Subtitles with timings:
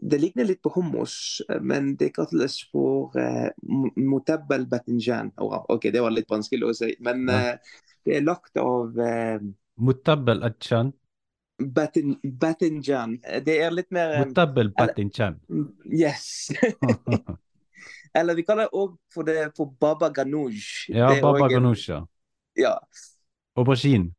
[0.00, 3.50] det ligner litt på hummus, men det kalles for uh,
[3.96, 5.32] motabbel batinjan.
[5.36, 7.52] Oh, ok, det var litt vanskelig å si, men uh,
[8.06, 9.42] det er lagt av uh,
[9.80, 10.94] Motabbel achan?
[11.60, 13.18] batin, batinjan.
[13.44, 15.38] Det er litt mer um, Motabbel batinjan.
[15.84, 16.48] Yes.
[18.18, 20.88] Eller vi kaller det òg for for baba ganoush.
[20.90, 21.92] Ja, baba ganoush.
[22.58, 22.74] Ja,
[23.56, 24.14] Aubergine.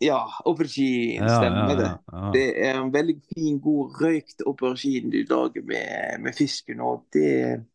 [0.00, 1.90] Ja aubergine, stemmer det.
[2.34, 6.80] Det er en veldig fin, god røykt aubergine du lager med, med fisken.
[6.80, 7.66] Og det,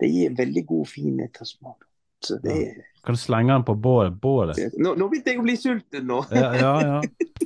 [0.00, 1.88] det gir en veldig god, fin ettersmak.
[2.24, 2.74] Så det,
[3.06, 4.12] Kan du slenge den på bålet?
[4.20, 4.56] bålet.
[4.78, 6.20] nå, nå begynte jeg å bli sulten nå.
[6.30, 7.00] Ja, ja, ja.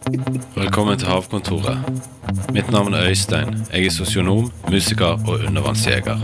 [0.61, 1.79] Velkommen til Havkontoret.
[2.53, 3.55] Mitt navn er Øystein.
[3.73, 6.21] Jeg er sosionom, musiker og undervannsjeger.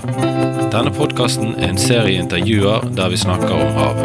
[0.74, 4.04] Denne podkasten er en serie intervjuer der vi snakker om hav.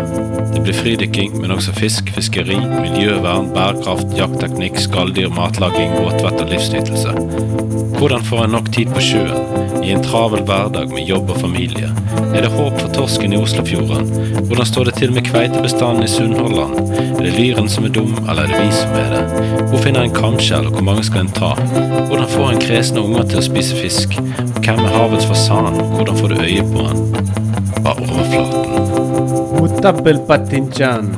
[0.56, 7.67] Det blir fridykking, men også fisk, fiskeri, miljøvern, bærekraft, jaktteknikk, skalldyr, matlaging, båtvett og livsnytelse.
[7.98, 11.88] Hvordan får en nok tid på sjøen i en travel hverdag med jobb og familie?
[12.36, 14.12] Er det håp for torsken i Oslofjorden?
[14.50, 16.92] Hvordan står det til med kveitebestanden i Sunnhordland?
[17.18, 19.24] Er det lyren som er dum, eller er det vi som er det?
[19.72, 21.50] Hvor finner en kamskjell, og hvor mange skal en ta?
[22.12, 24.14] Hvordan får en kresne unger til å spise fisk?
[24.46, 27.02] Og hvem er havets fasan, og hvordan får du øye på han?
[27.82, 28.78] Bare overflaten.
[29.58, 31.10] Motabbel batinjan.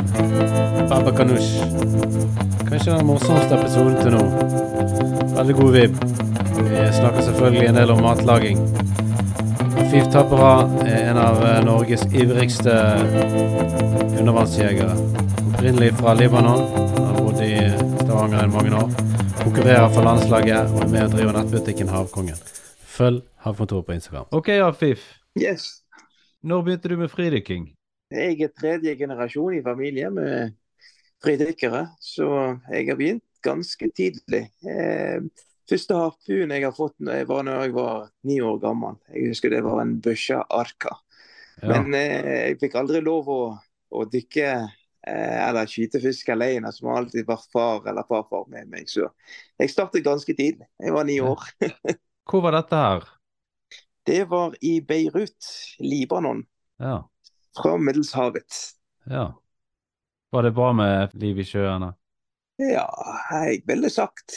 [0.88, 1.60] Baba ganoush.
[2.70, 4.26] Kanskje den morsomste episoden til nå.
[5.36, 6.28] Veldig god vib.
[6.60, 8.60] Vi snakker selvfølgelig en del om matlaging.
[9.92, 12.74] Fif Tappera er en av eh, Norges ivrigste
[14.20, 14.98] undervannsjegere.
[15.54, 16.66] Opprinnelig fra Libanon.
[16.98, 17.54] Har bodd i
[18.04, 18.92] Stavanger i mange år.
[19.40, 22.40] Konkurrerer for landslaget og er med og driver nettbutikken Havkongen.
[22.98, 24.28] Følg Havkontoret på Instagram.
[24.36, 25.06] Ok, Afif.
[25.40, 25.70] Yes.
[26.44, 27.70] Når begynte du med fridykking?
[28.12, 30.58] Jeg er tredje generasjon i familie med
[31.24, 34.50] fridykkere, så jeg har begynt ganske tidlig.
[34.66, 35.22] Eh,
[35.70, 38.98] første harpun jeg har fått når jeg var når jeg var ni år gammel.
[39.14, 40.96] Jeg husker det var en Bøsja Arka.
[41.62, 41.74] Ja.
[41.74, 43.40] Men eh, jeg fikk aldri lov å,
[43.92, 48.70] å dykke eh, eller skyte fisk alene, som har alltid vært far eller farfar med
[48.72, 48.88] meg.
[48.92, 49.08] Så
[49.60, 50.68] jeg startet ganske tidlig.
[50.80, 51.44] Jeg var ni år.
[52.30, 53.08] Hvor var dette her?
[54.08, 55.50] Det var i Beirut,
[55.84, 56.46] Libanon,
[56.82, 57.04] Ja.
[57.60, 58.62] fra Middelshavet.
[59.12, 59.28] Ja.
[60.32, 61.92] Var det bra med liv i sjøene?
[62.60, 62.88] Ja,
[63.32, 64.34] jeg ville sagt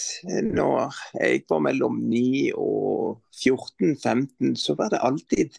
[0.47, 5.57] når jeg var mellom 9 og 14-15, så var det alltid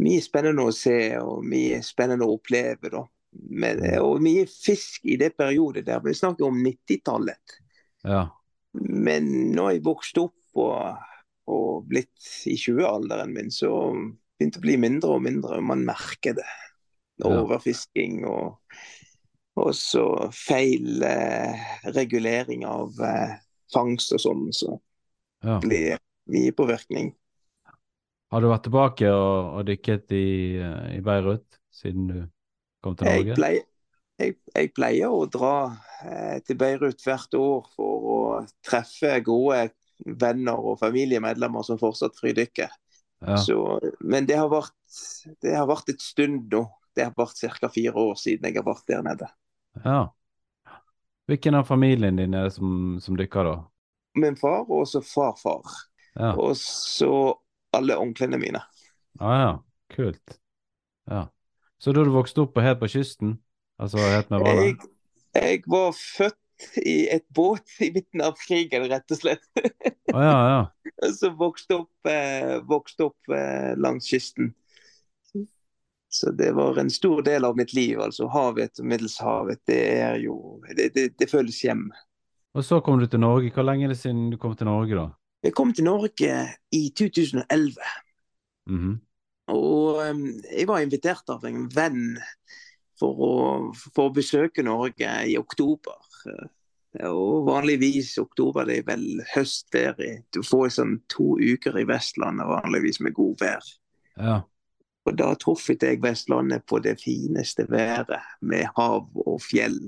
[0.00, 2.88] mye spennende å se og mye spennende å oppleve.
[2.92, 3.04] da.
[3.30, 6.00] Men, og mye fisk i det periodet der.
[6.04, 7.58] Vi snakker om 90-tallet.
[8.08, 8.24] Ja.
[8.72, 11.04] Men når jeg vokste opp og,
[11.52, 15.60] og blitt i 20-alderen min, så begynte det å bli mindre og mindre.
[15.60, 16.48] Man merker det.
[17.28, 18.56] Overfisking og
[19.60, 20.04] og så
[20.34, 23.38] feil eh, regulering av eh,
[23.72, 24.74] fangst og sånn, så
[25.44, 25.58] ja.
[25.62, 25.98] blir
[26.30, 27.12] mye påvirkning.
[28.30, 30.30] Har du vært tilbake og, og dykket i,
[30.62, 32.18] eh, i Beirut siden du
[32.84, 33.38] kom til Jeg Norge?
[33.40, 33.66] pleier,
[34.20, 35.54] jeg, jeg pleier å dra
[36.04, 38.20] eh, til Beirut hvert år for å
[38.66, 39.70] treffe gode
[40.20, 42.70] venner og familiemedlemmer som fortsatt fridykker.
[43.26, 43.36] Ja.
[43.36, 43.56] Så,
[44.00, 44.78] men det har, vært,
[45.44, 46.64] det har vært et stund nå.
[46.96, 47.68] Det har vært ca.
[47.70, 49.28] fire år siden jeg har vært der nede.
[49.84, 50.00] Ja.
[51.30, 53.56] Hvilken av familien din er det som, som dykker, da?
[54.18, 55.62] Min far og så farfar.
[56.18, 56.32] Ja.
[56.34, 57.36] Og så
[57.76, 58.62] alle onklene mine.
[59.20, 59.52] Ah, ja.
[59.94, 60.38] Kult.
[61.10, 61.28] Ja.
[61.78, 63.38] Så da du vokste opp helt på kysten?
[63.80, 64.74] Altså helt med Jeg,
[65.34, 66.36] jeg var født
[66.84, 69.46] i et båt i midten av krigen, rett og slett.
[70.12, 70.60] Å ja, ja.
[71.06, 74.52] Og så vokste opp, eh, vokste opp eh, langs kysten.
[76.10, 78.00] Så det var en stor del av mitt liv.
[78.00, 79.60] altså Havet og Middelshavet.
[79.66, 81.90] Det er jo Det, det, det føles hjem.
[82.54, 83.52] Og så kom du til Norge.
[83.54, 85.06] Hvor lenge er det siden du kom til Norge, da?
[85.42, 86.32] Jeg kom til Norge
[86.72, 87.78] i 2011.
[88.66, 88.98] Mhm.
[89.50, 92.18] Og um, jeg var invitert av en venn
[92.98, 93.32] for å,
[93.94, 95.96] for å besøke Norge i oktober.
[97.06, 100.24] Og vanligvis oktober det er vel høstferie.
[100.34, 103.70] Du får sånn to uker i Vestlandet vanligvis med god vær.
[104.18, 104.40] Ja.
[105.08, 109.80] Og da truffet jeg Vestlandet på det fineste været med hav og fjell.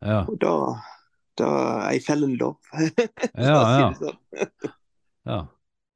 [0.00, 0.22] Ja.
[0.24, 0.54] Og da,
[1.38, 1.50] da
[1.92, 2.58] I fell in love.
[3.36, 3.88] Ja, ja.
[3.98, 4.20] sånn.
[5.30, 5.40] ja.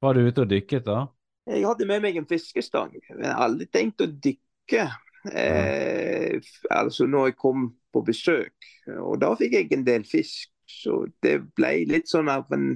[0.04, 1.06] Var du ute og dykket, da?
[1.48, 2.92] Jeg hadde med meg en fiskestang.
[3.10, 4.88] Men jeg har aldri tenkt å dykke.
[5.32, 6.36] Eh,
[6.68, 8.68] altså når jeg kom på besøk.
[9.00, 10.50] Og da fikk jeg en del fisk.
[10.74, 12.72] Så det ble litt sånn av en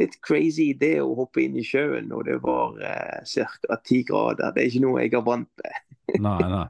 [0.00, 3.78] litt crazy idé å hoppe inn i sjøen når det var eh, ca.
[3.84, 4.54] ti grader.
[4.54, 5.82] Det er ikke noe jeg er vant med.
[6.24, 6.66] Nei, nei.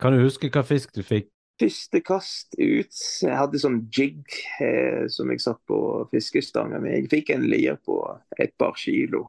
[0.00, 1.28] Kan du huske hva fisk du fikk?
[1.60, 4.22] Første kast ut, jeg hadde sånn jig
[4.64, 5.78] eh, som jeg satt på
[6.12, 6.94] fiskestanga med.
[6.94, 7.98] Jeg fikk en lir på
[8.40, 9.26] et par kilo.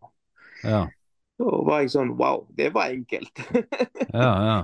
[0.63, 0.85] Ja.
[1.41, 3.43] Da var jeg sånn Wow, det var enkelt.
[4.11, 4.55] Ja, ja.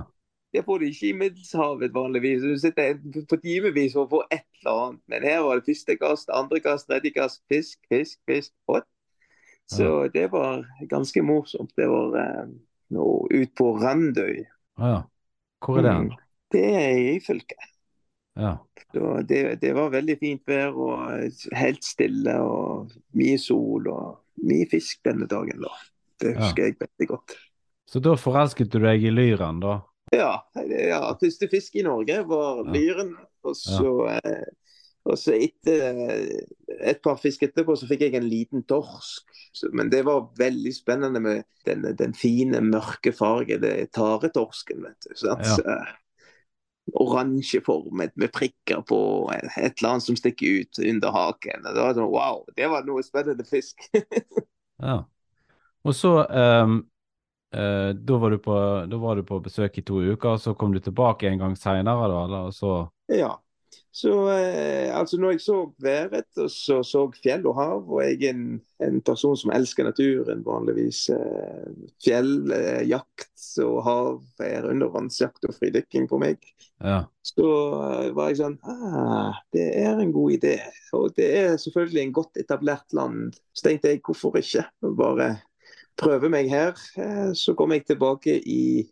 [0.52, 2.42] Det får du ikke i Middelshavet vanligvis.
[2.42, 2.94] Du sitter
[3.28, 5.02] på timevis for å få et eller annet.
[5.12, 7.42] Men her var det første kast, andre kast, tredje kast.
[7.52, 8.52] Fisk, fisk, fisk.
[8.68, 8.86] Hot.
[9.68, 11.74] Så det var ganske morsomt.
[11.76, 12.46] Det var eh,
[13.36, 14.46] ut på Randøy.
[14.78, 15.02] ja.
[15.60, 16.04] Hvor er det hen?
[16.12, 16.24] Mm.
[16.54, 17.64] Det er i fylket.
[18.38, 18.52] Ja.
[18.94, 24.68] Så det, det var veldig fint vær og helt stille og mye sol og mye
[24.70, 25.60] fisk denne dagen.
[25.66, 25.72] da.
[26.22, 26.38] Det Ja.
[26.40, 27.34] husker jeg veldig godt.
[27.90, 29.80] Så da forelsket du deg i lyren, da?
[30.14, 30.32] Ja,
[30.68, 33.14] ja første fisk i Norge var lyren.
[33.46, 34.48] Og så, eh,
[35.08, 36.00] og så etter
[36.78, 39.24] et par fisk etterpå så fikk jeg en liten torsk.
[39.72, 43.62] Men det var veldig spennende med den, den fine, mørke fargen.
[43.64, 45.14] Det er taretorsken, vet du.
[45.18, 45.46] sant?
[45.46, 45.78] Ja.
[45.78, 45.96] Eh,
[46.96, 48.98] Oransjeformet med prikker på
[49.34, 51.66] et eller annet som stikker ut under haken.
[51.66, 53.88] Det var sånn, Wow, det var noe spennende fisk.
[54.78, 55.00] Ja.
[55.82, 56.84] Og så ehm,
[57.54, 58.54] eh, da, var du på,
[58.90, 61.56] da var du på besøk i to uker, og så kom du tilbake en gang
[61.58, 62.24] seinere, da?
[62.24, 62.78] Eller så
[63.08, 63.36] Ja.
[63.98, 68.28] Så eh, altså når jeg så været og så, så fjell og hav, og jeg
[68.28, 71.08] er en, en person som elsker naturen vanligvis.
[71.14, 71.72] Eh,
[72.04, 76.38] fjell, eh, jakt og hav er undervannsjakt og fridykking på meg.
[76.84, 77.00] Ja.
[77.26, 80.54] Så eh, var jeg sånn ah, Det er en god idé.
[80.94, 83.40] Og det er selvfølgelig en godt etablert land.
[83.50, 84.68] Så tenkte jeg hvorfor ikke?
[85.00, 85.32] Bare
[85.98, 86.78] prøve meg her.
[86.96, 88.86] Eh, Så kom jeg tilbake i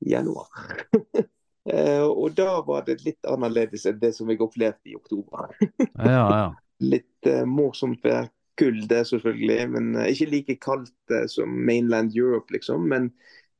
[0.00, 0.48] januar.
[1.68, 5.50] Eh, og da var det litt annerledes enn det som jeg opplevde i oktober.
[6.00, 6.46] Ja, ja.
[6.80, 8.30] Litt uh, morsomt vær.
[8.56, 12.88] Kulde, selvfølgelig, men uh, ikke like kaldt uh, som mainland Europe, liksom.
[12.88, 13.10] Men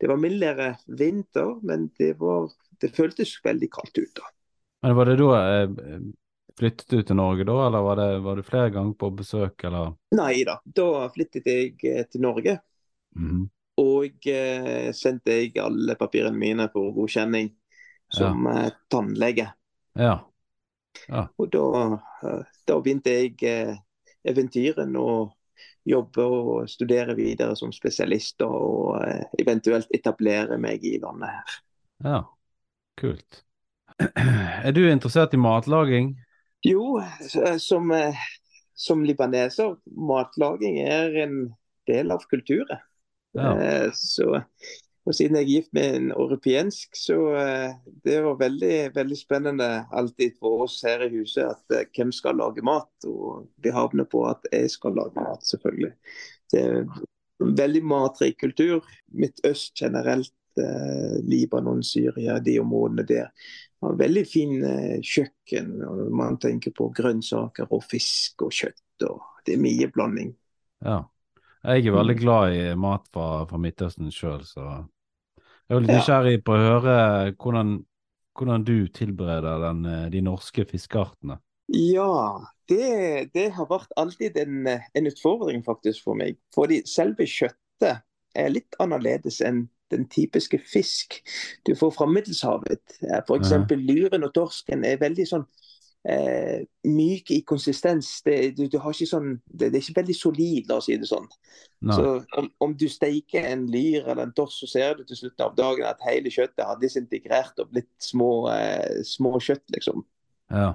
[0.01, 2.49] det var mildere vinter, men det, var,
[2.81, 4.15] det føltes veldig kaldt ut.
[4.17, 4.33] da.
[4.87, 6.01] Men var det da
[6.59, 9.93] Flyttet du til Norge da, eller var, det, var du flere ganger på besøk, eller?
[10.17, 11.77] Nei da, da flyttet jeg
[12.09, 12.57] til Norge.
[13.19, 13.47] Mhm.
[13.79, 17.53] Og eh, sendte jeg alle papirene mine for godkjenning
[18.11, 18.71] som ja.
[18.91, 19.45] tannlege.
[19.95, 20.17] Ja.
[21.39, 21.67] Og da,
[22.27, 23.77] eh, da begynte jeg eh,
[24.27, 25.11] eventyren å
[25.89, 31.61] jobbe og studere videre som spesialist og eh, eventuelt etablere meg i landet her.
[32.05, 32.25] Ja.
[32.99, 33.45] Kult.
[34.67, 36.17] Er du interessert i matlaging?
[36.67, 36.99] Jo,
[37.63, 38.19] som, eh,
[38.75, 41.37] som libaneser, matlaging er en
[41.87, 42.83] del av kulturen.
[43.37, 43.53] Ja.
[43.61, 44.43] Eh, Så,
[45.09, 49.69] og siden jeg er gift med en europensk, så eh, det var veldig, veldig spennende
[49.97, 52.91] alltid for oss her i huset at eh, hvem skal lage mat.
[53.09, 55.95] Og vi havner på at jeg skal lage mat, selvfølgelig.
[56.53, 58.85] Det er en veldig matrik kultur.
[59.17, 63.33] Midtøst generelt, eh, Libanon, Syria, de områdene der.
[63.81, 65.79] Har veldig fin eh, kjøkken.
[65.89, 69.09] og Man tenker på grønnsaker og fisk og kjøtt.
[69.09, 70.35] og Det er mye blanding.
[70.85, 71.05] Ja.
[71.65, 72.21] Jeg er veldig Mm.
[72.21, 74.87] glad i mat fra, fra Midtøsten sjøl, så
[75.69, 75.99] jeg er litt Ja.
[75.99, 76.97] nysgjerrig på å høre
[77.37, 77.85] hvordan,
[78.39, 81.41] hvordan du tilbereder den, eh, de norske fiskeartene.
[81.69, 86.39] Ja, det, det har vært alltid en, en utfordring faktisk for meg.
[86.55, 88.03] Fordi selve kjøttet
[88.35, 91.19] er litt annerledes enn den typiske fisk
[91.67, 92.99] du får fra Middelshavet.
[93.25, 93.51] F.eks.
[93.53, 93.77] Ja.
[93.77, 95.47] lyren og torsken er veldig sånn
[96.09, 98.11] eh, myk i konsistens.
[98.25, 101.29] Det, du, du sånn, det, det er ikke veldig solid, la oss si det sånn.
[101.81, 101.95] No.
[101.95, 105.47] Så om, om du steiker en lyr eller en torsk, så ser du til slutten
[105.47, 110.05] av dagen at hele kjøttet har disintegrert og blitt små, eh, små kjøtt, liksom.
[110.51, 110.73] Ja.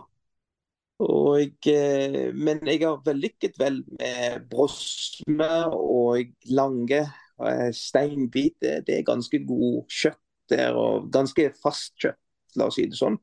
[1.03, 8.83] Og, eh, men jeg har vellykket vel med brosme og lange eh, steinbiter.
[8.85, 10.19] Det er ganske god kjøtt
[10.53, 12.19] der, og ganske fast kjøtt,
[12.59, 13.17] la oss si det sånn.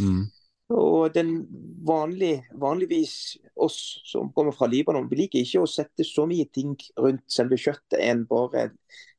[0.00, 0.24] Mm.
[0.72, 1.32] Og den
[1.84, 6.76] vanlig, vanligvis oss som kommer fra Libanon, vi liker ikke å sette så mye ting
[7.00, 8.70] rundt selve kjøttet enn bare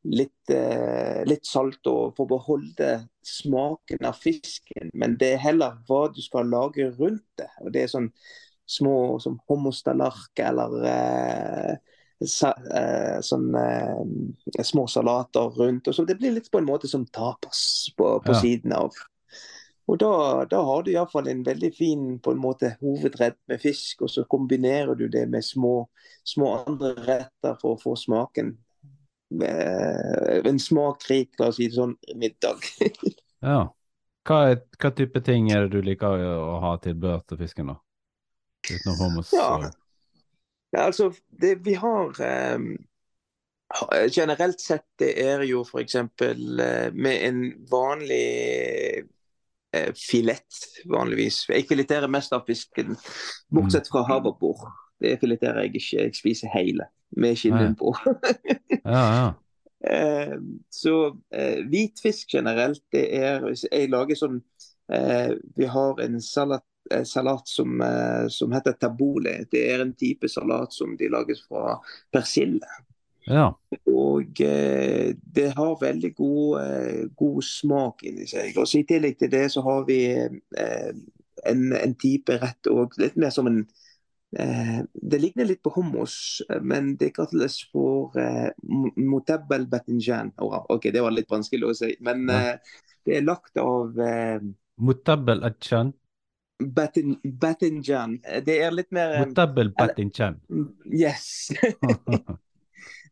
[0.03, 2.89] litt, eh, litt salt og få beholde
[3.24, 4.91] smaken av fisken.
[4.93, 7.50] Men det er heller hva du skal lage rundt det.
[7.62, 8.10] Og det er sånn
[8.65, 11.75] små som hummustallerk eller eh,
[12.25, 15.88] sa, eh, sånn eh, små salater rundt.
[15.88, 18.39] Og så det blir litt på en måte som tapas på, på Ja.
[18.41, 18.91] siden av.
[19.92, 20.10] Og da,
[20.48, 24.24] da har du iallfall en veldig fin på en måte hovedrett med fisk, og så
[24.32, 25.90] kombinerer du det med små,
[26.24, 28.54] små andre retter for å få smaken.
[29.44, 32.63] Eh, En smakrik, la oss si det sånn, middag.
[33.50, 33.63] ja.
[34.24, 37.74] Hva, er, hva type ting er det du liker å, ha ha tilbehør til fisken,
[37.74, 37.80] da?
[38.70, 39.34] Utenom hummus?
[39.36, 39.50] Ja.
[39.58, 39.72] og-
[40.74, 42.16] Ja, altså, det vi har
[42.56, 42.63] um,
[44.10, 45.96] Generelt sett det er jo f.eks.
[45.96, 49.04] Eh, med en vanlig
[49.74, 51.44] eh, filett, vanligvis.
[51.50, 52.98] Jeg fileterer mest av fisken,
[53.53, 54.68] bortsett fra havabbor.
[55.03, 56.03] det fileterer jeg ikke.
[56.03, 56.88] Jeg spiser hele
[57.18, 57.96] med skinnen på.
[58.84, 59.34] Ja, ja.
[59.84, 60.38] Eh,
[60.72, 60.94] så
[61.36, 64.38] eh, hvit fisk generelt, det er hvis Jeg lager sånn
[64.92, 69.42] eh, Vi har en salat, eh, salat som, eh, som heter tabole.
[69.51, 71.77] Det er en type salat som de lages fra
[72.15, 72.68] persille.
[73.27, 73.46] Ja.
[73.89, 78.58] Og eh, det har veldig god, eh, god smak inni seg.
[78.58, 80.92] Og så I tillegg til det så har vi eh,
[81.50, 82.98] en, en type rett òg.
[83.01, 83.62] Litt mer som en
[84.38, 90.32] eh, Det ligner litt på hummus, men det kalles for eh, mo- motabbel batinjan.
[90.42, 91.96] Ora, OK, det var litt vanskelig å si.
[92.01, 92.39] Men Ja.
[92.53, 94.39] eh, det er lagt av eh,
[94.80, 95.92] Mutabel atchan.
[96.60, 98.20] batin, batinjan.
[98.46, 100.39] Det er litt mer Mutabel batinchan.
[100.88, 101.51] Yes.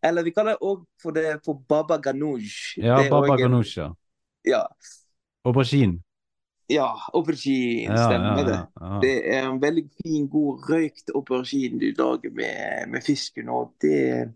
[0.04, 1.14] Eller vi kaller det òg for
[1.46, 2.78] for baba ganoush.
[2.78, 3.78] Ja, Det baba ganoush.
[3.78, 3.92] Ja,
[4.46, 4.64] ja.
[5.46, 6.00] Aubergine.
[6.70, 8.60] ja aubergine, Ja, stemmer det.
[8.82, 9.00] ja.
[9.02, 13.50] Det er en veldig fin, god røykt aubergine du lager med, med fisken.
[13.50, 14.34] Og det,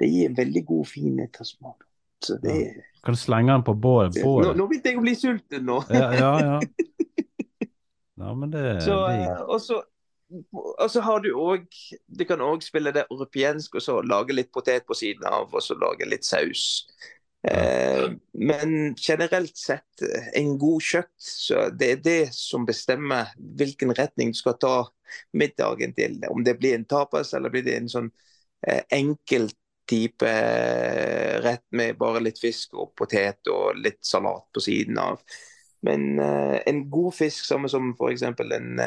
[0.00, 1.84] det gir en veldig god, fin ettersmak.
[2.24, 4.16] Så det, Kan du slenge den på bålet.
[4.24, 5.82] nå, nå begynte jeg å bli sulten nå.
[5.90, 6.60] Ja, ja, ja.
[8.16, 9.82] Ja, men det Så, det- eh, og, så,
[10.54, 11.66] og så har du òg
[12.06, 15.62] Du kan òg spille det europensk og så lage litt potet på siden av, og
[15.62, 16.84] så lage litt saus.
[17.44, 23.92] Eh, men generelt sett, eh, en god kjøtt, så det er det som bestemmer hvilken
[23.94, 24.76] retning du skal ta
[25.36, 26.16] middagen til.
[26.30, 28.10] Om det blir en tapas, eller blir det en sånn
[28.66, 29.50] eh, enkel
[29.90, 35.20] type eh, rett med bare litt fisk og potet og litt salat på siden av.
[35.84, 38.24] Men eh, en god fisk, samme som f.eks.
[38.24, 38.80] en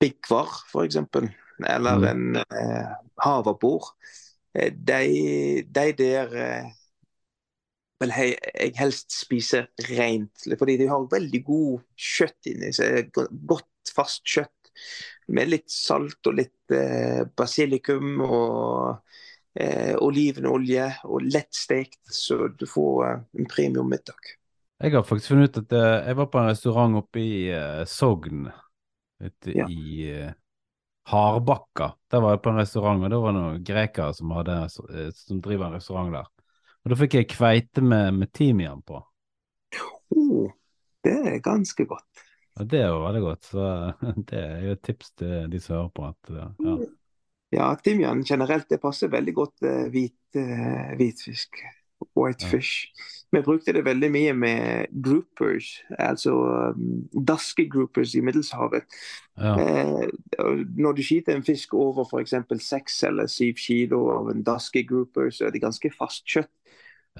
[0.00, 0.96] eh, bikkvar, f.eks.,
[1.68, 2.04] eller Mm.
[2.08, 2.92] en eh,
[3.24, 3.90] havabbor,
[4.54, 6.70] eh, de, de der eh,
[8.00, 10.46] vil jeg, jeg helst spiser rent.
[10.58, 13.10] Fordi de har veldig god kjøtt inni seg.
[13.12, 14.72] go- Godt, fast kjøtt.
[15.28, 19.02] Med litt salt og litt eh, basilikum og
[19.60, 20.88] eh, olivenolje.
[21.04, 24.32] Og lettstekt, så du får eh, en premium middag.
[24.80, 27.84] Jeg har faktisk funnet ut at eh, jeg var på en restaurant oppe i eh,
[27.86, 28.48] Sogn,
[29.20, 29.66] ute Ja.
[29.68, 30.32] i eh,
[31.10, 31.92] Hardbakka.
[32.10, 34.56] Der var jeg på en restaurant, og det var noen grekere som, hadde,
[34.94, 36.28] eh, som driver en restaurant der.
[36.84, 39.02] Og da fikk jeg kveite med, med timian på.
[40.16, 40.50] Oh,
[41.04, 42.24] det er ganske godt.
[42.60, 43.66] Og det var veldig godt, så
[44.30, 46.08] det er jo et tips til de som hører på.
[46.12, 46.78] At, eh, ja.
[47.50, 50.36] Ja, timian generelt det passer veldig godt hvit,
[50.94, 51.58] hvitfisk.
[52.16, 52.48] White Ja.
[52.48, 52.88] fish.
[53.32, 56.32] Vi brukte det veldig mye med groupers, altså
[56.74, 58.82] um, daskegroupers i Middelshavet.
[59.38, 59.52] Ja.
[59.54, 60.08] Eh,
[60.76, 62.34] når du skyter en fisk over f.eks.
[62.58, 66.50] seks eller syv kilo av en daskegrouper, så er det ganske fast kjøtt.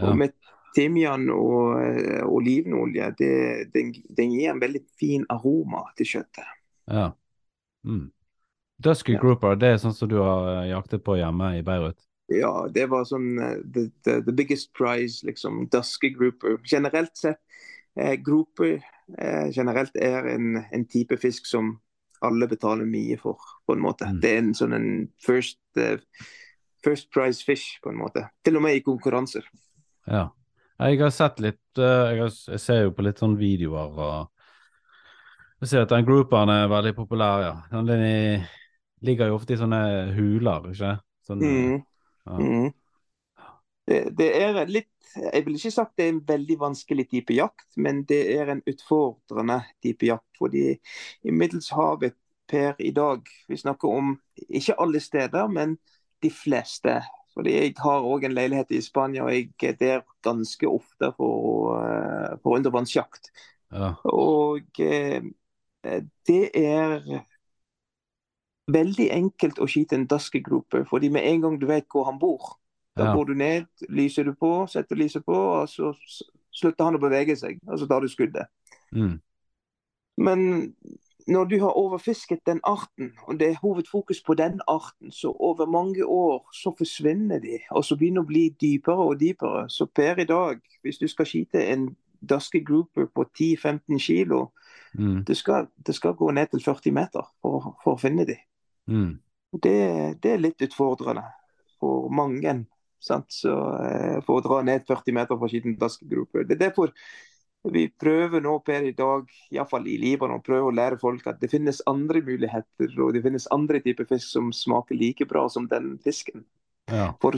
[0.01, 0.11] Ja.
[0.11, 0.35] Og med
[0.75, 3.33] timian og uh, olivenolje, det,
[3.75, 6.57] den, den gir en veldig fin aroma til kjøttet.
[6.91, 7.13] ja.
[7.85, 8.11] Mm.
[8.81, 11.99] Dusky grouper, det er sånn som du har eh, jaktet på hjemme i Beirut?
[12.31, 15.65] Ja, det var sånn eh, the, the, the biggest prize, liksom.
[15.73, 16.61] Daskegrouper.
[16.71, 17.41] Generelt sett,
[17.99, 18.79] eh, groper
[19.19, 21.79] eh, generelt er en, en type fisk som
[22.21, 24.07] alle betaler mye for, på en måte.
[24.07, 24.21] Mm.
[24.23, 24.91] Det er en sånn en
[25.25, 25.97] first, uh,
[26.85, 28.27] first prize fish, på en måte.
[28.45, 29.47] Til og med i konkurranser.
[30.05, 30.29] Ja.
[30.81, 34.37] Jeg har sett litt, eh, jeg, har, jeg ser jo på litt sånn videoer og
[35.61, 37.55] jeg ser at den grouperen er veldig populær, ja.
[37.69, 38.47] Den
[39.05, 39.81] ligger jo ofte i sånne
[40.17, 40.95] huler, ikke?
[41.29, 41.83] Sånne, Mm.
[42.39, 42.71] Mm.
[43.91, 47.67] Det, det er litt Jeg vil ikke sagt det er en veldig vanskelig type jakt,
[47.77, 50.29] men det er en utfordrende type jakt.
[50.39, 50.77] Fordi
[51.27, 52.15] i Middelshavet
[52.51, 54.13] per i dag Vi snakker om
[54.49, 55.79] ikke alle steder, men
[56.23, 57.01] de fleste.
[57.35, 61.79] Fordi jeg har òg en leilighet i Spania, og jeg er der ganske ofte for,
[61.81, 63.31] eh, for undervannsjakt.
[63.73, 63.95] Ja.
[64.05, 65.23] Og eh,
[66.27, 67.23] det er
[68.73, 72.57] veldig enkelt å skyte en daskegrope, fordi med en gang du vet hvor han bor,
[72.97, 73.15] da Ja.
[73.15, 75.95] går du ned, lyser du på, setter lyset på, og så
[76.53, 78.47] slutter han å bevege seg, og så tar du skuddet.
[78.93, 79.21] Mm.
[80.19, 80.75] Men
[81.29, 85.67] når du har overfisket den arten, og det er hovedfokus på den arten, så over
[85.67, 89.69] mange år så forsvinner de, og så begynner å bli dypere og dypere.
[89.71, 94.50] Så per i dag, hvis du skal skyte en daske grouper på 10-15 kilo,
[94.99, 95.25] Mm.
[95.25, 98.35] det skal, det skal gå ned til 40 meter for, for å finne de.
[98.91, 99.15] Mm.
[99.63, 99.79] Det,
[100.23, 101.25] det er litt utfordrende
[101.81, 102.55] for mange.
[103.01, 103.33] Sant?
[103.33, 106.45] Så, eh, for å dra ned 40 meter for skitten skyte daskegruppe.
[106.47, 106.93] Det er derfor
[107.71, 111.51] vi prøver nå per i dag, iallfall i Libanon, prøver å lære folk at det
[111.53, 115.99] finnes andre muligheter og det finnes andre typer fisk som smaker like bra som den
[116.05, 116.47] fisken.
[116.89, 117.11] Ja.
[117.21, 117.37] For,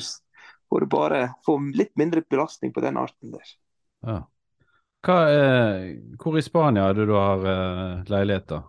[0.71, 3.57] for bare få litt mindre belastning på den arten der.
[4.07, 4.21] ja.
[5.03, 8.13] Er, hvor i Spania er det du har leiligheter?
[8.15, 8.61] leilighet, da?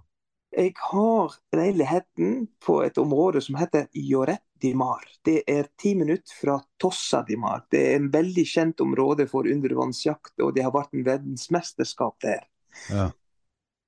[0.53, 5.01] Jeg har leiligheten på et område som heter Joret di Mar.
[5.25, 7.65] Det er ti minutter fra Tossa di Mar.
[7.71, 12.45] Det er en veldig kjent område for undervannsjakt, og det har vært en verdensmesterskap der.
[12.93, 13.09] Ja.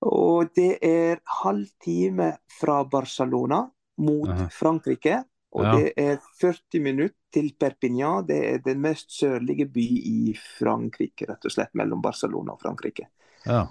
[0.06, 3.64] Og det er halv time fra Barcelona
[4.02, 4.50] mot Aha.
[4.52, 5.24] Frankrike.
[5.56, 5.76] Og Ja.
[5.78, 8.26] det er 40 minutter til Perpignan.
[8.28, 13.08] Det er den mest sørlige by i Frankrike, rett og slett, mellom Barcelona og Frankrike.
[13.46, 13.68] Ja.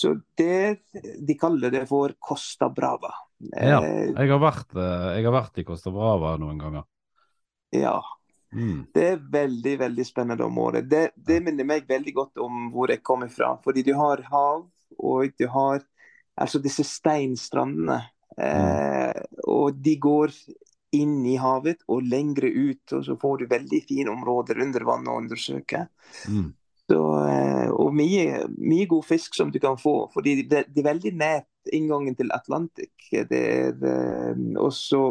[0.00, 0.80] Så det,
[1.26, 3.12] de kaller det for Costa Brava.
[3.52, 3.80] ja.
[3.84, 6.88] Eh, Jeg, har vært, eh, jeg har vært i Costa Brava noen ganger.
[7.76, 7.98] ja.
[8.50, 8.86] Mm.
[8.90, 10.80] Det er veldig veldig spennende område.
[10.82, 13.52] Det, det minner meg veldig godt om hvor jeg kommer fra.
[13.62, 14.64] Fordi du har hav,
[14.98, 15.84] og du har
[16.34, 18.00] altså disse steinstrandene.
[18.40, 20.34] Eh, og de går
[20.98, 25.06] inn i havet og lengre ut, og så får du veldig fine områder under vann
[25.06, 25.84] å undersøke.
[26.26, 26.50] Mm.
[26.90, 26.98] Så,
[27.30, 31.12] eh, og mye, mye god fisk som du kan få, fordi det, det er veldig
[31.20, 32.90] nært inngangen til Atlantic.
[33.30, 35.04] Det er eh, også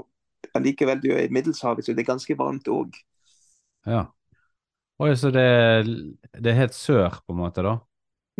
[0.57, 2.97] allikevel du er i Middelshavet, så det er ganske varmt òg.
[3.87, 4.05] Ja.
[4.99, 5.45] Oi, så det,
[6.35, 7.77] det er helt sør, på en måte, da?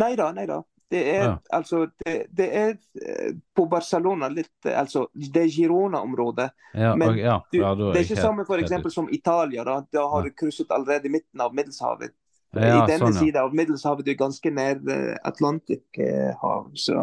[0.03, 0.59] Nei da, nei da.
[0.89, 1.33] Det er Ja.
[1.53, 2.69] altså det, det er
[3.05, 6.47] eh, på Barcelona litt Altså, det er Girona-området.
[6.73, 9.63] Ja, Men og, ja, Du, det er ikke helt- samme for eksempel som Italia.
[9.63, 12.11] Da Da har du krysset allerede midten av Middelshavet.
[12.55, 13.21] Ja, I denne sånn, ja.
[13.21, 16.71] siden av Middelshavet du er ganske nær eh, Atlanterhav.
[16.73, 16.97] Så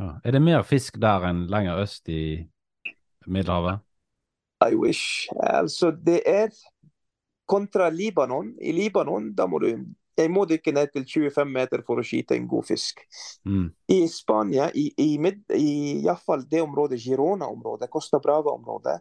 [0.00, 0.14] Ja.
[0.24, 2.48] Er det mer fisk der enn lenger øst i
[3.28, 3.82] Middelhavet?
[4.64, 5.28] I wish.
[5.36, 6.48] Altså, det er
[7.48, 8.54] kontra Libanon.
[8.60, 9.68] I Libanon da må du
[10.20, 13.00] jeg må dykke ned til 25 meter for å skyte en god fisk.
[13.48, 13.70] Mm.
[13.88, 15.70] I Spania, i, i, mid- i,
[16.02, 18.98] i fall det området, Girona-området, Costa Brava-området,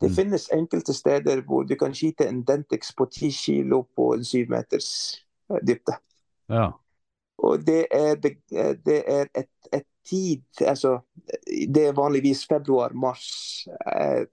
[0.00, 0.14] det Mm.
[0.14, 4.46] finnes enkelte steder hvor du kan skyte en Dentex på 10 kilo på en 7
[4.48, 5.16] meters
[5.50, 5.96] eh, dybde.
[6.48, 6.72] Ja.
[7.38, 8.16] Og det er,
[8.52, 11.00] eh, det er et, et tid Altså,
[11.68, 13.66] det er vanligvis februar-mars.
[13.86, 14.26] Eh,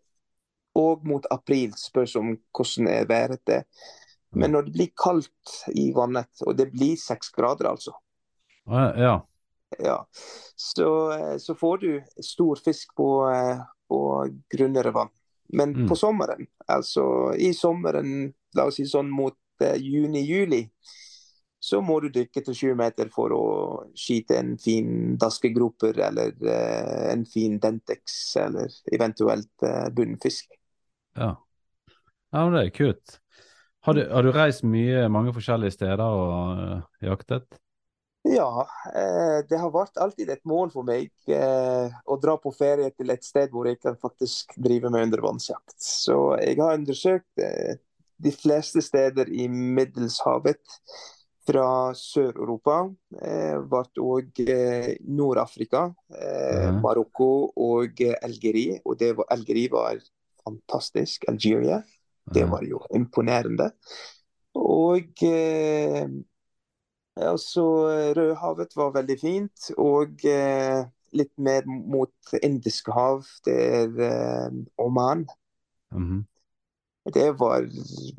[0.75, 3.63] og mot april, spørs om hvordan er været det.
[4.31, 7.91] Men når det blir kaldt i vannet, og det blir seks grader, altså,
[8.97, 9.19] ja.
[9.79, 9.97] ja,
[10.57, 13.09] så, eh, så får du stor fisk på,
[13.89, 13.99] på
[14.49, 15.09] grunnere vann.
[15.49, 15.87] Men Mm.
[15.89, 20.69] på sommeren, altså i sommeren, la oss si sånn mot uh, juni-juli,
[21.63, 23.43] så må du dykke til 20 meter for å
[23.95, 30.49] skyte en fin daskegroper eller uh, en fin dentex, eller eventuelt uh, bunnfisk.
[31.15, 31.35] Ja.
[32.33, 33.19] ja, men det er kult.
[33.83, 37.57] Har du, har du reist mye, mange forskjellige steder og eh, jaktet?
[38.33, 38.65] Ja,
[38.95, 43.13] eh, det har vært alltid et mål for meg eh, å dra på ferie til
[43.13, 45.75] et sted hvor jeg kan faktisk drive med undervannsjakt.
[45.77, 47.75] Så jeg har undersøkt eh,
[48.23, 50.61] de fleste steder i Middelshavet
[51.43, 52.77] fra Sør-Europa.
[53.19, 54.43] Eh, vært òg
[55.03, 56.81] Nord-Afrika, eh, Mhm.
[56.81, 58.79] Marokko og Algerie.
[58.85, 59.99] Og det var, Algerie var
[60.45, 61.25] fantastisk.
[61.27, 61.83] Algeria.
[62.33, 63.73] Det var jo imponerende.
[64.55, 66.07] Og eh,
[67.19, 67.63] altså
[68.17, 69.69] Rødhavet var veldig fint.
[69.77, 73.25] Og eh, litt mer mot Indiske hav.
[73.45, 75.25] Det er eh, Oman.
[75.93, 76.23] Mhm.
[77.13, 77.65] Det var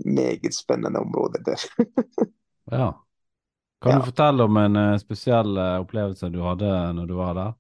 [0.05, 1.61] meget spennende område der.
[2.71, 2.93] Ja.
[3.83, 3.99] Kan Ja.
[3.99, 7.53] du fortelle om en eh, spesiell eh, opplevelse du hadde når du var der?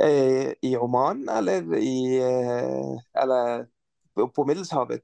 [0.00, 3.66] Eh, I Oman, eller i eh, Eller
[4.14, 5.00] på på Middelshavet?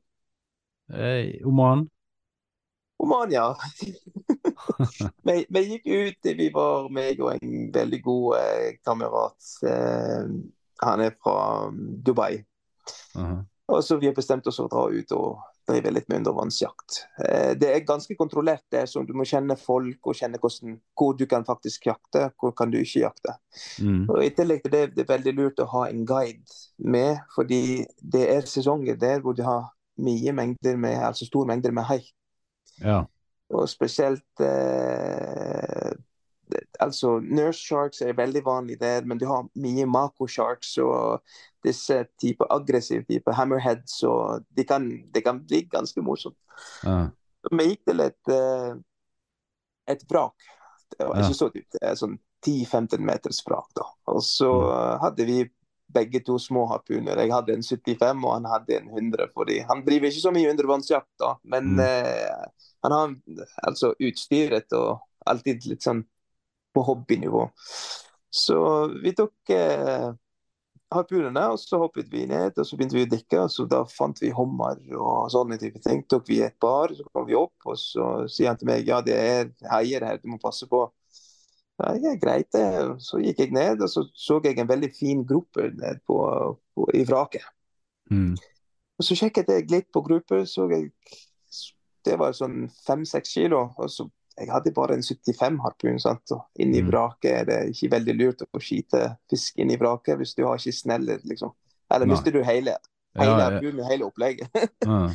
[0.89, 1.89] Eh, Oman?
[2.99, 3.57] Oman, ja.
[5.27, 9.53] Vi, vi gikk ut, vi var meg og en veldig god eh, kamerat.
[9.67, 10.31] Eh,
[10.81, 11.39] han er fra
[11.71, 12.41] Dubai.
[12.41, 12.45] Dubai.
[13.15, 13.45] -huh.
[13.71, 16.97] Og så vi har bestemt oss for å dra ut og drive litt med undervannsjakt.
[17.25, 21.15] Eh, det er ganske kontrollert, det, så du må kjenne folk og kjenne hvordan, hvor
[21.19, 23.37] du kan faktisk jakte, hvor kan du ikke jakte.
[23.79, 24.09] Mm.
[24.09, 27.85] Og I tillegg til det, det er veldig lurt å ha en guide med, fordi
[28.03, 29.71] det er sesonger der hvor du har
[30.01, 32.03] mye mengder med, altså store mengder med hai.
[32.81, 33.05] Ja.
[33.51, 35.93] Og spesielt eh,
[36.83, 41.21] Altså, nurse sharks er veldig vanlig der, men du har mye mako sharks og
[41.63, 46.35] disse type aggressive type hammerheads, og det kan, det kan bli ganske morsomt.
[46.83, 47.05] Ja.
[47.53, 48.75] Vi gikk til et, eh,
[49.95, 50.35] et vrak.
[50.97, 53.71] Det var ikke så dypt, sånn 10-15 meters vrak.
[53.77, 53.87] da.
[54.11, 55.01] Og så Mm.
[55.05, 55.39] hadde vi
[55.95, 57.19] begge to små harpuner.
[57.19, 59.29] Jeg hadde en 75, og han hadde en 100.
[59.35, 61.81] fordi Han driver ikke så mye undervannsjakt, da, men Mm.
[61.81, 62.47] eh,
[62.83, 63.15] han har
[63.67, 66.05] altså utstyret og alltid litt sånn
[66.75, 67.51] på hobbynivå.
[68.31, 68.57] Så
[69.03, 70.13] vi tok eh,
[70.95, 73.41] harpunene, og så hoppet vi ned, og så begynte vi å dykke.
[73.45, 76.03] og så Da fant vi hummer og sånne type ting.
[76.09, 79.01] Tok vi et par, så kom vi opp, og så sier han til meg ja,
[79.01, 80.91] det er haier her, du må passe på.
[81.81, 82.67] Ja, ja, greit det.
[83.05, 86.21] Så gikk jeg ned, og så så jeg en veldig fin gruppe ned på,
[86.75, 87.45] på, i vraket.
[88.11, 88.35] Mm.
[88.99, 90.91] Og så sjekket jeg litt på gruppe, så jeg
[92.05, 93.67] det var sånn fem-seks kilo.
[93.77, 94.09] og så
[94.41, 95.99] jeg hadde bare en 75-harpun.
[96.01, 96.33] sant?
[96.33, 96.89] Og inni Mm.
[96.89, 100.73] vraket er det ikke veldig lurt å skyte fisk inni vraket hvis du har ikke
[100.73, 101.53] snelle, liksom.
[101.91, 102.15] Eller Nei.
[102.15, 102.77] mister du hele,
[103.19, 104.49] hele ja, harpunen, hele opplegget.
[104.87, 105.09] ja.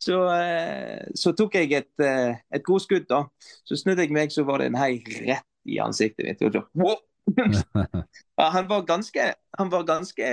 [0.00, 3.24] Så, eh, så tok jeg et, eh, et godskudd, da.
[3.64, 6.42] Så snudde jeg meg, så var det en hei rett i ansiktet mitt.
[6.46, 6.98] Og så, wow!
[8.56, 9.24] Han var ganske,
[9.58, 10.28] han var ganske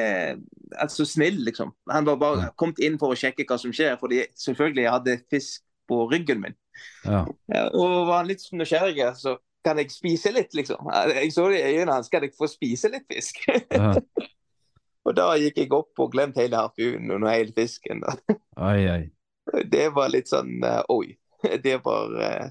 [0.79, 1.73] altså, snill, liksom.
[1.91, 5.17] Han var bare kommet inn for å sjekke hva som skjer, fordi selvfølgelig jeg hadde
[5.29, 6.55] fisk på ryggen min.
[7.03, 7.25] ja.
[7.73, 9.35] Og var han litt nysgjerrig, så
[9.67, 10.87] kan jeg spise litt, liksom.
[11.11, 13.43] Jeg så det i øynene hans, kan jeg få spise litt fisk?
[13.75, 13.93] ja.
[15.07, 18.03] og da gikk jeg opp og glemte hele harpunen og hele fisken.
[18.55, 19.03] Ai, ai.
[19.71, 21.15] Det var litt sånn eh, oi.
[21.63, 22.49] Det var eh,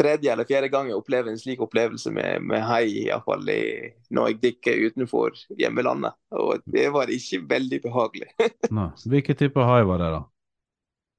[0.00, 4.40] tredje eller fjerde gang jeg opplever en slik opplevelse med, med hai, iallfall når jeg
[4.42, 6.16] dykker utenfor hjemmelandet.
[6.34, 8.30] Og det var ikke veldig behagelig.
[8.78, 8.88] Nei.
[9.14, 10.22] Hvilken type hai var det, da?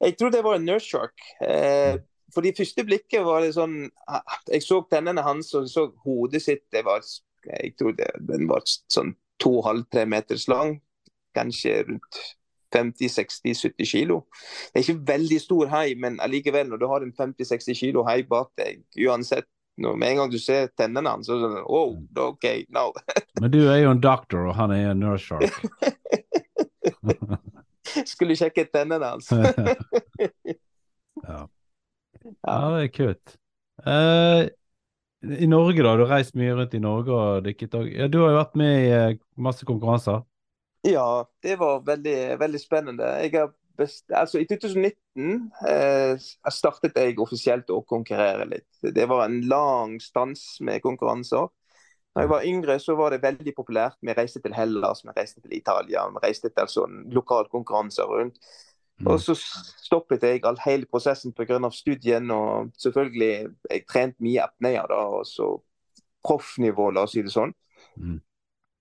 [0.06, 1.28] Jeg tror det var en nurse shark.
[1.42, 1.98] Eh,
[2.36, 3.86] for de første blikket var det sånn
[4.50, 6.66] Jeg så tennene hans og så hodet sitt.
[6.74, 7.06] Det var,
[7.48, 10.80] jeg tror det, den var sånn to-halv-tre meters lang.
[11.36, 12.20] Kanskje rundt
[12.76, 14.22] 50-60-70 kilo.
[14.70, 18.22] Det er ikke veldig stor hai, men allikevel, når du har en 50-60 kilo hai
[18.28, 21.98] bak deg, uansett når, Med en gang du ser tennene hans, så sånn Oh,
[22.30, 22.92] OK, no.
[23.42, 25.52] Men du er jo en doktor, og han er en nurse shark.
[28.12, 29.28] Skulle sjekke tennene hans.
[31.30, 31.42] ja.
[31.44, 33.36] ja, det er kult.
[33.84, 34.42] Eh,
[35.44, 35.96] I Norge, da?
[35.96, 37.86] Du har reist mye rundt i Norge og dykket òg.
[37.92, 40.24] ja, Du har jo vært med i eh, masse konkurranser.
[40.86, 43.08] Ja, det var veldig, veldig spennende.
[43.76, 48.70] Best, altså, I 2019 eh, startet jeg offisielt å konkurrere litt.
[48.96, 51.50] Det var en lang stans med konkurranser.
[52.16, 53.98] Da jeg var yngre, så var det veldig populært.
[54.00, 58.40] Vi reiste til Hellas, vi reiste til Italia, vi reiste til sånn lokale konkurranser rundt.
[59.02, 59.10] Mm.
[59.12, 61.60] Og så stoppet jeg all, hele prosessen pga.
[61.72, 62.32] studien.
[62.32, 65.50] Og selvfølgelig, jeg trente mye apnea da, og så
[66.26, 67.52] proffnivå, la oss si det sånn.
[68.00, 68.22] Mm.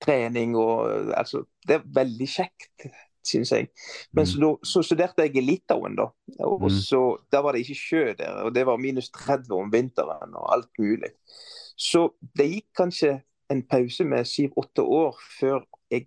[0.04, 2.86] Trening og altså Det er veldig kjekt,
[3.24, 3.68] syns jeg.
[4.12, 4.30] Men Mm.
[4.34, 6.10] så, så studerte jeg i Litauen, da.
[6.44, 6.68] Og Mm.
[6.70, 7.00] så,
[7.32, 10.68] Da var det ikke sjø der, og det var minus 30 om vinteren og alt
[10.78, 11.10] mulig.
[11.76, 16.06] Så det gikk kanskje en pause med syv-åtte år før jeg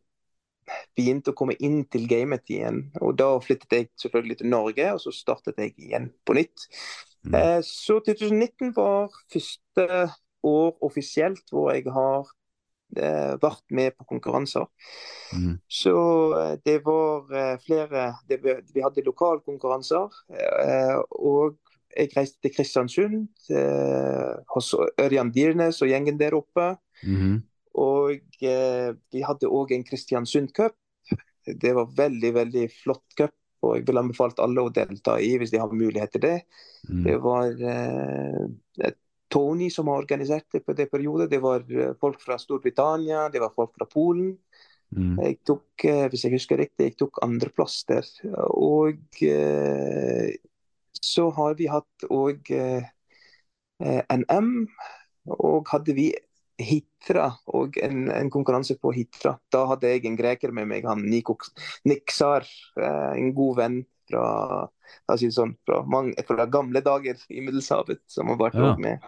[0.97, 2.91] begynte å komme inn til gamet igjen.
[3.01, 6.67] Og da flyttet jeg selvfølgelig til Norge, og så startet jeg igjen på nytt.
[7.25, 7.35] Mm.
[7.35, 10.11] Eh, så 2019 var første
[10.43, 12.25] år offisielt hvor jeg har
[12.95, 14.65] vært med på konkurranser.
[15.35, 15.57] Mm.
[15.67, 15.93] Så
[16.39, 20.07] eh, det var eh, flere det, vi- hadde lokalkonkurranser.
[20.31, 21.57] eh, Og
[21.97, 26.77] jeg reiste til Kristiansund, eh, hos Ørjan Dyrnes og gjengen der oppe.
[27.03, 27.41] Mm.
[27.77, 30.75] Og eh, vi hadde òg en Kristiansund Cup.
[31.47, 33.33] Det var veldig, veldig flott cup.
[33.63, 36.35] Og jeg vil anbefale alle å delta i hvis de har mulighet til det.
[36.89, 37.03] Mm.
[37.07, 38.91] Det var eh,
[39.29, 41.29] Tony som har organisert det på det periodet.
[41.31, 44.35] Det var eh, folk fra Storbritannia, det var folk fra Polen.
[44.95, 45.17] Mm.
[45.19, 48.07] Jeg tok, eh, hvis jeg husker riktig, jeg tok andreplass der.
[48.55, 50.37] Og eh,
[50.97, 52.53] så har vi hatt òg
[53.77, 54.53] NM.
[55.37, 56.07] Og hadde vi
[56.57, 59.35] Hitra og en, en konkurranse på Hitra.
[59.53, 62.47] Da hadde jeg en greker med meg, han Niksar.
[62.79, 64.69] en god venn fra,
[65.19, 68.75] sånn, fra, mange, fra gamle dager i Middelshavet, som har vært Ja.
[68.79, 69.05] med.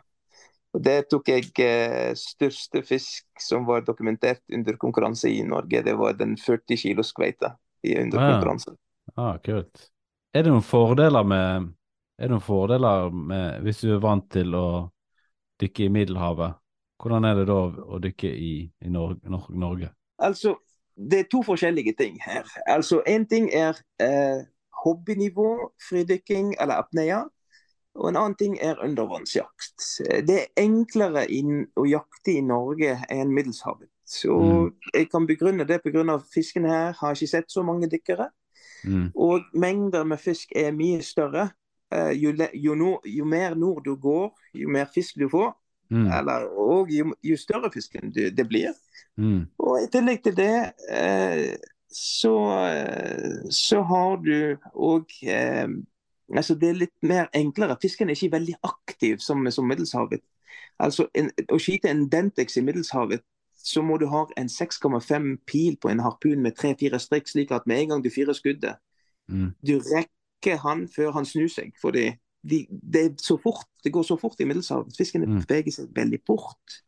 [0.74, 5.82] Og Der tok jeg eh, største fisk som var dokumentert under konkurranse i Norge.
[5.84, 8.78] Det var den 40 kilos kveita under Ah, konkurransen.
[9.18, 9.90] Ah, kult.
[10.34, 11.70] Er det noen fordeler med
[12.20, 14.66] Er det noen fordeler med hvis du er vant til å
[15.62, 16.58] dykke i Middelhavet?
[17.00, 17.60] Hvordan er det da
[17.96, 18.54] å dykke i,
[18.84, 19.90] i Nor Nor Norge?
[20.20, 20.58] Altså,
[21.00, 22.44] det er to forskjellige ting her.
[22.68, 24.44] Altså, En ting er eh,
[24.84, 27.24] hobbynivå, fridykking eller apnea.
[27.98, 29.86] Og en annen ting er undervannsjakt.
[30.28, 31.26] Det er enklere
[31.76, 33.90] å jakte i Norge enn Middelshavet.
[34.10, 34.74] Så Mm.
[34.94, 36.20] Jeg kan begrunne det pga.
[36.34, 38.30] fisken her har ikke sett så mange dykkere.
[38.86, 39.12] Mm.
[39.16, 41.50] Og mengder med fisk er mye større.
[41.92, 45.54] Eh, jo, jo, jo mer nord du går, jo mer fisk du får.
[45.90, 46.08] Mm.
[46.08, 48.74] Eller, og jo, jo større fisken du, det blir.
[49.18, 49.48] Mm.
[49.58, 51.56] Og i tillegg til det, eh,
[51.90, 55.06] så, eh, så har du òg
[56.36, 57.78] Altså, det er litt mer enklere.
[57.82, 60.22] Fisken er ikke veldig aktiv som, som Middelshavet.
[60.80, 63.22] Altså, en, Å skyte en Dentex i Middelshavet,
[63.60, 67.68] så må du ha en 6,5 pil på en harpun med tre-fire strikk, slik at
[67.68, 68.78] med en gang du fyrer skuddet,
[69.30, 69.52] Mm.
[69.62, 71.74] du rekker han før han snur seg.
[71.82, 74.96] fordi de, det, er så fort, det går så fort i Middelshavet.
[74.98, 75.44] Fisken Mm.
[75.46, 76.80] beveger seg veldig fort.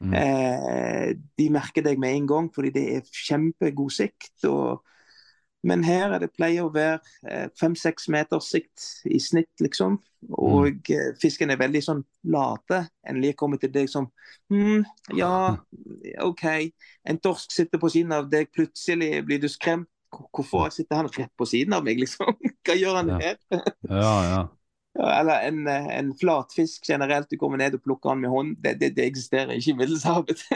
[0.00, 0.12] Mm.
[0.14, 4.44] Eh, de merker deg med en gang, fordi det er kjempegod sikt.
[4.44, 4.82] Og,
[5.66, 9.98] men her er det pleier å være eh, fem-seks meters sikt i snitt, liksom.
[10.38, 11.18] Og mm.
[11.22, 12.02] fisken er veldig sånn
[12.32, 12.84] late.
[13.06, 14.08] Endelig kommer til deg som
[14.52, 14.84] hm,
[15.18, 15.56] ja,
[16.24, 16.44] OK.
[17.06, 19.90] En torsk sitter på siden av deg, plutselig blir du skremt.
[20.16, 22.30] Hvorfor sitter han rett på siden av meg, liksom?
[22.66, 23.40] Hva gjør han her?
[23.90, 24.44] Ja, ja.
[24.96, 27.28] Ja, Eller en, eh, en flatfisk generelt.
[27.28, 28.54] Du kommer ned og plukker han med hånd.
[28.64, 30.46] Det, det, det eksisterer ikke i Middelhavet.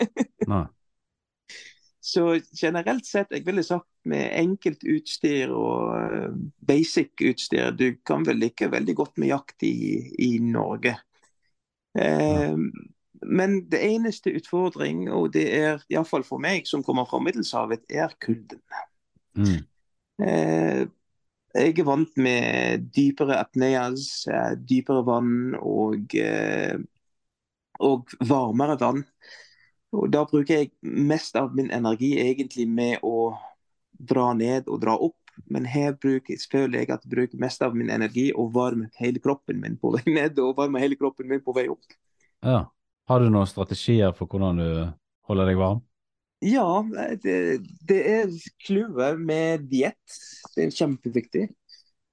[2.01, 6.31] Så generelt sett, jeg ville sagt med enkelt utstyr og eh,
[6.65, 9.75] basic utstyr, du kan vel like veldig godt med jakt i,
[10.19, 10.97] i Norge.
[11.99, 12.57] Eh,
[13.23, 18.15] Men det eneste utfordring, og det er iallfall for meg som kommer fra Middelshavet, er
[18.17, 18.63] kulden.
[19.37, 19.59] Mm.
[20.25, 20.87] Eh,
[21.53, 26.79] jeg er vant med dypere apneas, eh, dypere vann og, eh,
[27.81, 29.05] og varmere vann.
[29.93, 33.33] Og Da bruker jeg mest av min energi egentlig med å
[33.91, 35.17] dra ned og dra opp.
[35.51, 39.23] Men her bruker, føler jeg at jeg bruker mest av min energi å varme hele
[39.23, 41.97] kroppen min på vei ned og varme hele kroppen min på vei opp.
[42.45, 42.67] ja.
[43.11, 44.67] Har du noen strategier for hvordan du
[45.27, 45.81] holder deg varm?
[46.47, 46.85] Ja,
[47.25, 47.33] det,
[47.89, 48.29] det er
[48.63, 50.19] clouet med diett.
[50.55, 51.49] Det er kjempeviktig.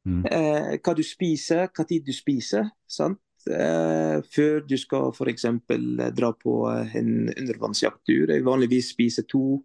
[0.08, 0.24] Mm.
[0.26, 2.72] Eh, hva du spiser, hva tid du spiser.
[2.90, 3.22] sant?
[3.48, 5.46] Eh, før du skal f.eks.
[6.18, 8.34] dra på en undervannsjakttur.
[8.34, 9.62] Jeg vanligvis spiser to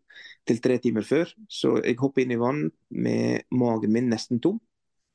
[0.49, 4.61] til tre timer før, så jeg hopper inn i vann med magen min nesten tom.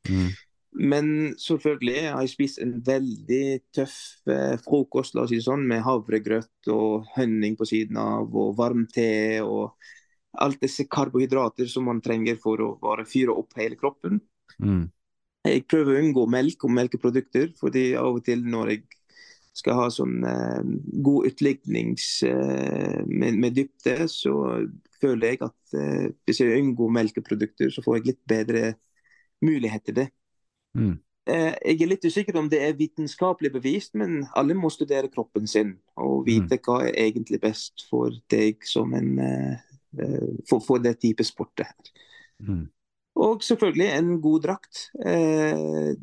[0.08, 0.30] Mm.
[0.78, 1.08] Men
[1.42, 3.98] selvfølgelig har jeg spist en veldig tøff
[4.30, 8.86] eh, frokost la oss si sånn, med havregrøt og honning på siden av, og varm
[8.94, 9.74] te og
[10.38, 14.20] alt disse karbohydrater som man trenger for å bare fyre opp hele kroppen.
[14.62, 14.86] Mm.
[15.48, 18.84] Jeg prøver å unngå melk og melkeprodukter, fordi av og til når jeg
[19.58, 20.62] skal ha sånn eh,
[21.06, 24.36] god utlignings eh, med, med dypte, så
[25.02, 28.64] føler jeg at eh, hvis jeg unngår melkeprodukter, så får jeg litt bedre
[29.46, 30.08] mulighet til det.
[30.78, 30.96] Mm.
[31.28, 35.50] Eh, jeg er litt usikker om det er vitenskapelig bevist, men alle må studere kroppen
[35.50, 39.66] sin og vite hva er egentlig best for deg som en eh,
[40.00, 41.52] eh, for, for det type sport.
[41.58, 41.92] det her.
[42.48, 42.66] Mm.
[43.18, 44.84] Og selvfølgelig en god drakt.
[45.02, 45.96] Eh,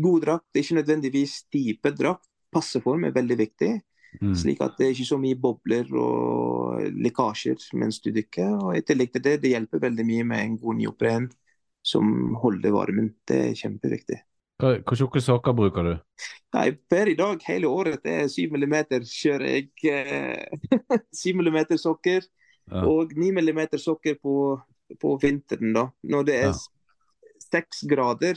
[0.00, 2.24] god drakt, ikke nødvendigvis type drakt.
[2.52, 3.74] Passeform er veldig viktig,
[4.22, 4.32] Mm.
[4.34, 8.54] slik at det er ikke så mye bobler og lekkasjer mens du dykker.
[8.64, 11.26] Og i tillegg til det, det hjelper veldig mye med en god neopren
[11.84, 13.10] som holder varmen.
[13.28, 14.16] Det er kjempeviktig.
[14.62, 15.92] Hva- Hvor tjukke sokker bruker du?
[16.54, 19.68] Nei, per i dag, hele året, det er 7 millimeter kjører jeg.
[19.84, 20.46] Eh,
[21.12, 22.22] 7 millimeter sokker
[22.72, 22.82] Ja.
[22.88, 24.58] og 9 millimeter sokker på,
[25.00, 25.88] på vinteren, da.
[26.02, 27.62] Når det er Ja.
[27.88, 28.36] grader,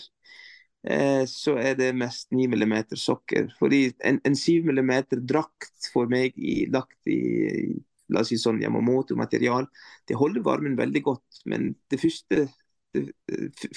[0.87, 3.51] eh, så er det mest 9 millimeter sokker.
[3.59, 8.61] Fordi en, en 7 millimeter drakt for meg i, lagt i la oss si sånn
[8.61, 9.67] Yamamoto-material,
[10.07, 11.41] det holder varmen veldig godt.
[11.45, 12.47] Men det første,
[12.93, 13.05] det,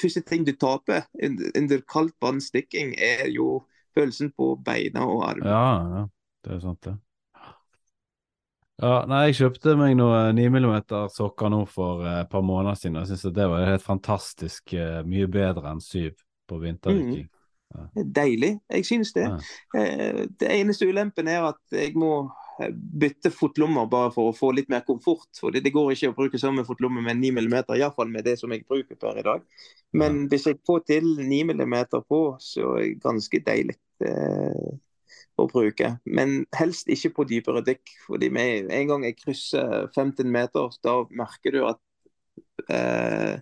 [0.01, 5.49] første ting du taper under, under kaldt vannstikking, er jo følelsen på beina og armen.
[5.49, 6.07] Ja, ja,
[6.45, 6.97] det er sant, det.
[8.83, 10.73] Ja, nei, jeg kjøpte meg noen 9 mm
[11.15, 12.99] sokker nå for eh, et par måneder siden.
[13.03, 16.11] Jeg syns det var helt fantastisk eh, mye bedre enn 7
[16.51, 17.29] på vinterdykking.
[17.95, 18.51] Det er Deilig.
[18.71, 19.29] Jeg synes det.
[19.31, 19.37] Ja.
[19.79, 22.27] Eh, Det eneste ulempen er at jeg må
[22.71, 25.31] bytte fotlommer bare for å få litt mer komfort.
[25.39, 28.53] For det går ikke å bruke samme fotlomme med 9 mm, iallfall med det som
[28.55, 29.47] jeg bruker per i dag.
[29.95, 31.77] Men hvis jeg får til 9 mm
[32.11, 33.79] på, så er det ganske deilig
[35.39, 35.95] å bruke.
[36.07, 37.95] Men helst ikke på dypere dykk.
[38.07, 41.81] fordi med en gang jeg krysser 15 meter, da merker du at
[42.71, 43.41] eh,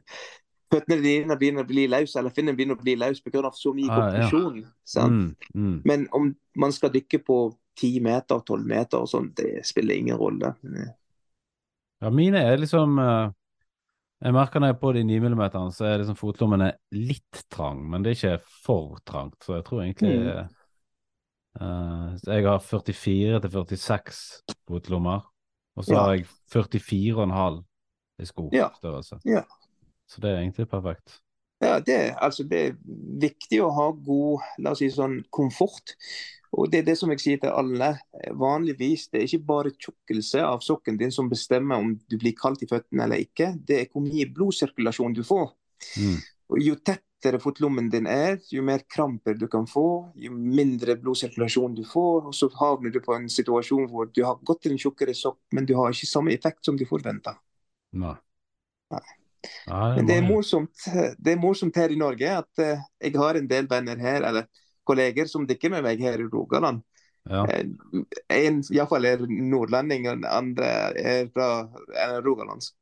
[0.73, 3.51] føttene dine begynner å bli løs, eller finnen begynner å bli løs pga.
[3.53, 4.31] så mye Ah, ja.
[4.31, 4.65] kompresjon.
[4.85, 5.37] sant?
[5.53, 5.83] Mm, mm.
[5.85, 7.39] Men om man skal dykke på
[7.77, 10.55] 10 meter, 12 meter og sånn, det spiller ingen rolle.
[12.03, 13.31] Ja, mine er liksom eh,
[14.23, 17.81] Jeg merker når jeg er på de 9 mm, så er liksom fotlommene litt trang,
[17.91, 19.39] men det er ikke for trangt.
[19.43, 20.49] Så jeg tror egentlig Mm.
[21.59, 25.21] Så Jeg har 44 til 46 fotlommer,
[25.77, 26.01] og så Ja.
[26.03, 27.65] har jeg 44,5
[28.19, 29.21] i skostørrelse.
[29.25, 29.43] Ja.
[30.09, 31.21] Så det er egentlig perfekt.
[31.63, 32.73] Ja, det, altså, det er
[33.21, 35.95] viktig å ha god la oss si sånn, komfort.
[36.53, 37.99] Og Det er det som jeg sier til alle.
[38.37, 42.63] Vanligvis det er ikke bare tjukkelse av sokken din som bestemmer om du blir kaldt
[42.63, 43.55] i føttene eller ikke.
[43.65, 45.55] Det er hvor mye blodsirkulasjon du får.
[45.97, 46.19] Mm.
[46.51, 46.75] Og Jo
[47.23, 52.29] tettere fotlommen din er, jo mer kramper du kan få, jo mindre blodsirkulasjon du får.
[52.29, 55.39] Og så havner du på en situasjon hvor du har gått til en tjukkere sokk,
[55.55, 57.37] men du har ikke samme effekt som du forventa.
[57.93, 58.17] Nei.
[58.93, 59.05] Nei.
[59.69, 60.85] Men det er morsomt,
[61.19, 64.47] det er morsomt her i Norge at uh, jeg har en del venner her, eller
[64.87, 66.83] kolleger som dykker med meg her i Rogaland.
[67.31, 67.47] Ja.
[67.51, 67.67] Eh,
[68.35, 71.49] En iallfall er nordlending, og andre er fra
[71.95, 72.75] er rogalandsk.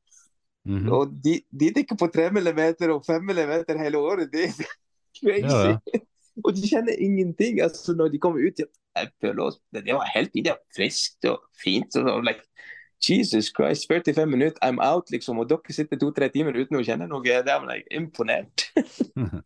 [0.70, 0.90] Mhm.
[0.94, 4.30] Og de, de dykker på tre millimeter og fem millimeter hele året.
[4.33, 4.70] Det er
[5.18, 5.74] crazy.
[5.74, 5.76] Ja,
[6.46, 7.59] Og de kjenner ingenting.
[7.61, 11.42] Altså, når de kommer ut jeg føler oss, Det var helt det var friskt og
[11.64, 11.96] fint.
[11.96, 12.46] Og, og, like,
[13.00, 15.38] Jesus Christ, 45 minutter, I'm out, liksom.
[15.38, 17.22] Og dere sitter to-tre timer uten å kjenne noe.
[17.22, 18.70] Det er like, imponert.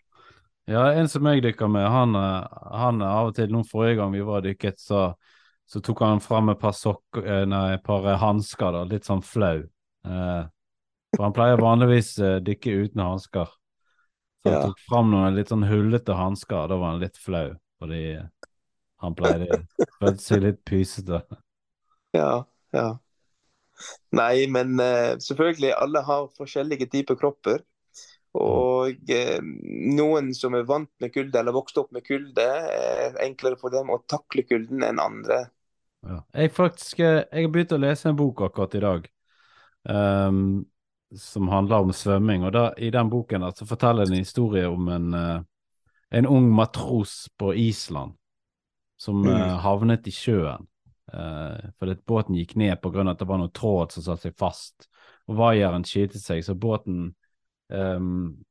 [0.64, 3.98] Ja, en som jeg dykker med, han, eh, han er av og til, nå forrige
[3.98, 5.00] gang vi var dykket, så,
[5.68, 9.04] så tok han fram et par sokk, eh, nei, et par eh, hansker, da, litt
[9.04, 9.58] sånn flau.
[10.08, 10.40] Eh,
[11.14, 13.52] for han pleier vanligvis uh, dykke uten hansker.
[14.42, 14.62] Så han Ja.
[14.68, 18.26] tok fram noen litt sånn hullete hansker, da var han litt flau, fordi uh,
[19.04, 19.62] han pleide
[20.00, 21.22] å seg litt pysete.
[22.16, 22.44] Ja,
[22.76, 22.88] ja.
[24.14, 27.64] Nei, men uh, selvfølgelig, alle har forskjellige typer kropper.
[28.34, 29.38] Og eh,
[29.94, 33.92] noen som er vant med kulde, eller vokst opp med kulde, er enklere for dem
[33.94, 35.44] å takle kulden enn andre.
[36.02, 36.18] Ja.
[36.34, 39.06] Jeg faktisk, eh, jeg har begynt å lese en bok akkurat i dag,
[39.88, 40.64] ehm,
[41.18, 44.88] som handler om svømming, og da, i den boken da, så forteller en historie om
[44.88, 45.40] en, eh,
[46.10, 48.14] en ung matros på Island,
[48.96, 49.36] som Mm.
[49.36, 50.66] eh, havnet i sjøen,
[51.12, 54.88] eh, fordi båten gikk ned av at det var noe tråd som satte seg fast,
[55.28, 57.14] og vaieren skilte seg, så båten
[57.70, 58.44] um,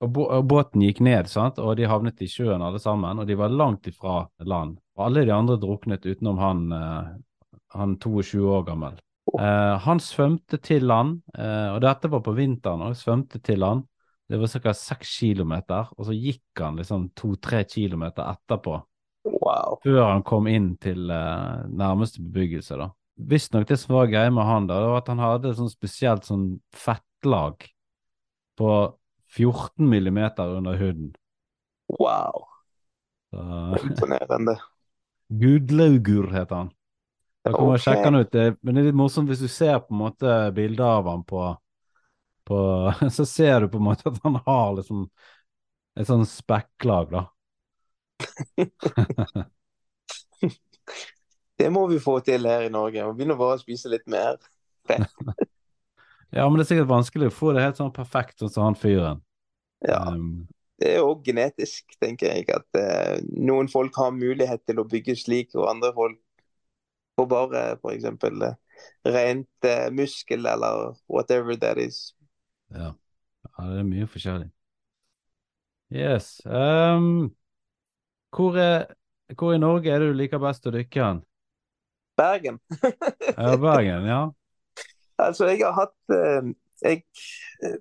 [0.00, 1.58] og, bå og båten gikk ned, sant?
[1.58, 4.78] og de havnet i sjøen alle sammen, og de var langt ifra land.
[4.96, 7.16] Og alle de andre druknet utenom han,
[7.72, 9.00] han 22 år gammel.
[9.34, 12.94] Eh, han svømte til land, eh, og dette var på vinteren, òg.
[12.96, 13.82] svømte til land.
[14.30, 14.72] Det var ca.
[14.74, 18.80] seks kilometer, og så gikk han liksom to-tre kilometer etterpå,
[19.26, 19.78] Wow.
[19.82, 22.78] før han kom inn til eh, nærmeste bebyggelse.
[22.78, 22.88] da.
[23.18, 25.70] Visstnok det som var greia med han, da, det var at han hadde et sånn
[25.70, 27.66] spesielt sånn fettlag
[28.58, 28.70] på
[29.36, 31.14] 14 millimeter under huden.
[32.00, 32.46] wow.
[33.34, 33.42] Så,
[33.82, 34.56] Imponerende.
[35.40, 36.70] Gudlaugur heter han.
[37.46, 37.82] Da kan okay.
[37.84, 38.32] Sjekke han ut.
[38.32, 41.22] Det, men det er litt morsomt hvis du ser på en måte bilder av han
[41.28, 41.46] på,
[42.48, 42.58] på
[43.16, 45.06] Så ser du på en måte at han har liksom
[45.96, 47.22] et sånn spekklag, da.
[51.56, 53.04] Det må vi få til her i Norge.
[53.06, 54.36] Vi begynner bare å spise litt mer.
[56.34, 58.76] Ja, men det er sikkert vanskelig å få det helt sånn perfekt sånn som han
[58.76, 59.22] fyren.
[59.86, 60.02] Ja.
[60.10, 62.44] Um, Det er òg genetisk, tenker jeg.
[62.52, 66.18] At uh, noen folk har mulighet til å bygge slik, og andre folk
[67.16, 68.04] får bare f.eks.
[68.04, 68.54] Eh,
[69.08, 72.14] rent eh, muskel eller whatever that is.
[72.74, 72.92] ja.
[73.58, 74.50] ja, det er mye forskjellig.
[75.94, 76.40] Yes.
[76.44, 77.30] Um,
[78.34, 78.86] hvor, er,
[79.38, 81.22] hvor i Norge er det du liker best å dykke hen?
[82.18, 82.58] Bergen.
[83.36, 84.20] Ja, Bergen, ja.
[85.18, 86.50] Altså, jeg har hatt eh,
[86.82, 87.02] jeg,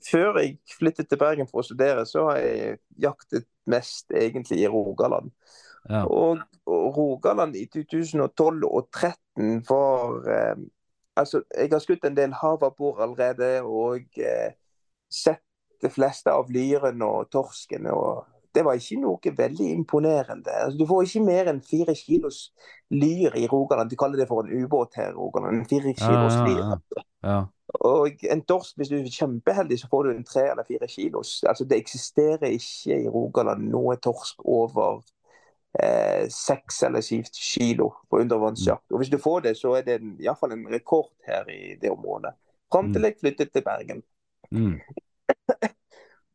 [0.08, 4.70] Før jeg flyttet til Bergen for å studere, så har jeg jaktet mest egentlig i
[4.72, 5.34] Rogaland.
[5.90, 6.04] Ja.
[6.06, 10.56] Og, og Rogaland i 2012 og 2013 var eh,
[11.16, 14.50] Altså, jeg har skutt en del havabbor allerede og eh,
[15.08, 15.40] sett
[15.80, 17.88] de fleste av lyrene og torsken.
[17.88, 20.52] og Det var ikke noe veldig imponerende.
[20.52, 22.42] Altså, du får ikke mer enn fire kilos
[22.92, 23.90] lyr i Rogaland.
[23.94, 25.62] De kaller det for en ubåt her i Rogaland.
[25.62, 27.04] En fire kilos Ja, ja, lyr.
[27.24, 27.40] ja.
[27.80, 31.44] Og en torsk, hvis du er kjempeheldig, så får du en tre eller fire kilos.
[31.48, 35.00] Altså, det eksisterer ikke i Rogaland noe torsk over
[36.32, 38.86] seks eller syv kilo på undervannsjakt.
[38.92, 42.32] Og hvis du får det, så er det iallfall en rekord her i det området.
[42.72, 44.04] Fram til jeg flyttet til Bergen.
[44.52, 44.80] Mm.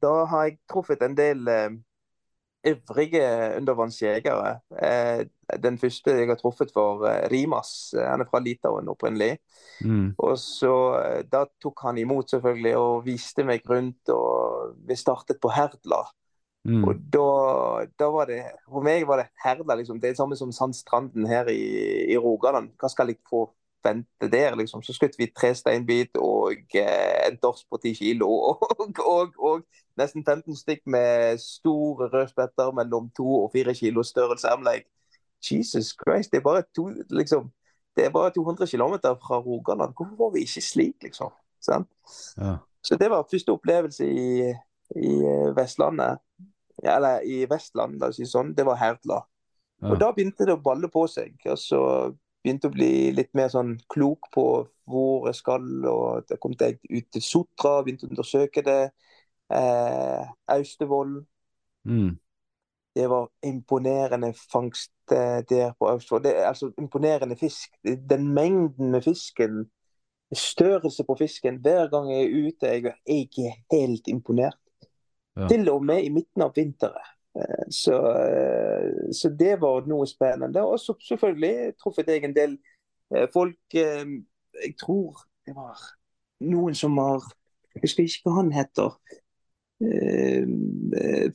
[0.01, 1.75] Da har jeg truffet en del eh,
[2.65, 4.53] ivrige undervannsjegere.
[4.83, 5.27] Eh,
[5.63, 7.95] den første jeg har truffet, var eh, Rimas.
[7.97, 9.39] Han er fra Litauen opprinnelig.
[9.85, 10.15] Mm.
[10.19, 14.09] Og så eh, Da tok han imot selvfølgelig og viste meg rundt.
[14.09, 16.03] og Vi startet på Herdla.
[16.65, 16.83] Mm.
[16.85, 17.29] Og da,
[17.97, 21.25] da var det For meg var det herda, liksom, Det er det samme som Sandstranden
[21.27, 21.63] her i,
[22.13, 22.75] i Rogaland.
[22.81, 23.47] Hva skal jeg få
[23.85, 24.83] vente der, liksom?
[24.85, 28.29] Så skutt vi tre steinbit og eh, en dors på ti kilo.
[28.29, 29.63] Og, og, og
[29.97, 34.49] nesten 15 stykk med store rødspetter mellom to og fire kilo størrelse.
[34.49, 34.85] I'm like,
[35.41, 37.49] Jesus Christ, det er bare to, liksom
[37.97, 38.95] det er bare 200 km
[39.25, 39.93] fra Rogaland.
[39.97, 41.33] Hvorfor var vi ikke slik, liksom?
[41.69, 42.57] Ja.
[42.83, 44.53] Så det var første opplevelse i,
[44.97, 46.23] i eh, Vestlandet.
[46.83, 48.55] Eller i Vestland, la oss si sånn.
[48.57, 49.21] Det var Herdla.
[49.81, 49.93] Ja.
[49.93, 51.37] Og da begynte det å balle på seg.
[51.49, 51.83] Og så
[52.41, 54.47] begynte å bli litt mer sånn klok på
[54.91, 55.69] hvor jeg skal.
[55.89, 58.81] Og da kom jeg ut til Sotra, begynte å undersøke det.
[59.53, 61.21] Eh, Austevoll.
[61.89, 62.15] Mm.
[62.95, 66.25] Det var imponerende fangst eh, der på Austevoll.
[66.25, 67.77] Det er altså imponerende fisk.
[67.85, 69.69] Den mengden med fisken,
[70.31, 74.59] størrelse på fisken Hver gang jeg er ute, jeg er ikke helt imponert.
[75.39, 75.47] Ja.
[75.49, 77.07] Til og med i midten av vinteren.
[77.39, 80.63] Eh, Så, eh, så det var noe spennende.
[80.67, 82.59] Og så selvfølgelig truffet jeg en del
[83.15, 85.79] eh, folk Jeg tror det var
[86.41, 87.23] noen som var
[87.75, 88.91] Jeg husker ikke hva han heter.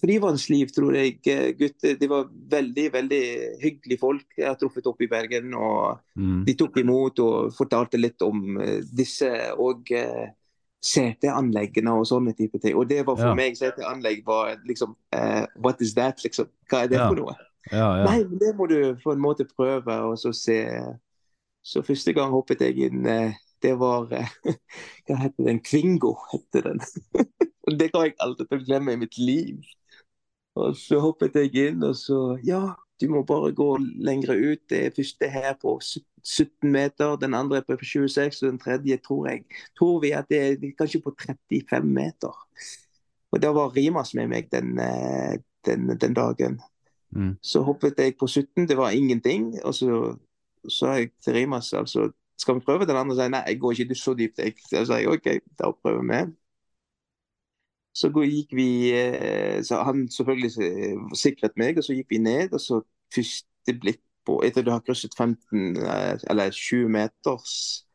[0.01, 1.15] Frivannsliv, tror jeg.
[1.57, 1.95] Gutter.
[1.97, 3.21] De var veldig, veldig
[3.63, 5.53] hyggelige folk jeg har truffet opp i Bergen.
[5.53, 6.45] og Mm.
[6.45, 8.57] de tok imot og fortalte litt om
[8.95, 9.87] disse og
[10.85, 12.75] CT-anleggene og sånne type ting.
[12.77, 13.35] Og det var for Ja.
[13.37, 16.47] meg CT-anlegg var liksom uh, What is that, liksom?
[16.69, 17.07] Hva er det Ja.
[17.09, 17.35] for noe?
[17.71, 18.03] Ja, ja.
[18.05, 20.59] Nei, men det må du på en måte prøve og så se.
[21.65, 23.33] Så første gang hoppet jeg inn, uh,
[23.63, 24.29] det var uh,
[25.07, 25.59] Hva heter den?
[25.65, 26.79] Kvingo, heter den.
[27.79, 29.63] det kan jeg aldri glemme i mitt liv.
[30.55, 34.61] Og så hoppet jeg inn, og så Ja, du må bare gå lengre ut.
[34.69, 39.27] Det er første her på 17 meter, den andre på 26, og den tredje tror
[39.27, 39.43] jeg
[39.77, 42.33] tror vi at det er kanskje på 35 meter.
[43.31, 46.61] Og da var Rimas med meg den, eh, den, den dagen.
[47.11, 47.35] Mm.
[47.41, 49.53] Så hoppet jeg på 17, det var ingenting.
[49.63, 50.15] Og så
[50.69, 52.85] sa jeg til Rimas altså, skal vi prøve?
[52.85, 54.39] Den andre sa nei, jeg går ikke så dypt.
[54.39, 55.27] Jeg, så sa jeg OK,
[55.59, 56.23] da prøver vi.
[57.95, 60.51] Så gikk vi eh, så Han selvfølgelig
[61.15, 62.53] sikret meg, og så gikk vi ned.
[62.53, 62.81] Og så
[63.15, 67.85] første blikk på Etter du har krysset 15 eh, eller 20 meters,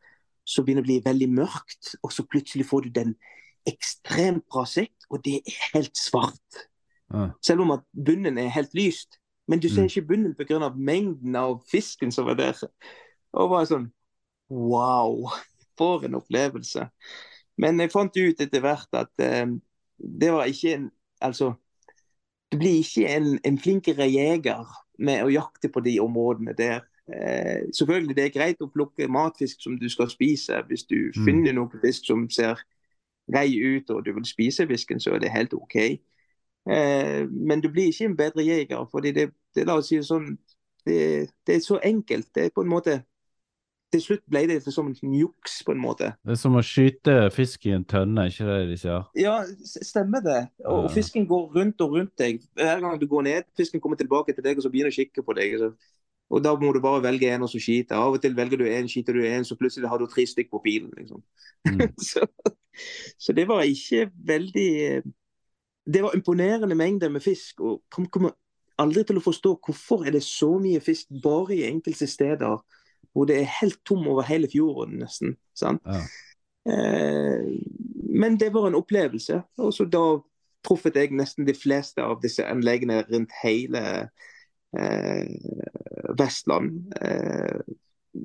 [0.47, 1.95] så begynner det å bli veldig mørkt.
[2.03, 3.15] Og så plutselig får du den
[3.69, 6.65] ekstremt bra sikt, og det er helt svart.
[7.13, 7.31] Ja.
[7.45, 9.19] Selv om at bunnen er helt lyst.
[9.51, 9.89] Men du ser Mm.
[9.91, 10.71] ikke bunnen pga.
[10.77, 12.55] mengden av fisken som var der.
[13.33, 13.91] Og bare sånn
[14.51, 15.31] Wow!
[15.79, 16.89] For en opplevelse.
[17.59, 19.47] Men jeg fant ut etter hvert at eh,
[20.21, 20.91] det var ikke en
[21.21, 21.53] Altså,
[22.53, 24.65] du blir ikke en, en flinkere jeger
[24.99, 26.81] med å jakte på de områdene der.
[27.13, 30.63] Eh, selvfølgelig det er greit å plukke matfisk som du skal spise.
[30.69, 31.25] Hvis du Mm.
[31.25, 32.57] finner noe fisk som ser
[33.33, 35.77] grei ut og du vil spise fisken, så er det helt OK.
[36.71, 40.39] Eh, men du blir ikke en bedre jeger, fordi det, det la oss si sånn,
[40.87, 42.31] det, det er så enkelt.
[42.35, 43.03] Det er på en måte
[43.91, 46.13] Til slutt ble det som en juks, på en måte.
[46.23, 49.09] Det er som å skyte fisk i en tønne, ikke det de sier?
[49.19, 50.41] Ja, stemmer det.
[50.63, 52.45] Og, og fisken går rundt og rundt deg.
[52.55, 55.25] Hver gang du går ned, fisken kommer tilbake til deg og så begynner å kikke
[55.27, 55.57] på deg.
[55.59, 55.73] Så.
[56.31, 57.99] Og da må du bare velge en og så skyte.
[57.99, 60.53] Av og til velger du en, skyter du en, så plutselig har du tre stykk
[60.55, 60.93] på pilen.
[60.97, 61.25] liksom.
[61.67, 61.89] Mm.
[62.11, 62.23] så,
[63.19, 65.09] så det var ikke veldig eh,
[65.91, 67.61] Det var imponerende mengder med fisk.
[67.61, 68.37] og kom, kommer
[68.79, 72.61] aldri til å forstå hvorfor er det så mye fisk bare i enkelte steder
[73.13, 75.37] hvor det er helt tom over hele fjorden, nesten.
[75.59, 75.83] sant?
[75.87, 76.03] Ja.
[76.71, 77.47] Eh,
[78.11, 79.43] men det var en opplevelse.
[79.59, 80.05] Og så da
[80.67, 83.85] truffet jeg nesten de fleste av disse anleggene rundt hele
[84.77, 85.31] eh,
[86.19, 86.93] Vestland.
[87.01, 87.75] Eh,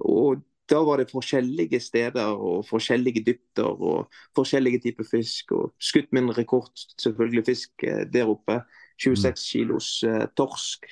[0.01, 4.07] og da var det forskjellige steder og forskjellige dypter og
[4.37, 5.51] forskjellige typer fisk.
[5.51, 8.61] Og skutt min rekord, selvfølgelig fisk eh, der oppe.
[9.01, 10.85] 26 kilos eh, torsk.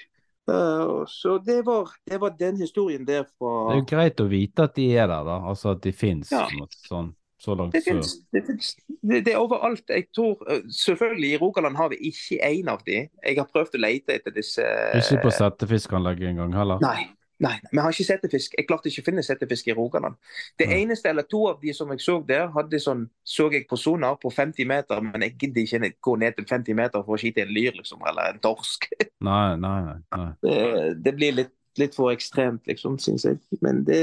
[0.51, 4.27] Eh, så det var, det var den historien der fra Det er jo greit å
[4.27, 5.37] vite at de er der, da.
[5.53, 6.43] Altså at de fins Ja.
[6.89, 9.87] sånn, så langt Det finnes, det, finnes, det, det er overalt.
[9.87, 13.07] Jeg tror, eh, selvfølgelig I Rogaland har vi ikke én av de.
[13.23, 14.67] Jeg har prøvd å lete etter disse
[14.99, 16.83] Ikke på settefiskanlegget engang heller?
[16.83, 17.07] Nei.
[17.43, 18.53] Nei, vi har ikke settefisk.
[18.55, 20.15] Jeg klarte ikke å finne settefisk i Rogaland.
[20.59, 20.77] Det ja.
[20.79, 24.15] eneste eller to av de som jeg så der, hadde sånn, så jeg på sonar
[24.21, 27.43] på 50 meter, men jeg gidder ikke gå ned til 50 meter for å skyte
[27.43, 28.87] en lyr liksom, eller en torsk.
[29.27, 29.99] Nei, nei, nei.
[30.15, 30.29] nei.
[30.43, 30.55] Det,
[31.03, 33.37] det blir litt, litt for ekstremt, liksom, syns jeg.
[33.63, 34.01] Men det,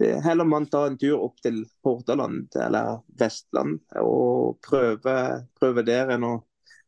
[0.00, 6.14] det heller man tar en tur opp til Hordaland eller Vestland og prøver prøve der
[6.16, 6.38] enn å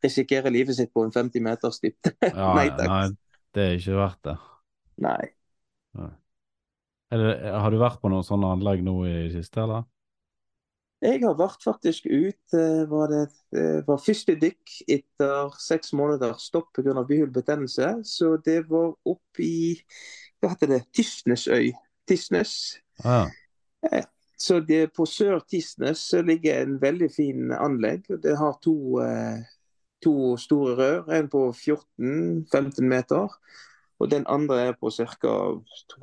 [0.03, 2.15] risikere livet sitt på en 50 meters dybde.
[2.33, 2.89] Ja, Nei, takk.
[2.89, 3.05] nei,
[3.53, 4.35] det er ikke verdt det.
[5.05, 5.23] Nei.
[5.93, 6.11] Det.
[7.13, 9.85] Har du vært på noen sånne anlegg nå i det siste, eller?
[11.03, 13.23] Jeg har vært faktisk ut eh, var det
[13.59, 17.03] eh, var første dykk etter seks måneder stopp pga.
[17.03, 17.97] bihulebetennelse.
[18.07, 19.75] Så det var opp i
[20.39, 21.73] hva heter det, Tysnesøy.
[22.07, 22.55] Tysnes.
[23.03, 23.27] Ah,
[23.83, 24.03] ja.
[24.43, 28.09] Så det, på Sør-Tisnes ligger en veldig fin anlegg.
[28.23, 29.43] Det har to, eh,
[30.03, 31.13] to store rør.
[31.15, 33.31] En på 14-15 meter.
[34.03, 35.33] Og den andre er på ca.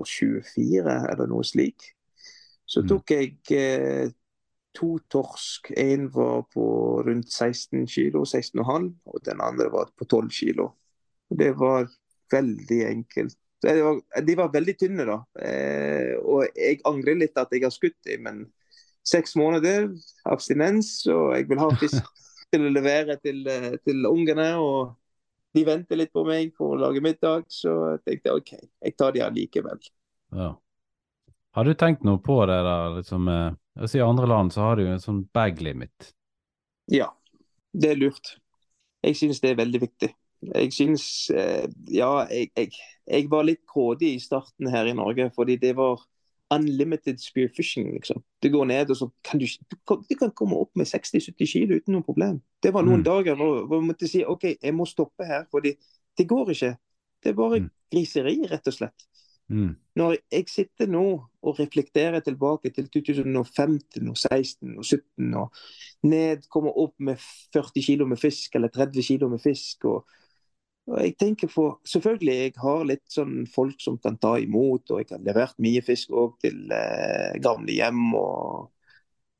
[0.09, 1.90] 24, eller noe slik.
[2.66, 2.88] Så Mm.
[2.88, 4.11] tok jeg eh,
[4.74, 5.72] to torsk.
[5.76, 6.64] En var på
[7.07, 10.70] rundt 16 kilo, 16,5, og den andre var på 12 kilo.
[11.30, 11.88] Og Det var
[12.32, 13.36] veldig enkelt.
[13.62, 15.18] Det var, de var veldig tynne, da.
[15.44, 18.46] Eh, og jeg angrer litt at jeg har skutt dem, men
[19.05, 19.90] seks måneder
[20.24, 22.01] abstinens, og jeg vil ha fisk
[22.53, 24.55] til å levere til, eh, til ungene.
[24.57, 24.96] Og
[25.55, 29.14] de venter litt på meg for å lage middag, så jeg tenkte OK, jeg tar
[29.16, 29.80] de allikevel.
[30.36, 30.55] ja.
[31.51, 34.76] Har du tenkt noe på det der, liksom eh, altså I andre land så har
[34.78, 36.12] de jo en sånn bag limit.
[36.86, 37.09] Ja,
[37.74, 38.36] det er lurt.
[39.03, 40.12] Jeg syns det er veldig viktig.
[40.55, 42.70] Jeg syns eh, Ja, jeg, jeg,
[43.11, 45.98] jeg var litt grådig i starten her i Norge, fordi det var
[46.51, 48.22] unlimited spearfishing, liksom.
[48.42, 51.46] Du går ned, og så kan du, du, kan, du kan komme opp med 60-70
[51.53, 52.40] kilo uten noe problem.
[52.62, 53.05] Det var noen Mm.
[53.05, 55.76] dager hvor, hvor jeg måtte si OK, jeg må stoppe her, for det
[56.28, 56.76] går ikke.
[57.22, 57.70] Det er bare Mm.
[57.92, 59.07] griseri, rett og slett.
[59.51, 59.76] Mm.
[59.96, 65.51] Når jeg sitter nå og reflekterer tilbake til 2015 og 16 og 17 og
[66.03, 67.16] ned, kommer opp med
[67.53, 70.05] 40 kilo med fisk eller 30 kilo med fisk og, og
[70.88, 75.10] jeg tenker på, Selvfølgelig jeg har litt sånn folk som kan ta imot, og jeg
[75.12, 78.70] har levert mye fisk òg til eh, gamle hjem og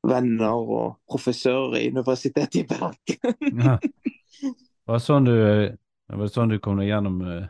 [0.07, 3.57] venner og professører i Universitetet i Bergen.
[3.61, 3.77] Ja.
[4.89, 5.35] Var det sånn du,
[6.09, 7.43] var det sånn du kom deg gjennom uh,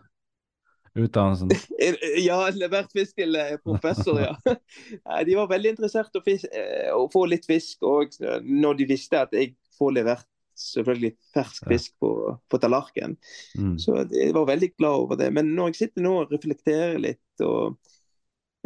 [1.00, 1.54] utdannelsen?
[2.28, 4.36] Ja, levert fisk til eh, professor, ja.
[5.26, 8.14] De var veldig interessert i å, eh, å få litt fisk, og
[8.44, 10.28] når de visste at jeg får levert
[10.62, 12.12] selvfølgelig fersk fisk på,
[12.50, 13.18] på tallerkenen.
[13.58, 13.74] Mm.
[13.82, 15.32] Så jeg var veldig glad over det.
[15.34, 17.78] Men når jeg sitter nå og reflekterer litt, og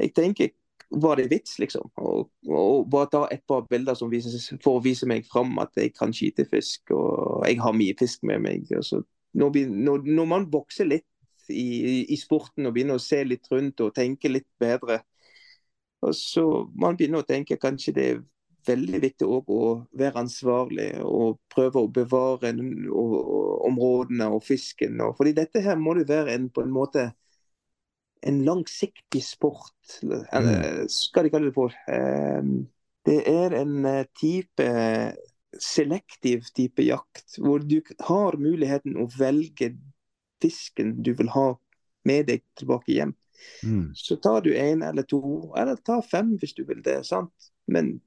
[0.01, 0.53] jeg tenker
[1.01, 1.89] var det vits, liksom?
[1.97, 5.73] Og, og bare ta et par bilder som vises, for å vise meg fram at
[5.79, 8.69] jeg kan skyte fisk, og jeg har mye fisk med meg.
[8.77, 9.01] Og så,
[9.33, 11.07] når, vi- når, når man vokser litt
[11.49, 15.01] i, i sporten og begynner å se litt rundt og tenke litt bedre,
[16.05, 16.45] og så
[16.77, 18.23] man begynner å tenke kanskje det er
[18.67, 24.99] veldig viktig å være ansvarlig og prøve å bevare områdene og fisken.
[25.17, 27.09] Fordi dette her må det være en, på en måte
[28.25, 31.75] en langsiktig sport, eller skal de kalle det for.
[31.87, 32.41] Eh,
[33.05, 34.65] Det er en eh, type
[35.61, 39.75] selektiv type jakt, hvor du har muligheten å velge
[40.41, 41.51] fisken du vil ha
[42.05, 43.13] med deg tilbake hjem.
[43.61, 43.91] Mm.
[43.93, 45.21] Så tar du en eller to,
[45.57, 47.03] eller ta fem hvis du vil det.
[47.05, 47.51] sant?
[47.67, 47.99] Men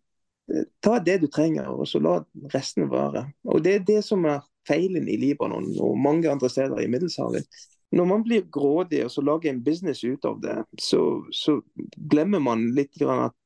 [0.81, 2.19] ta det du trenger, og så la
[2.55, 3.27] resten være.
[3.49, 7.47] Og Det er det som er feilen i Libanon og mange andre steder i Middelshavet.
[7.93, 11.61] Når man blir grådig og så lager en business ut av det, så, så
[11.97, 13.37] glemmer man litt grann at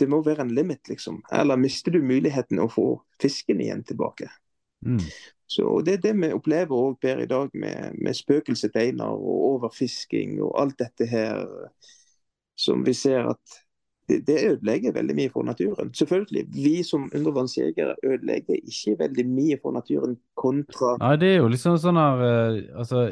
[0.00, 1.20] det må være en limit, liksom.
[1.32, 2.86] Eller mister du muligheten å få
[3.22, 4.30] fisken igjen tilbake.
[4.84, 4.98] Mm.
[5.46, 10.40] Så Det er det vi opplever også Per i dag, med, med spøkelseteiner og overfisking
[10.42, 11.44] og alt dette her
[12.58, 13.60] som vi ser at
[14.08, 15.90] det, det ødelegger veldig mye for naturen.
[15.96, 21.48] Selvfølgelig, vi som undervannsjegere ødelegger ikke veldig mye for naturen kontra Nei, det er jo
[21.48, 23.04] liksom sånn her eh, Altså,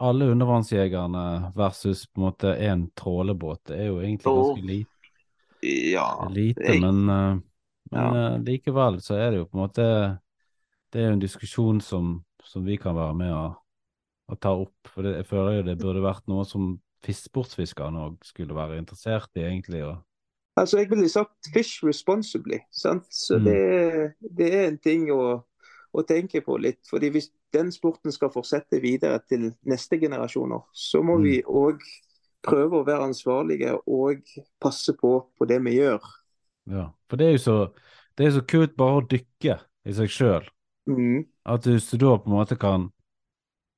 [0.00, 4.88] alle undervannsjegerne versus på en måte én trålebåt, det er jo egentlig ganske lite.
[5.62, 6.28] Ja.
[6.28, 7.40] lite jeg- men, eh,
[7.92, 8.34] men Ja.
[8.34, 10.18] eh, likevel så er det jo på en måte
[10.92, 13.56] Det er jo en diskusjon som, som vi kan være med å,
[14.28, 14.74] å ta opp.
[14.84, 18.76] For det, jeg føler jo det burde vært noe som fisk- sportsfiskerne òg skulle være
[18.78, 19.80] interessert i, egentlig.
[19.88, 20.02] Og,
[20.56, 22.60] Altså, jeg ville sagt 'fish responsibly'.
[22.70, 23.04] sant?
[23.10, 23.44] Så Mm.
[23.44, 25.42] det, det er en ting å,
[25.94, 26.78] å tenke på litt.
[26.90, 31.22] fordi Hvis den sporten skal fortsette videre til neste generasjoner, så må Mm.
[31.22, 31.80] vi òg
[32.42, 34.16] prøve å være ansvarlige og
[34.60, 36.00] passe på på det vi gjør.
[36.70, 36.88] ja.
[37.08, 37.72] For det er jo så,
[38.18, 40.48] det er så kult bare å dykke i seg sjøl.
[40.88, 41.24] Mm.
[41.46, 42.90] At du da på en måte kan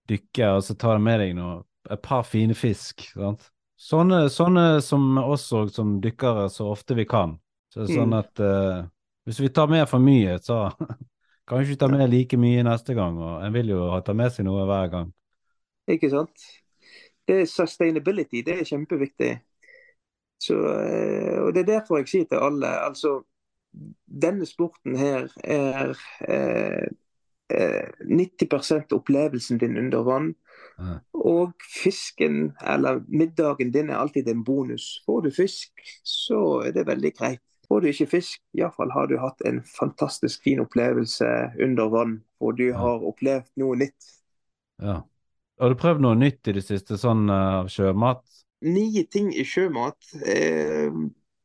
[0.09, 3.01] dykke, og så ta med deg noe, et par fine fisk.
[3.15, 3.51] sant?
[3.85, 7.37] Sånne, sånne som oss òg, som dykkere, så ofte vi kan.
[7.75, 8.19] Så sånn Mm.
[8.19, 8.87] at uh,
[9.27, 10.71] hvis vi tar med for mye, så
[11.47, 13.19] kan vi ikke ta med like mye neste gang.
[13.21, 15.13] Og en vil jo ta med seg noe hver gang.
[15.91, 16.47] Ikke sant?
[17.29, 19.35] Det er sustainability, det er kjempeviktig.
[20.41, 23.23] Så, eh, og Det er derfor jeg sier til alle altså
[24.23, 25.97] Denne sporten her er
[26.29, 26.85] eh,
[27.51, 30.35] eh, 90% opplevelsen din under vann.
[31.15, 35.03] Og fisken, eller middagen din, er alltid en bonus.
[35.07, 35.73] Får du fisk,
[36.05, 37.43] så er det veldig greit.
[37.69, 41.31] Får du ikke fisk, iallfall har du hatt en fantastisk fin opplevelse
[41.65, 42.19] under vann.
[42.45, 44.11] Og du har opplevd noe nytt.
[44.83, 45.01] Ja.
[45.61, 48.25] Har du prøvd noe nytt i det siste, sånn av av sjømat?
[48.65, 49.99] nye ting i sjømat.
[50.27, 50.93] Eh,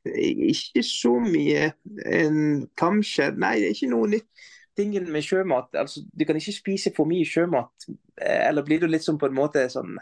[0.06, 1.72] ikke så mye.
[2.06, 4.48] En, kanskje Nei, det er ikke noe nytt.
[4.80, 7.88] Tingen med sjømat altså, Du kan ikke spise for mye sjømat.
[8.22, 9.98] Eh, eller blir du litt sånn på en måte sånn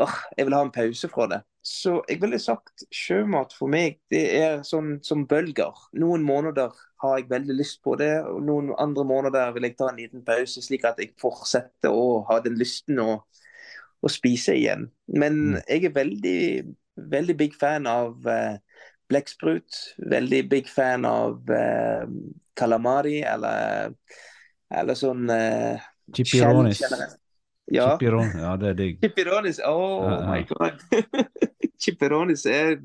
[0.00, 1.40] åh, jeg vil ha en pause fra det.
[1.62, 5.76] Så jeg ville sagt sjømat for meg, det er sånn som bølger.
[6.00, 6.72] Noen måneder
[7.04, 10.24] har jeg veldig lyst på det, og noen andre måneder vil jeg ta en liten
[10.26, 13.20] pause, slik at jeg fortsetter å ha den lysten å,
[14.02, 14.88] å spise igjen.
[15.06, 15.62] Men Mm.
[15.68, 18.58] jeg er veldig, veldig big fan av eh,
[19.10, 19.78] blekksprut.
[20.10, 22.06] Veldig big fan av eh,
[22.58, 23.92] calamari, eller,
[24.72, 25.80] eller sånn eh,
[26.16, 26.80] Chipironis.
[27.72, 27.86] Ja.
[27.94, 28.94] Chipiron, ja, det er digg.
[29.04, 30.24] Chipironis, oh Ja, ja.
[30.28, 30.74] my god.
[31.82, 32.76] Chipironis er,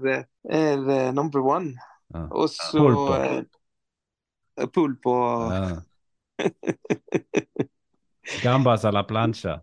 [0.49, 1.73] er eh, number one.
[2.13, 2.27] Ja.
[2.31, 3.13] Og så Pulpo.
[3.19, 3.43] eh,
[4.73, 5.15] Pulpo.
[5.51, 5.81] Ja.
[8.43, 9.61] Gambas eller plancha.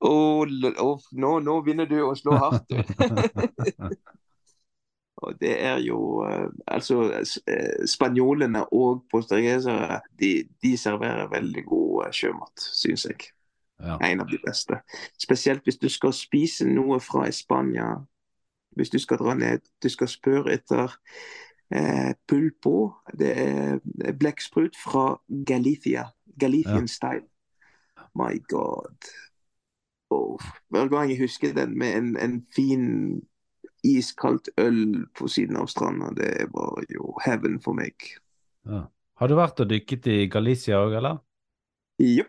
[0.00, 0.46] Oh,
[0.80, 2.76] oh, nå, nå begynner du å slå hardt, du.
[5.22, 12.06] Og det er jo eh, Altså, eh, spanjolene og portugisere de, de, serverer veldig god
[12.06, 13.30] eh, sjømat, syns jeg.
[13.80, 13.96] Ja.
[14.04, 14.80] En av de beste.
[15.18, 17.94] Spesielt hvis du skal spise noe fra Spania.
[18.76, 20.92] Hvis du skal dra ned, du skal spørre etter
[21.74, 22.92] eh, pulpo.
[23.18, 25.16] Det er blekksprut fra
[25.46, 26.10] Galicia.
[26.40, 26.92] Galician ja.
[26.92, 27.26] style.
[28.14, 29.10] My God.
[30.10, 32.86] Oh, hver gang jeg husker den med en, en fin
[33.86, 37.94] iskaldt øl på siden av stranda, det var jo heaven for meg.
[38.68, 38.84] Ja.
[39.20, 41.20] Har du vært og dykket i Galicia òg, eller?
[42.00, 42.26] Ja.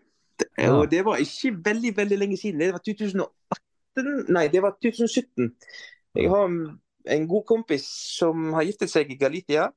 [0.57, 0.71] Ja.
[0.73, 2.59] Og det var ikke veldig veldig lenge siden.
[2.59, 3.29] Det var 2018
[4.31, 5.51] Nei, det var 2017.
[6.15, 6.47] Jeg har
[7.15, 7.85] en god kompis
[8.17, 9.67] som har giftet seg i Galicia.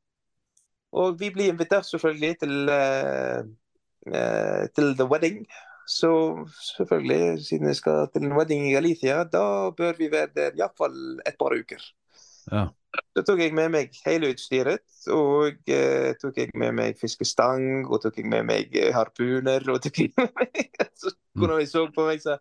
[0.95, 3.43] Og vi blir invitert selvfølgelig til, uh,
[4.07, 5.43] uh, til the wedding.
[5.87, 6.11] Så
[6.77, 11.21] selvfølgelig, siden jeg skal til en wedding i Galicia, da bør vi være der iallfall
[11.27, 11.83] et par uker.
[12.53, 12.67] Ja.
[13.17, 18.03] Da tok jeg med meg hele utstyret, og eh, tok jeg med meg fiskestang, og
[18.05, 19.65] tok jeg med meg eh, harpuner.
[19.71, 22.39] og tok jeg med meg, Så kunne vi så på meg sa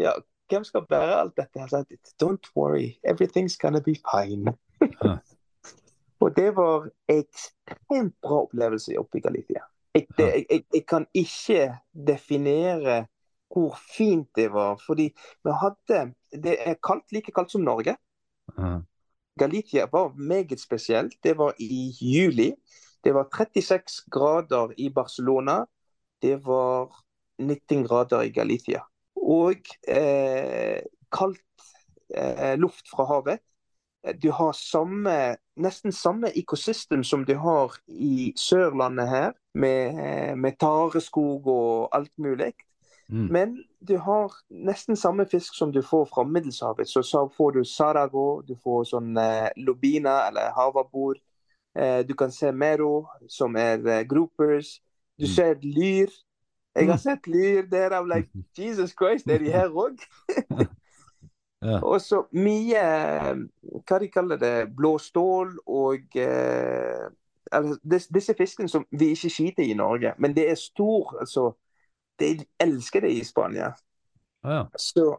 [0.00, 0.14] ja,
[0.48, 1.60] hvem skal bære alt dette?
[1.60, 1.84] Jeg sa
[2.22, 4.56] don't worry, everything's gonna be fine.
[4.80, 5.18] Ja.
[6.22, 9.66] og det var ekstremt bra opplevelse oppe i Galicia.
[9.94, 13.06] Jeg, det, jeg, jeg, kan ikke definere
[13.52, 14.80] hvor fint det var.
[14.86, 15.10] Fordi
[15.44, 17.96] vi hadde Det er kaldt, like kaldt som Norge.
[19.38, 21.14] Galicia var meget spesielt.
[21.22, 22.54] Det var i juli.
[23.04, 25.64] Det var 36 grader i Barcelona.
[26.22, 27.04] Det var
[27.38, 28.80] 19 grader i Galicia.
[29.16, 29.56] Og
[29.88, 30.80] eh,
[31.12, 31.64] kaldt
[32.16, 33.38] eh, luft fra havet.
[34.22, 41.46] Du har samme, nesten samme ekosystem som du har i Sørlandet her med, med tareskog
[41.46, 42.52] og alt mulig.
[43.12, 43.28] Mm.
[43.32, 46.88] Men du har nesten samme fisk som du får fra Middelshavet.
[46.88, 51.18] Så, så får du sarago, du får sånn eh, lobina eller havabbor.
[51.76, 54.78] Eh, du kan se mero, som er eh, groupers.
[55.20, 55.34] Du mm.
[55.34, 56.14] ser lyr.
[56.72, 57.04] Jeg har mm.
[57.04, 57.92] sett lyr der.
[57.98, 60.00] I'm like, Jesus Christ, er de her òg?
[61.62, 61.78] ja.
[61.86, 62.82] Og så mye
[63.86, 64.54] Hva de kaller det?
[64.74, 67.04] Blå stål og eh,
[67.52, 67.76] altså,
[68.14, 71.52] disse fiskene som vi ikke skyter i Norge, men det er stor altså,
[72.20, 73.72] De elsker det i Spania.
[74.42, 74.66] Ja.
[74.78, 75.18] så,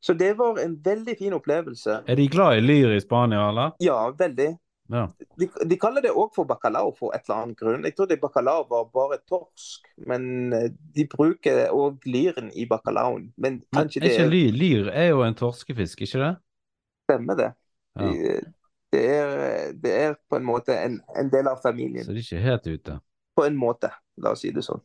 [0.00, 2.02] så, det var en veldig fin opplevelse.
[2.06, 3.70] Er de glad i lyr i Spania, eller?
[3.80, 4.50] Ja, veldig.
[4.90, 5.04] Ja.
[5.38, 7.86] De, de, kaller det òg for bacalao for et eller annet grunn.
[7.86, 13.28] Jeg trodde bacalao var bare torsk, men eh, de bruker òg lyren i bacalaoen.
[13.38, 16.32] Men kanskje men, det lyr, lyr er jo en torskefisk, ikke det?
[17.06, 17.52] Stemmer det.
[18.00, 18.08] Ja.
[18.08, 18.40] De,
[18.90, 22.04] det er, det er på en måte en, en, del av familien.
[22.04, 22.98] Så de er ikke helt ute?
[23.38, 24.82] På en måte, la oss si det sånn.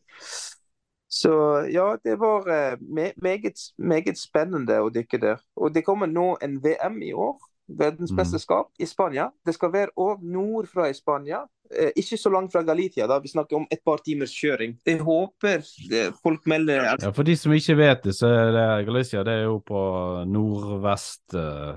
[1.10, 1.32] Så
[1.72, 5.42] ja, det var uh, meget, meget, spennende å dykke der.
[5.58, 7.36] Og det kommer nå en VM i år.
[7.68, 8.82] Verdensmesterskap mm.
[8.82, 9.30] i Spania.
[9.46, 11.44] Det skal være òg nord fra Spania.
[11.70, 13.18] Eh, ikke så langt fra Galicia, da.
[13.18, 14.76] Vi snakker om et par timers kjøring.
[14.86, 18.86] Jeg håper det, folk melder Ja, For de som ikke vet det, så er det
[18.86, 19.82] Galicia det er jo på
[20.30, 21.74] nordvest eh,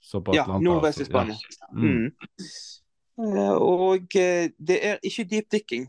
[0.00, 1.34] så på Ja, nordvest i Spania.
[1.34, 1.72] Ja.
[1.72, 1.90] Mm.
[1.90, 2.10] Mm.
[3.16, 5.88] Uh, og det er ikke dypdykking.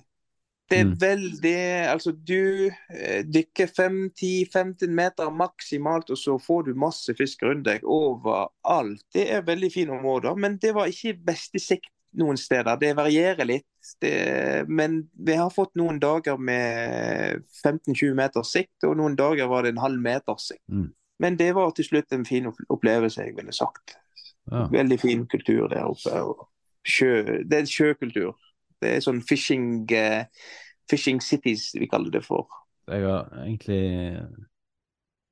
[0.67, 0.95] Det er mm.
[0.99, 7.67] veldig Altså, du uh, dykker 5-10-15 meter maksimalt, og så får du masse fisk rundt
[7.69, 9.05] deg overalt.
[9.13, 12.77] Det er veldig fine områder, men det var ikke beste sikt noen steder.
[12.81, 13.67] Det varierer litt.
[14.01, 19.63] Det, men vi har fått noen dager med 15-20 meters sikt, og noen dager var
[19.63, 20.65] det en halv meters sikt.
[20.67, 20.89] Mm.
[21.23, 23.97] Men det var til slutt en fin opplevelse, jeg ville sagt.
[24.51, 24.67] Ja.
[24.71, 26.45] Veldig fin kultur der oppe.
[26.87, 28.35] Sjø, det er en sjøkultur.
[28.81, 30.25] Det er sånn fishing, uh,
[30.89, 32.47] fishing cities, vi kaller det for.
[32.87, 33.81] Jeg har egentlig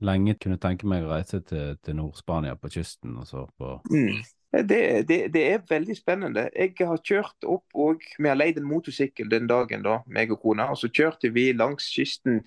[0.03, 3.15] lenge kunnet tenke meg å reise til, til Nord-Spania, på kysten.
[3.21, 3.77] og så på...
[3.91, 4.23] Mm.
[4.55, 6.45] Det, det, det, er veldig spennende.
[6.55, 10.39] Jeg har kjørt opp og Vi har leid en motorsykkel den dagen, da, meg og
[10.43, 10.69] kona.
[10.71, 12.39] Og så kjørte vi langs kysten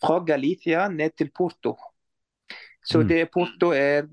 [0.00, 1.76] fra Galicia ned til Porto.
[2.86, 3.08] Så mm.
[3.08, 4.06] det Porto er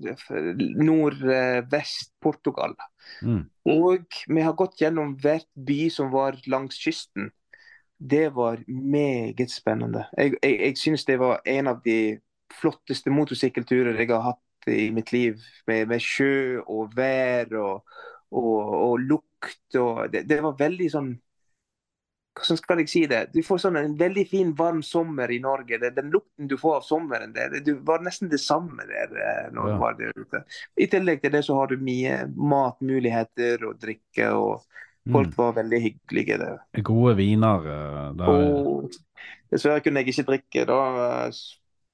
[0.82, 2.74] nordvest Portugal.
[3.22, 3.44] Mm.
[3.70, 7.30] Og vi har gått gjennom hvert by som var langs kysten.
[7.98, 10.08] Det var meget spennende.
[10.18, 12.18] Jeg, jeg, jeg synes det var en av de
[12.54, 15.38] flotteste motorsykkelturer jeg har hatt i mitt liv.
[15.70, 17.94] Med, med sjø og vær og,
[18.34, 19.78] og, og lukt.
[19.78, 21.14] Og det, det var veldig sånn
[22.34, 23.20] hvordan skal jeg si det?
[23.34, 25.78] Du får sånn en veldig fin, varm sommer i Norge.
[25.78, 29.14] Det, den lukten du får av sommeren, det, det var nesten det samme der.
[29.14, 29.74] Eh, når ja.
[29.74, 30.42] du var der ute.
[30.74, 34.30] I tillegg til det så har du mye matmuligheter og drikke.
[34.34, 34.64] og
[35.04, 35.38] Folk mm.
[35.38, 36.58] var veldig hyggelige der.
[36.82, 37.70] Gode viner.
[37.76, 38.34] Eh, der...
[38.34, 38.98] Og,
[39.54, 40.80] dessverre kunne jeg ikke drikke da,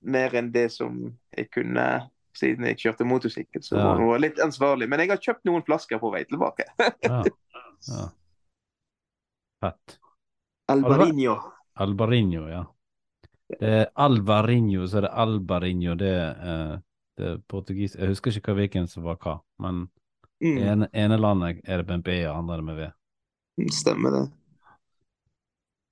[0.01, 1.03] mer enn det som
[1.36, 1.91] jeg kunne
[2.41, 3.61] siden jeg kjørte motorsykkel.
[3.61, 3.93] Så Ja.
[3.99, 4.88] var litt ansvarlig.
[4.88, 6.64] Men jeg har kjøpt noen flasker på vei tilbake.
[7.05, 7.20] Ja.
[7.91, 8.07] ja.
[9.61, 10.01] Fett.
[10.72, 11.34] Albarinho.
[11.84, 12.64] Albarinho, ja.
[13.60, 15.94] Det er Alvarinho, så er det Albarinho.
[16.00, 16.12] Det,
[16.52, 16.76] eh,
[17.18, 19.88] det er portugis Jeg husker ikke hvilken som var hva, men
[20.42, 22.90] Mm, ene, ene landet er det med B, og andre er det med V.
[23.72, 24.24] stemmer det.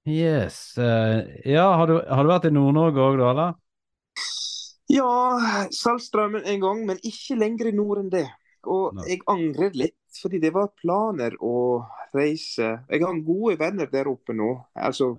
[0.06, 0.78] Yes.
[0.78, 3.56] eh, ja, har du, har du vært i Nord-Norge òg, da, eller?
[4.88, 5.08] Ja,
[5.70, 8.24] Saltstraumen en gang, men ikke lenger i nord enn det.
[8.68, 9.04] Og Nei.
[9.12, 12.72] jeg angrer litt, fordi det var planer å reise.
[12.88, 14.54] Jeg har gode venner der oppe nå.
[14.74, 15.14] Altså,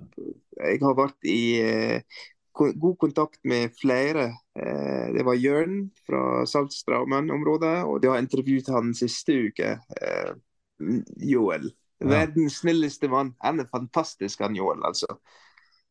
[0.57, 2.21] jeg har vært i eh,
[2.59, 4.29] god kontakt med flere.
[4.59, 9.75] Eh, det var Jørn fra Saltstraumen-området, og jeg har intervjuet han siste uke.
[10.01, 10.31] Eh,
[11.31, 11.71] Joel.
[11.99, 13.33] Verdens snilleste mann.
[13.43, 15.19] Han er fantastisk, han Joel, altså.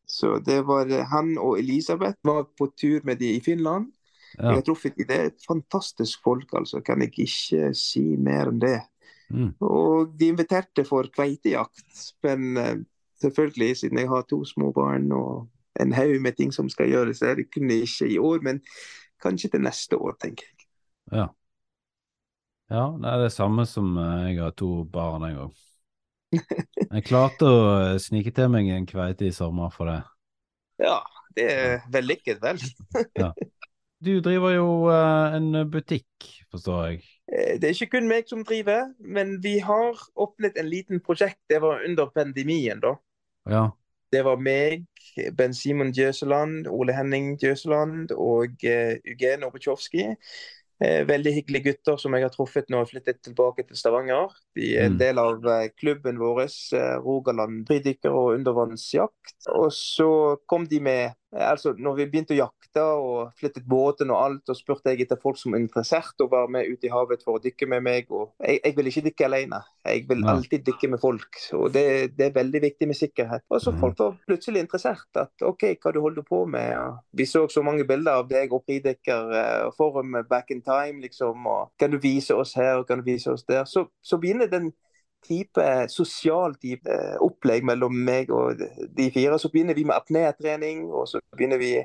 [0.09, 3.91] Så det var eh, han og Elisabeth var på tur med de i Finland.
[4.37, 4.49] Ja.
[4.49, 5.05] Jeg har truffet de.
[5.09, 6.81] Det er et fantastisk folk, altså.
[6.85, 8.79] Kan jeg ikke si mer enn det.
[9.29, 9.51] Mm.
[9.61, 12.13] Og de inviterte for kveitejakt.
[12.25, 12.75] Men eh,
[13.21, 15.49] selvfølgelig, siden jeg har to små barn og
[15.79, 18.61] en haug med ting som skal gjøres, så det kunne ikke i år, men
[19.21, 20.67] kanskje til neste år, tenker jeg.
[21.11, 21.27] Ja.
[22.69, 25.65] Ja, det er det samme som eh, jeg har to barn, jeg òg.
[26.89, 29.99] Jeg klarte å eh, snike til meg en kveite i sommer for det.
[30.81, 30.99] Ja,
[31.37, 32.61] det er vellykket, vel.
[34.05, 37.01] Du driver jo uh, en butikk, forstår jeg.
[37.27, 41.39] Eh, Det er ikke kun meg som driver, men vi har åpnet en liten prosjekt.
[41.49, 42.95] Det var under pandemien, da.
[43.49, 43.65] Ja.
[44.11, 44.87] Det var meg,
[45.37, 50.15] Ben Simon Djøseland, Ole Henning Djøseland og uh, Eugen Obetsjovskij.
[50.79, 54.31] Uh, veldig hyggelige gutter som jeg har truffet når jeg flyttet tilbake til Stavanger.
[54.55, 54.99] De er en Mm.
[55.03, 56.47] del av uh, klubben vår,
[57.03, 59.35] Rogaland fridykker og undervannsjakt.
[59.59, 64.17] Og så kom de med Altså, når vi begynte å jakte og flyttet båten og
[64.23, 67.21] alt, og spurte jeg etter folk som var interessert å være med ut i havet
[67.23, 68.07] for å dykke med meg.
[68.41, 69.59] Jeg, jeg vil ikke dykke alene.
[69.85, 71.39] Jeg vil alltid dykke med folk.
[71.53, 71.85] Og det,
[72.17, 73.43] det er veldig viktig med sikkerhet.
[73.49, 73.79] Og så Mhm.
[73.79, 75.05] folk var plutselig interessert.
[75.15, 76.73] At OK, hva du holder på med?
[76.77, 81.01] Og vi så så mange bilder av deg og fridykker eh, forum back in time,
[81.01, 81.45] liksom.
[81.47, 83.63] Og kan du vise oss her, og kan du vise oss der?
[83.65, 84.73] Så, så begynner den
[85.25, 88.61] type sosial type eh, opplegg mellom meg og
[88.97, 89.39] de fire.
[89.39, 91.77] Så begynner vi med apnétrening, og så begynner vi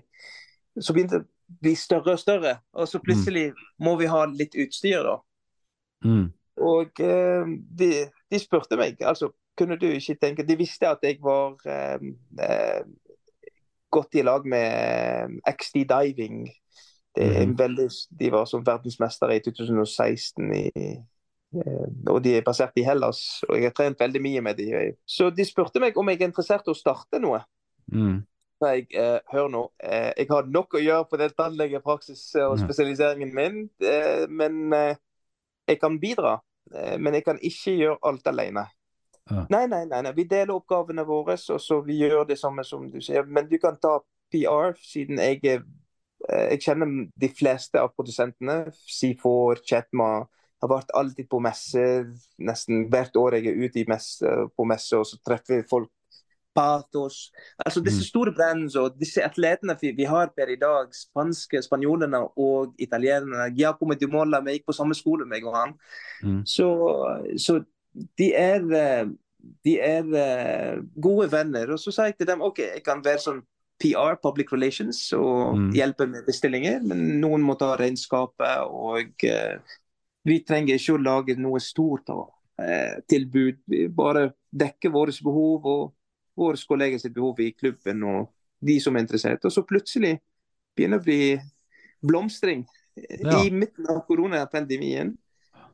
[0.80, 2.57] Så begynner det å bli større og større.
[2.74, 5.18] Og så plutselig må vi ha litt utstyr, da.
[6.05, 6.26] Mm.
[6.66, 7.91] Og eh, de,
[8.30, 12.03] de spurte meg, altså kunne du ikke tenke De visste at jeg var eh,
[12.43, 12.82] eh,
[13.95, 14.66] godt i lag med
[15.47, 16.49] eh, XD Diving.
[17.14, 17.89] Det er en veldig,
[18.20, 21.03] de var som verdensmestere i 2016 i eh,
[22.11, 24.69] og de er basert i Hellas, og jeg har trent veldig mye med de.
[25.07, 27.43] Så de spurte meg om jeg er interessert i å starte noe.
[27.93, 28.23] Mm.
[28.59, 32.59] Så jeg, eh, hør nå, eh, jeg har nok å gjøre på den tannlegepraksis og
[32.63, 34.97] spesialiseringen min, eh, men eh,
[35.69, 36.39] jeg kan bidra.
[36.73, 38.67] Eh, men jeg kan ikke gjøre alt alene.
[39.31, 39.47] Ja.
[39.51, 42.91] Nei, nei, nei, nei, vi deler oppgavene våre, og så vi gjør det samme som
[42.93, 43.25] du sier.
[43.27, 43.99] Men du kan ta
[44.33, 45.65] PR, siden jeg eh,
[46.25, 48.71] jeg kjenner de fleste av produsentene.
[48.73, 50.25] C4, Chetma.
[50.65, 52.07] Har vært alltid på messer.
[52.41, 55.91] Nesten hvert år jeg er ute i messe, på messe, og så treffer vi folk.
[56.55, 57.33] Pathos.
[57.67, 58.09] Altså disse Mm.
[58.12, 63.49] store brands og disse atletene vi, vi har per i dag, spanske, spanjolene og italienerne.
[63.57, 65.73] Giacomo Di Molla, vi gikk på samme skole, meg og han.
[66.23, 66.45] Mm.
[66.47, 66.69] Så,
[67.43, 67.59] så
[68.19, 69.07] de er eh,
[69.65, 71.73] de er eh, gode venner.
[71.75, 73.43] Og så sa jeg til dem OK, jeg kan være sånn
[73.83, 75.73] PR, public relations, og Mm.
[75.75, 78.62] hjelpe med bestillinger, men noen må ta regnskapet.
[78.71, 79.59] Og eh,
[80.25, 83.61] vi trenger ikke å lage noe stort av, eh, tilbud.
[83.66, 85.93] Vi bare dekke våre behov og
[86.37, 88.31] våre kolleger sitt behov i klubben og
[88.64, 89.45] de som er interessert.
[89.45, 90.18] Og så plutselig
[90.77, 91.41] begynner det å bli
[92.09, 92.64] blomstring.
[92.95, 93.43] Ja.
[93.45, 95.16] I midten av koronapandemien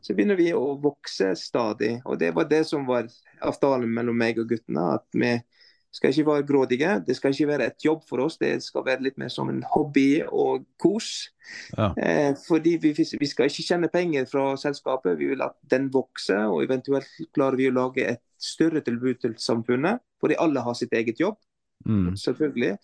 [0.01, 2.01] så begynner vi å vokse stadig.
[2.05, 3.09] Og det var det som var
[3.45, 4.95] avtalen mellom meg og guttene.
[4.97, 5.35] At vi
[5.93, 6.91] skal ikke være grådige.
[7.07, 8.37] Det skal ikke være et jobb for oss.
[8.39, 11.31] Det skal være litt mer som en hobby og kos.
[11.77, 11.91] Ja.
[11.99, 15.19] Eh, fordi vi, vi skal ikke tjene penger fra selskapet.
[15.19, 19.35] Vi vil at den vokser, og eventuelt klarer vi å lage et større tilbud til
[19.39, 19.99] samfunnet.
[20.21, 21.37] Fordi alle har sitt eget jobb,
[21.87, 22.11] Mm.
[22.17, 22.75] selvfølgelig.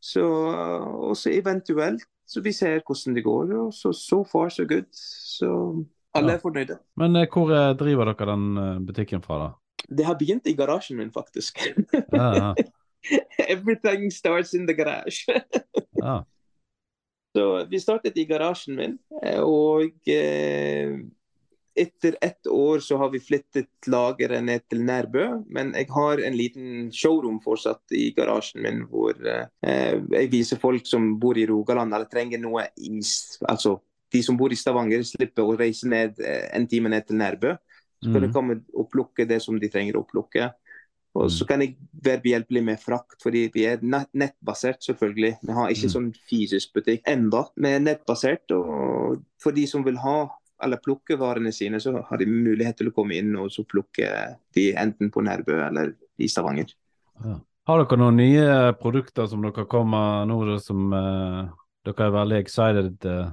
[0.00, 3.50] Så, og så eventuelt så vi ser hvordan det går.
[3.66, 4.86] Og så so far so good.
[4.92, 6.34] Så alle Ja.
[6.38, 6.78] er fornøyde.
[6.96, 9.50] Men eh, hvor eh, driver dere den eh, butikken fra, da?
[9.88, 11.60] Det har begynt i garasjen min, faktisk.
[12.12, 12.54] Ah, ja.
[13.48, 15.26] Everything starts in the garage.
[16.02, 16.24] ah.
[17.36, 20.96] Så vi startet i garasjen min, eh, og eh,
[21.76, 26.22] etter ett år år så har vi flyttet lageret ned til Nærbø, men jeg har
[26.24, 31.46] en liten showroom fortsatt i garasjen min hvor eh, jeg viser folk som bor i
[31.48, 33.38] Rogaland eller trenger noe is.
[33.48, 33.78] Altså
[34.12, 37.56] de som bor i Stavanger, slipper å reise ned eh, en time ned til Nærbø.
[38.02, 38.32] Så kan de Mm.
[38.34, 40.52] komme og plukke det som de trenger å plukke.
[41.14, 41.48] Og så Mm.
[41.48, 45.38] kan jeg være behjelpelig med frakt, fordi vi er nettbasert, selvfølgelig.
[45.42, 45.94] Vi har ikke Mm.
[45.94, 47.48] sånn fysisk butikk enda.
[47.56, 50.28] Vi er nettbasert, og for de som vil ha
[50.62, 54.36] eller plukke varene sine, så har de mulighet til å komme inn og så plukke
[54.54, 56.72] de enten på Nærbø eller i Stavanger.
[57.24, 57.40] Ja.
[57.66, 61.48] Har dere noen nye produkter som dere kommer nå, som eh,
[61.84, 63.30] dere er veldig excited eh,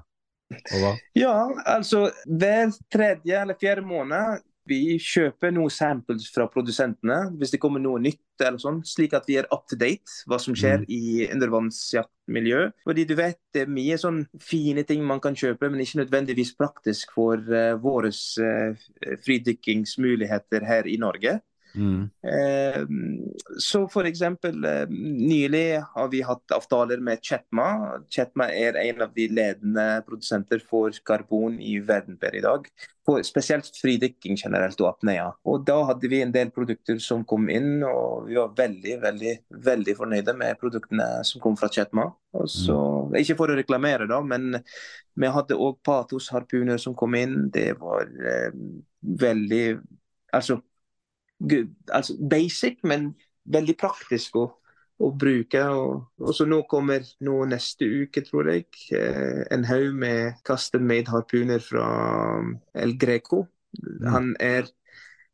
[0.76, 0.98] over?
[1.16, 7.60] Ja, altså hver tredje eller fjerde måned vi kjøper noen samples fra produsentene hvis det
[7.64, 10.84] kommer noe nytt, eller sånn, slik at vi er up to date hva som skjer
[10.84, 10.86] Mm.
[10.90, 12.62] i undervannsjaktmiljø.
[12.84, 16.56] Fordi du vet det er mye sånn fine ting man kan kjøpe, men ikke nødvendigvis
[16.58, 18.74] praktisk for uh, våre uh,
[19.26, 21.40] fridykkingsmuligheter her i Norge.
[21.76, 22.10] Mm.
[22.34, 22.82] Eh,
[23.58, 27.68] så for eksempel eh, nylig har vi hatt avtaler med Chetma.
[28.14, 32.68] Chetma er en av de ledende produsenter for karbon i verden per i dag.
[33.04, 35.28] For spesielt fridykking generelt og apnea.
[35.50, 39.34] Og da hadde vi en del produkter som kom inn, og vi var veldig, veldig,
[39.66, 42.08] veldig fornøyde med produktene som kom fra Chetma.
[42.38, 42.78] Og så,
[43.20, 44.62] Ikke for å reklamere, da, men
[45.20, 47.50] vi hadde òg Patos-harpuner som kom inn.
[47.54, 48.54] Det var eh,
[49.02, 49.66] veldig
[50.34, 50.56] Altså
[51.92, 53.14] altså basic, men
[53.54, 54.46] veldig praktisk å,
[55.04, 55.64] å bruke.
[55.76, 60.88] Og, og så nå kommer nå neste uke, tror jeg, eh, en haug med custom
[60.88, 61.88] made harpuner fra
[62.74, 63.46] El Greco.
[64.06, 64.70] Han er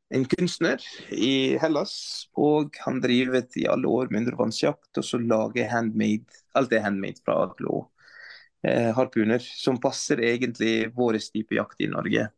[0.09, 0.81] en kunstner
[1.13, 1.93] i Hellas,
[2.33, 7.21] og han driver i alle år med undervannsjakt, og så lager handmade, alt er handmade
[7.21, 7.83] fra blå
[8.65, 12.29] eh, harpuner, som passer egentlig vår type jakt i Norge.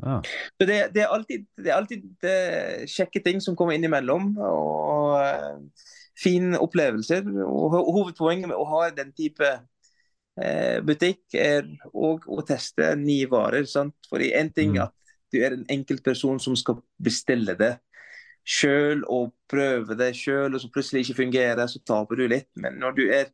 [0.00, 0.20] Ja.
[0.24, 4.32] Så det, det, er alltid, det er alltid eh, kjekke ting som kommer innimellom.
[4.40, 5.70] Og og
[6.20, 7.26] fine opplevelser.
[7.44, 9.48] Og og hovedpoenget med å ha den type
[10.40, 13.68] eh, butikk er òg å teste nye varer.
[13.68, 13.96] Sant?
[14.10, 14.82] Fordi en ting Mm.
[14.86, 14.94] at
[15.32, 17.78] du er en enkeltperson som skal bestille det
[18.44, 22.48] sjøl og prøve det sjøl, og så plutselig ikke fungerer, så taper du litt.
[22.56, 23.30] Men når du er eh,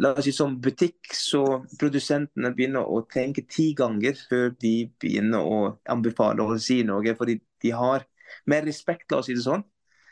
[0.00, 1.42] la oss si som butikk, så
[1.80, 5.58] produsentene begynner å tenke ti ganger før de begynner å
[5.92, 8.06] anbefale å si noe, fordi de har
[8.48, 9.64] mer respekt, la oss si det sånn.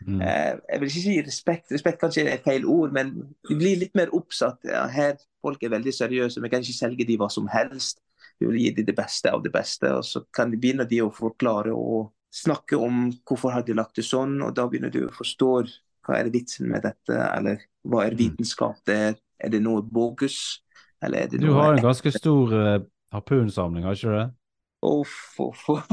[0.04, 0.20] Mm.
[0.22, 3.14] Eh, jeg vil ikke si respekt, respekt kanskje er et feil ord, men
[3.48, 4.60] de blir litt mer oppsatt.
[4.68, 8.02] Ja, her folk er veldig seriøse, vi kan ikke selge de hva som helst.
[8.38, 11.00] Vi vil gi de det beste av det beste, og så kan de begynne de
[11.02, 15.06] å forklare og snakke om hvorfor har de lagt det sånn, og da begynner du
[15.06, 15.50] å forstå
[16.06, 18.20] hva er vitsen med dette, eller hva er Mm.
[18.20, 19.16] vitenskap det er
[19.46, 20.58] det noe bogus,
[21.04, 22.80] eller er det Du har en ganske stor uh,
[23.14, 24.28] harpunsamling, har ikke du det?
[24.82, 25.88] Uff, uff, uff.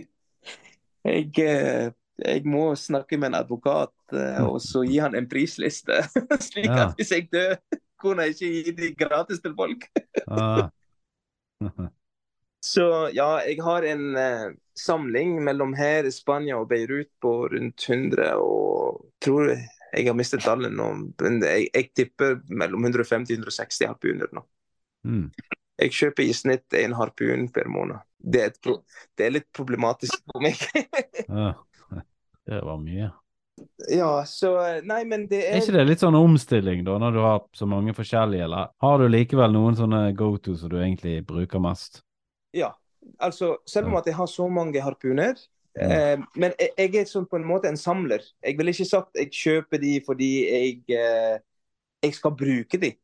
[1.06, 6.02] jeg, eh, jeg må snakke med en advokat eh, og så gi han en prisliste.
[6.48, 6.88] Slik Ja.
[6.88, 7.56] at hvis jeg dør,
[8.00, 9.86] kunne jeg ikke gi de gratis til folk.
[10.26, 10.68] Ah.
[12.60, 17.86] Så ja, jeg har en uh, samling mellom her, i Spania og Beirut på rundt
[17.88, 19.62] 100 og tror jeg
[20.06, 20.86] har mistet tallet nå,
[21.22, 24.44] men jeg, jeg tipper mellom 150 og 160 harpuner nå.
[25.06, 25.24] Mm.
[25.80, 28.02] Jeg kjøper i snitt en harpun per måned.
[28.20, 28.76] Det er,
[29.16, 30.60] det er litt problematisk for meg.
[31.30, 31.54] Ja.
[32.50, 33.10] Det var mye.
[33.92, 34.48] ja, så
[34.88, 37.68] Nei, men det Er er ikke det litt sånn omstilling, da, når du har så
[37.68, 42.00] mange forskjellige, eller har du likevel noen sånne go-to som du egentlig bruker mest?
[42.56, 42.72] Ja.
[43.22, 45.38] Altså, selv om at jeg har så mange harpuner
[45.78, 48.24] eh, Men jeg, jeg er sånn på en måte en samler.
[48.44, 51.38] Jeg vil ikke sagt jeg kjøper de fordi jeg, eh,
[52.04, 52.94] jeg skal bruke de.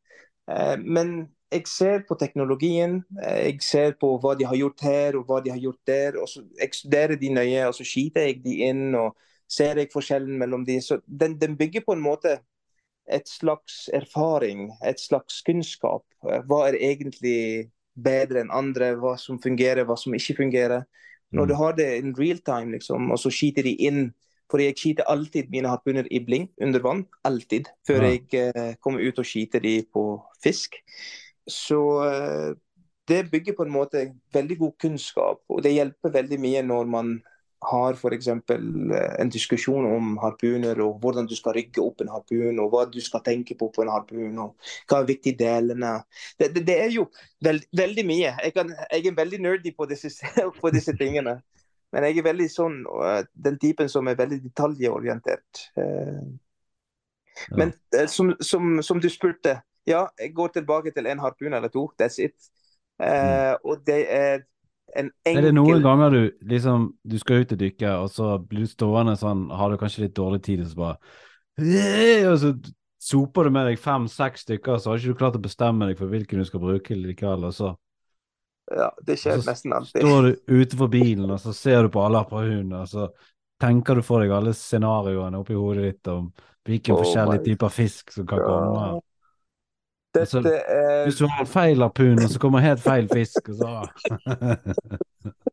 [0.51, 1.17] Eh, men
[1.53, 5.41] jeg ser på teknologien, eh, jeg ser på hva de har gjort her og hva
[5.45, 6.19] de har gjort der.
[6.21, 9.17] og så Jeg studerer de nøye, og så skiter jeg de inn og
[9.49, 10.81] ser jeg forskjellen mellom de.
[10.83, 12.39] Så den, den bygger på en måte
[13.07, 16.03] et slags erfaring, et slags kunnskap.
[16.27, 20.85] Eh, Hva er egentlig bedre enn andre, hva som fungerer, hva som ikke fungerer.
[21.33, 21.49] Når Mm.
[21.49, 24.15] du har det in real time, liksom, og så skyter de inn
[24.49, 27.07] For jeg skyter alltid mine harpuner i blink under vann.
[27.25, 27.65] Alltid.
[27.85, 28.11] Før Ja.
[28.13, 30.71] jeg eh, kommer ut og skyter de på fisk.
[31.49, 32.55] Så eh,
[33.09, 37.23] det bygger på en måte veldig god kunnskap, og det hjelper veldig mye når man
[37.65, 38.29] har f.eks.
[38.29, 43.01] en diskusjon om harpuner og hvordan du skal rygge opp en harpun, og hva du
[43.01, 45.97] skal tenke på på en harpun, og hva er viktige delene.
[46.39, 47.07] Det, det, det er jo
[47.45, 48.33] veld, veldig mye.
[48.45, 50.13] Jeg, kan, jeg er veldig nerdy på disse,
[50.61, 51.39] på disse tingene.
[51.95, 55.69] Men jeg er veldig sånn uh, den typen som er veldig detaljorientert.
[55.79, 56.37] Uh,
[57.51, 57.57] Ja.
[57.61, 61.69] Men uh, som, som, som, du spurte, ja, jeg går tilbake til en harpun eller
[61.69, 61.91] to.
[62.01, 62.37] That's it.
[62.97, 63.57] Uh, Mm.
[63.65, 64.39] Og det er
[64.95, 68.67] en Er det noen ganger du liksom Du skal ut og dykke, og så blir
[68.67, 70.99] du stående sånn, har du kanskje litt dårlig tid, og så bare
[72.31, 72.53] Og så
[73.07, 76.11] soper du med deg fem-seks stykker, så har ikke du klart å bestemme deg for
[76.11, 77.75] hvilken du skal bruke likevel, og så
[78.67, 80.03] Ja, det skjer nesten alltid.
[80.03, 83.09] står du utenfor bilen, og så ser du på alle harpunene, og så
[83.63, 86.33] tenker du for deg alle scenarioene oppi hodet ditt om
[86.67, 88.89] hvilke Oh forskjellige typer fisk som kan komme.
[90.21, 93.71] Altså, er Hvis du har feil harpun, og så kommer helt feil fisk, og så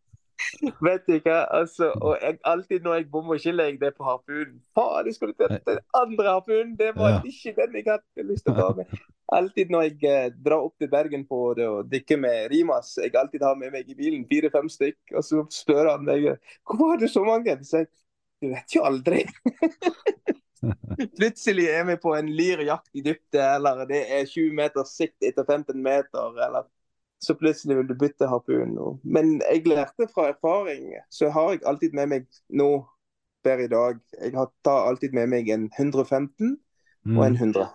[0.84, 4.57] Vet du hva, altså, og jeg, alltid når jeg bommer, skiller jeg det på harpunen.
[4.76, 6.76] Faen, jeg skulle tatt den andre harpunen!
[6.80, 7.22] Det var Ja.
[7.26, 8.91] ikke den jeg hadde lyst til å ta med.
[9.34, 13.16] Alltid når jeg eh, drar opp til Bergen på det og dykker med Rimas, jeg
[13.16, 16.28] alltid har med meg i bilen fire-fem stykk, og så spør han meg
[16.68, 17.55] hvorfor har du så mange?
[17.64, 17.91] Så jeg
[18.43, 19.24] du vet jo aldri.
[21.20, 25.45] Plutselig er vi på en lyrjakt i dypte, eller det er 20 meter sikt etter
[25.47, 26.68] 15 meter, eller
[27.24, 28.76] så plutselig vil du bytte harpun.
[29.03, 32.72] Men jeg lærte fra erfaring, så har jeg alltid med meg nå
[33.43, 36.57] per i dag Jeg har tar alltid med meg en 115
[37.18, 37.68] og en 100.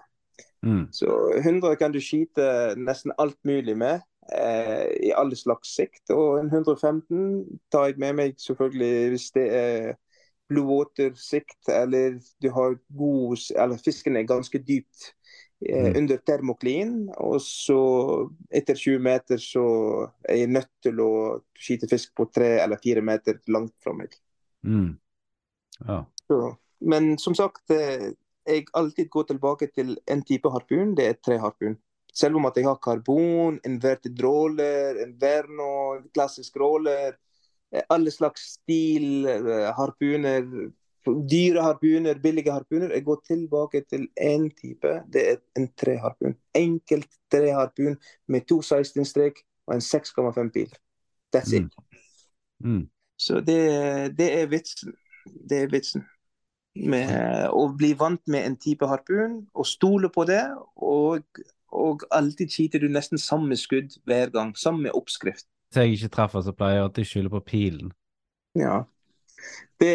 [0.62, 0.84] mm.
[0.92, 4.00] Så 100 kan du skyte nesten alt mulig med.
[4.32, 6.10] Eh, I alle slags sikt.
[6.10, 9.94] Og en 115 tar jeg med meg selvfølgelig hvis det er
[10.48, 15.12] blue water-sikt, eller du har god Eller fisken er ganske dypt
[15.66, 15.96] eh, Mm.
[15.98, 17.10] under termoklin.
[17.18, 19.64] Og så etter 20 meter så
[20.28, 21.10] er jeg nødt til å
[21.58, 24.14] skyte fisk på tre eller fire meter langt fra meg.
[24.64, 24.96] Mm.
[25.86, 26.04] Ja.
[26.28, 28.12] Så, men som sagt, eh,
[28.46, 30.94] jeg alltid går tilbake til en type harpun.
[30.94, 31.76] Det er treharpun.
[32.14, 37.18] Selv om at jeg har karbon, inverted roller, en verno, klassisk roller,
[37.90, 40.70] alle slags stil, eh, harpuner,
[41.30, 42.92] dyre harpuner, billige harpuner.
[42.94, 45.02] Jeg går tilbake til én type.
[45.12, 46.36] Det er en treharpun.
[46.54, 47.96] Enkelt treharpun
[48.28, 49.32] med to 16-strek
[49.66, 50.72] og en 6,5 pil.
[51.36, 51.72] That's it.
[52.60, 52.70] Mm.
[52.70, 52.88] Mm.
[53.18, 54.94] Så det, det er vitsen.
[55.48, 56.04] Det er vitsen.
[56.74, 60.44] Med å bli vant med en type harpun og stole på det.
[60.76, 61.24] Og,
[61.72, 64.56] og alltid skyter du nesten samme skudd hver gang.
[64.56, 65.48] Samme oppskrift.
[65.68, 67.90] Hvis jeg ikke treffer, så pleier jeg alltid å skylde på pilen.
[68.56, 68.76] Ja.
[69.78, 69.94] Det,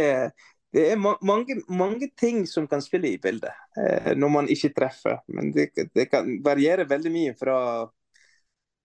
[0.74, 4.74] det er ma mange, mange ting som kan spille i bildet eh, når man ikke
[4.78, 5.20] treffer.
[5.34, 7.58] Men det, det kan variere veldig mye fra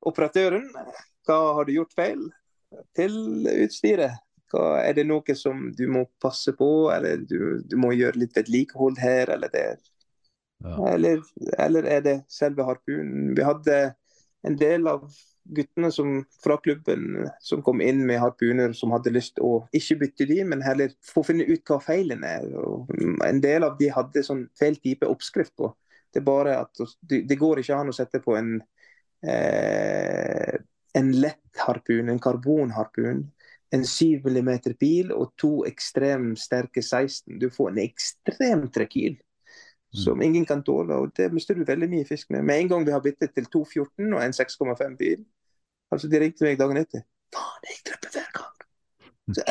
[0.08, 0.70] operatøren.
[1.28, 2.24] Hva har du gjort feil?
[2.96, 3.14] Til
[3.52, 4.16] utstyret.
[4.48, 8.36] Hva, er det noe som du må passe på, eller du, du må gjøre litt
[8.36, 9.76] vedlikehold her eller der?
[10.64, 10.76] Ja.
[10.94, 11.20] Eller,
[11.60, 13.34] eller er det selve harpunen?
[13.36, 13.76] Vi hadde
[14.48, 15.04] en del av
[15.56, 20.28] guttene som, fra klubben som kom inn med harpuner som hadde lyst å ikke bytte
[20.28, 22.46] de, men heller få finne ut hva feilen er.
[22.60, 22.90] Og
[23.26, 25.72] en del av de hadde sånn feil type oppskrift på.
[26.12, 28.56] Det er bare at det, de går ikke an å sette på en
[29.24, 30.56] eh,
[30.98, 33.30] en lett harpun, en karbonharpun,
[33.70, 37.38] en 7 mm pil og to ekstremt sterke 16.
[37.38, 39.18] Du får en ekstrem rekyl
[39.92, 40.94] som ingen kan tåle.
[40.94, 42.44] og Det mister du veldig mye fisk med.
[42.44, 45.24] Med en gang vi har byttet til 2,14 og en 6,5 bil,
[45.94, 47.04] altså de ringte meg dagen etter.
[47.34, 48.54] Faen, jeg treffer hver gang!
[49.28, 49.44] Så,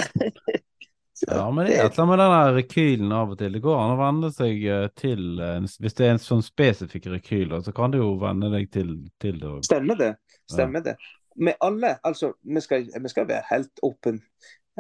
[1.20, 3.58] så, Ja, men det er et eller annet med den der rekylen av og til.
[3.58, 7.10] Det går an å venne seg eh, til en, Hvis det er en sånn spesifikk
[7.14, 9.54] rekyl, så kan du jo venne deg til, til det.
[9.70, 10.14] Stemmer det.
[10.50, 10.98] Stemmer det.
[11.38, 14.18] Med alle, altså, vi skal, vi skal være helt åpne.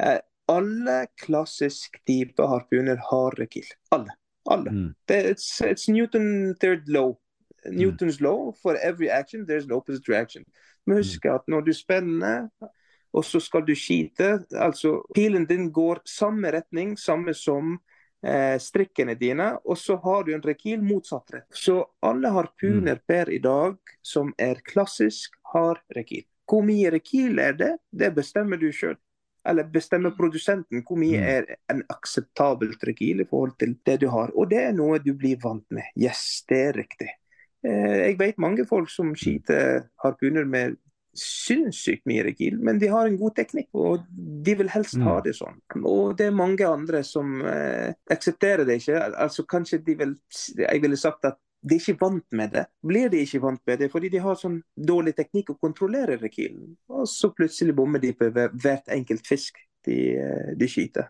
[0.01, 3.67] Eh, alle klassisk type harpuner har rekyl.
[3.91, 4.15] Alle.
[4.49, 4.71] Alle.
[4.71, 4.91] Mm.
[5.09, 7.13] Det, it's, it's Newton third law.
[7.65, 8.53] Newtons law.
[8.61, 10.45] For every action, there's an opposite reaction.
[10.88, 12.47] Men husk at når du spenner,
[13.13, 17.77] og så skal du skyte altså Pilen din går samme retning, samme som
[18.23, 21.47] eh, strikkene dine, og så har du en rekyl motsatt rett.
[21.51, 26.23] Så alle harpuner per i dag som er klassisk, har rekyl.
[26.47, 27.73] Hvor mye rekyl er det?
[27.91, 28.95] Det bestemmer du sjøl.
[29.47, 31.27] Eller bestemmer produsenten hvor mye Mm.
[31.27, 34.31] er en akseptabelt rekyl i forhold til det du har.
[34.35, 35.83] Og det er noe du blir vant med.
[35.95, 37.09] Yes, det er riktig.
[37.65, 40.77] Eh, Jeg vet mange folk som skyter harpuner med
[41.17, 44.03] sinnssykt mye rekyl, men de har en god teknikk, og
[44.45, 45.23] de vil helst ha Mm.
[45.23, 45.57] det sånn.
[45.83, 48.99] Og det er mange andre som eh, aksepterer det ikke.
[49.17, 50.15] Altså kanskje de vil
[50.57, 51.37] Jeg ville sagt at
[51.67, 52.65] de er ikke vant med det.
[52.85, 56.77] Blir de ikke vant med det fordi de har sånn dårlig teknikk å kontrollere rekylen,
[56.89, 59.55] og så plutselig bommer de på hvert enkelt fisk
[59.85, 61.09] de, eh, de skyter.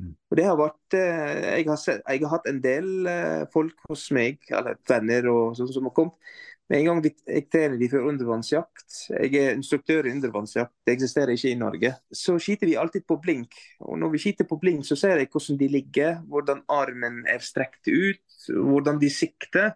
[0.00, 0.12] Mm.
[0.30, 3.90] Og det har vært, eh, jeg, har sett, jeg har hatt en del eh, folk
[3.90, 6.32] hos meg, eller venner og sånn som har kommet.
[6.70, 11.34] Med en gang jeg trener de for undervannsjakt, jeg er instruktør i undervannsjakt, det eksisterer
[11.34, 13.58] ikke i Norge, så skyter vi alltid på blink.
[13.82, 17.42] Og når vi skyter på blink, så ser jeg hvordan de ligger, hvordan armen er
[17.42, 18.22] strekt ut,
[18.54, 19.72] hvordan de sikter.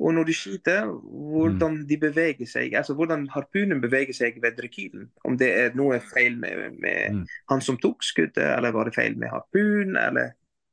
[0.00, 0.86] Og når du skyter,
[1.30, 5.10] hvordan de beveger seg, altså hvordan harpunen beveger seg ved rekylen.
[5.28, 7.26] Om det er noe feil med, med Mm.
[7.52, 10.30] han som tok skuddet, eller var det feil med harpunen, eller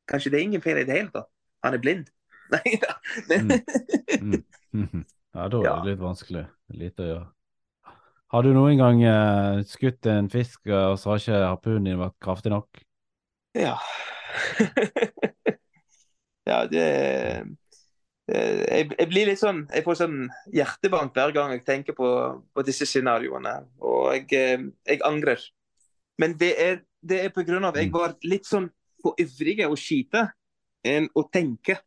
[0.07, 1.27] kanskje det er ingen feil i det hele tatt.
[1.63, 2.07] Han er blind.
[2.55, 2.93] Nei da.
[3.35, 4.43] Mm.
[4.77, 5.05] Mm.
[5.33, 5.73] Ja, da er Ja.
[5.83, 6.41] det litt vanskelig.
[6.69, 7.25] Lite å gjøre.
[8.31, 11.97] Har du noen gang eh, skutt en fisk, eh, og så har ikke harpunen din
[11.99, 12.67] vært kraftig nok?
[13.55, 13.77] Ja.
[16.51, 16.83] ja, det
[18.27, 20.17] jeg, jeg blir litt sånn Jeg får sånn
[20.51, 22.07] hjertebank hver gang jeg tenker på,
[22.53, 23.53] på disse scenarioene.
[23.79, 25.41] Og jeg, eh, jeg angrer.
[26.19, 28.69] Men det er, det er på av at jeg var litt sånn
[29.03, 30.25] for ivrig å skyte
[30.87, 31.77] enn å tenke.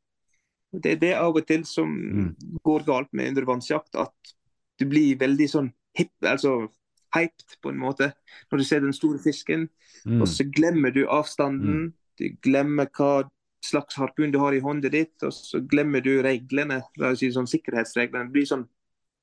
[0.71, 2.35] Det er det av og til som Mm.
[2.63, 3.95] går galt med undervannsjakt.
[3.99, 4.35] At
[4.79, 6.71] du blir veldig sånn hip, altså
[7.15, 8.13] hyped på en måte
[8.51, 9.69] når du ser den store fisken.
[10.07, 10.23] Mm.
[10.23, 11.93] Og så glemmer du avstanden.
[12.17, 13.29] Du glemmer hva
[13.65, 16.81] slags harpun du har i hånda ditt, og så glemmer du reglene.
[17.19, 18.29] Si sånn sikkerhetsreglene.
[18.31, 18.67] Du blir sånn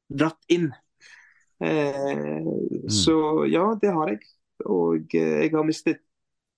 [0.10, 0.70] dratt inn.
[1.64, 2.44] Eh,
[2.90, 4.22] Så ja, det har jeg.
[4.66, 6.04] Og eh, jeg har mistet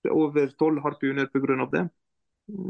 [0.09, 1.65] over tolv harpuner pga.
[1.71, 1.86] det.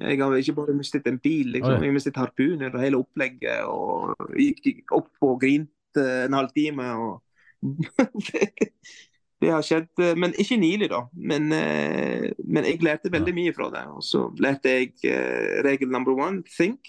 [0.03, 1.77] Jeg har ikke bare mistet en bil, liksom.
[1.79, 3.65] Jeg har mistet harpuner og hele opplegget.
[3.65, 6.89] Og gikk opp og grinte en halvtime.
[6.99, 7.21] og
[9.41, 11.03] det, har skjedd, eh, men ikke nylig, da.
[11.13, 13.85] Men, eh, men jeg lærte veldig mye fra det.
[13.93, 16.79] Og så lærte jeg uh, regel number one think.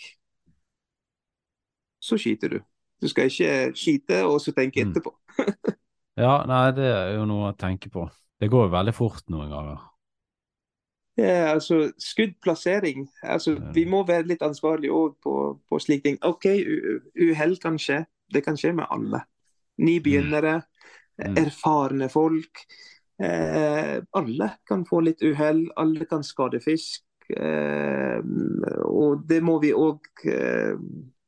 [2.03, 2.59] Så skyter du.
[3.03, 4.91] Du skal ikke skyte og så tenke Mm.
[4.91, 5.15] etterpå.
[6.21, 8.03] Ja, nei, det er jo noe å tenke på.
[8.41, 9.79] Det går jo veldig fort noen ganger.
[11.17, 13.07] Ja, altså Skuddplassering.
[13.23, 13.71] altså Ja.
[13.73, 15.33] Vi må være litt ansvarlige òg på,
[15.71, 16.19] på slike ting.
[16.27, 16.45] OK,
[17.17, 18.03] uhell kan skje.
[18.35, 19.23] Det kan skje med alle.
[19.81, 20.67] Nybegynnere, Mm.
[21.37, 22.64] Erfarne folk.
[23.21, 25.66] Eh, alle kan få litt uhell.
[25.77, 27.05] Alle kan skade fisk.
[27.31, 28.21] Eh,
[28.85, 30.75] og det må vi òg eh,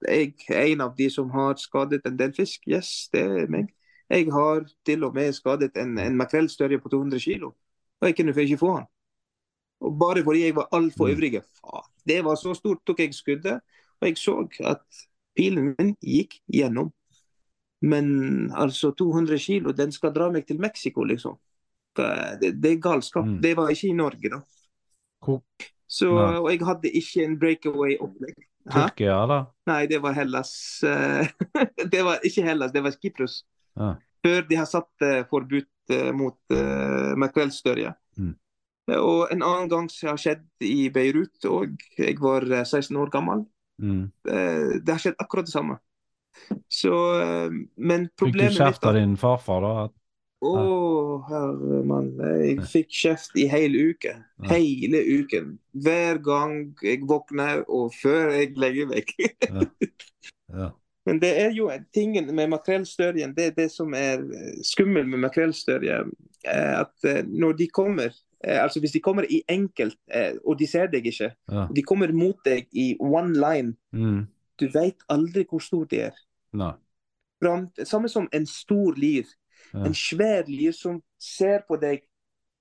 [0.03, 2.64] Jeg er en av de som har skadet en del fisk.
[2.66, 3.68] Yes, det er meg.
[4.11, 7.45] Jeg har til og med skadet en, en makrellstørje på 200 kg.
[8.03, 8.88] Og jeg kunne ikke få han.
[9.82, 11.12] Og bare fordi jeg var altfor Mm.
[11.12, 11.43] ivrig.
[12.07, 13.61] Det var så stort, tok jeg skuddet.
[14.01, 14.82] Og jeg så at
[15.36, 16.93] pilen min gikk gjennom.
[17.83, 21.39] Men altså 200 kilo, den skal dra meg til Mexico, liksom.
[21.97, 23.26] Det, det er galskap.
[23.26, 23.41] Mm.
[23.43, 24.41] Det var ikke i Norge, da.
[25.22, 25.66] Kok.
[25.93, 28.39] Så, og jeg hadde ikke en breakaway-opplegg.
[28.72, 29.41] Tyrkia, da?
[29.68, 30.55] Nei, det var Hellas.
[30.87, 31.28] eh,
[31.93, 33.43] det var ikke Hellas, det var Kypros.
[33.76, 33.95] Ja.
[34.22, 37.93] Før de har satt forbudt forbud eh, mot uh, makrellstørje.
[38.18, 38.35] Mm.
[38.99, 43.11] Og en annen gang som har skjedd i Beirut, og jeg var eh, 16 år
[43.11, 43.45] gammel.
[43.83, 44.11] Mm.
[44.28, 45.78] Eh, det har skjedd akkurat det samme.
[46.68, 46.93] Så,
[47.76, 49.72] Men problemet mitt Fikk du kjeft av din farfar, da?
[49.87, 49.99] At,
[50.43, 50.55] Å,
[51.28, 52.09] herre mann.
[52.18, 54.16] Jeg fikk kjeft i hele uke.
[54.51, 55.53] Hele uken.
[55.85, 59.12] Hver gang jeg våkner og før jeg legger meg.
[60.59, 60.72] ja.
[61.07, 65.18] Men det er jo tingen med makrellstørjen, det er det som er eh, skummelt med
[65.24, 65.97] makrellstørje.
[66.47, 68.14] eh, At eh, når de kommer,
[68.45, 71.64] eh, altså hvis de kommer i enkelt, eh, og de ser deg ikke, ja.
[71.74, 74.26] de kommer mot deg i one line, Mm.
[74.62, 76.16] Du vet aldri hvor stor de er.
[76.56, 76.72] Nei.
[77.88, 79.26] Samme som en stor lyr.
[79.72, 79.84] Ja.
[79.88, 82.04] En svær lyr som ser på deg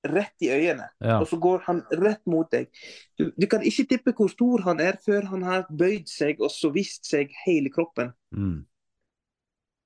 [0.07, 1.19] rett i øynene, Ja.
[1.21, 2.71] og så går han rett mot deg.
[3.19, 6.49] Du, du kan ikke tippe hvor stor han er før han har bøyd seg og
[6.49, 8.09] så vist seg hele kroppen.
[8.33, 8.63] Mm.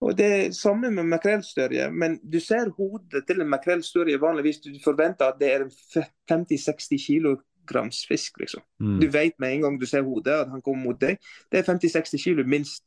[0.05, 4.61] Og Det er samme med makrellstørje, men du ser hodet til en makrellstørje vanligvis.
[4.63, 6.07] Du forventer at det er en fe-
[7.65, 8.39] 50-60 fisk.
[8.39, 8.61] liksom.
[8.79, 8.99] Mm.
[8.99, 11.17] Du vet med en gang du ser hodet at han kommer mot deg.
[11.51, 12.83] Det er 50-60 kilo minst.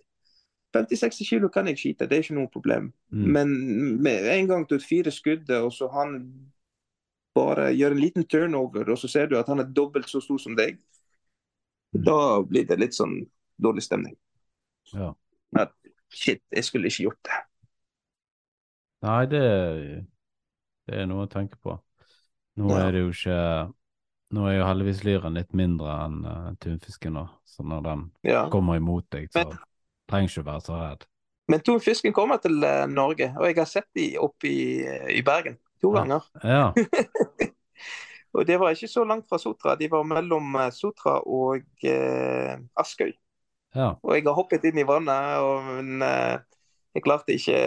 [0.77, 2.93] 50-60 kilo kan jeg skyte, det er ikke noe problem.
[3.11, 3.29] Mm.
[3.33, 3.55] Men
[4.03, 6.19] med en gang du fyrer skuddet, og så han
[7.35, 10.39] bare gjør en liten turnover, og så ser du at han er dobbelt så stor
[10.39, 10.79] som deg,
[11.89, 12.03] Mm.
[12.05, 13.15] da blir det litt sånn
[13.57, 14.13] dårlig stemning.
[14.93, 15.15] Ja.
[15.57, 15.71] At
[16.13, 17.39] shit, jeg skulle ikke gjort det.
[19.07, 19.41] Nei, det,
[20.85, 21.79] det er noe å tenke på.
[22.61, 22.83] Nå Ja.
[22.89, 23.39] er det jo ikke
[24.31, 28.49] Nå er jo heldigvis lyren litt mindre enn uh, tunfisken, nå, Så når den Ja.
[28.53, 29.57] kommer imot deg, så Men-
[30.09, 31.07] trenger ikke være så redd.
[31.49, 34.85] Men tunfisken kommer til uh, Norge, og jeg har sett de oppe i,
[35.17, 36.21] i Bergen to ganger.
[36.45, 36.73] Ja.
[38.37, 39.73] Og det var ikke så langt fra Sotra.
[39.81, 43.15] De var mellom eh, Sotra og uh, Askøy.
[43.75, 43.95] ja.
[44.03, 46.37] Og jeg har hoppet inn i vannet, og, men eh,
[46.99, 47.59] jeg klarte ikke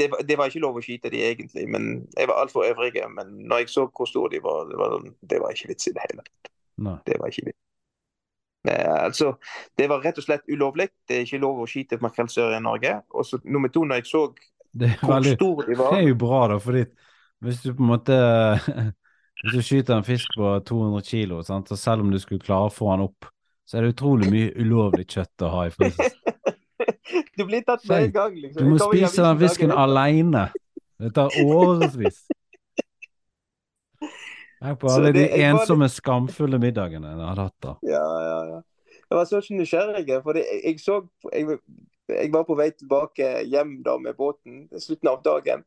[0.00, 1.86] det, var- det var ikke lov å skyte de egentlig, men
[2.16, 2.92] jeg var altfor øvrig.
[3.14, 5.86] Men når jeg så hvor store de var, det var, sånn- det var ikke vits
[5.88, 6.26] i det hele.
[6.26, 6.52] tatt.
[7.06, 7.60] Det var ikke vits.
[8.66, 9.32] Eh, altså,
[9.78, 10.88] det var rett og slett ulovlig.
[11.06, 12.94] Det er ikke lov å skyte makrellstørje i Norge.
[13.14, 14.22] Og så nummer to, når jeg så
[14.76, 16.82] Det hvor veldig store de Det er jo bra, da, fordi
[17.46, 18.16] hvis du på en måte
[19.44, 22.70] Hvis du skyter en fisk på 200 kilo, sant, og selv om du skulle klare
[22.70, 23.26] å få den opp,
[23.68, 26.10] så er det utrolig mye ulovlig kjøtt å ha i frysen.
[27.36, 28.62] Du blir tatt med en gang, liksom.
[28.62, 29.82] Du må spise den fisken alene.
[29.82, 30.52] aleine.
[30.98, 32.22] Det tar årevis.
[34.62, 37.74] Tenk på alle de det- de ensomme, ensomme, skamfulle middagene jeg hadde hatt da.
[37.82, 38.60] Ja, ja, ja.
[39.10, 40.96] Jeg var så nysgjerrig, for jeg, jeg så
[41.32, 41.58] jeg,
[42.08, 45.62] jeg var på vei tilbake hjem da med båten slutten av dagen.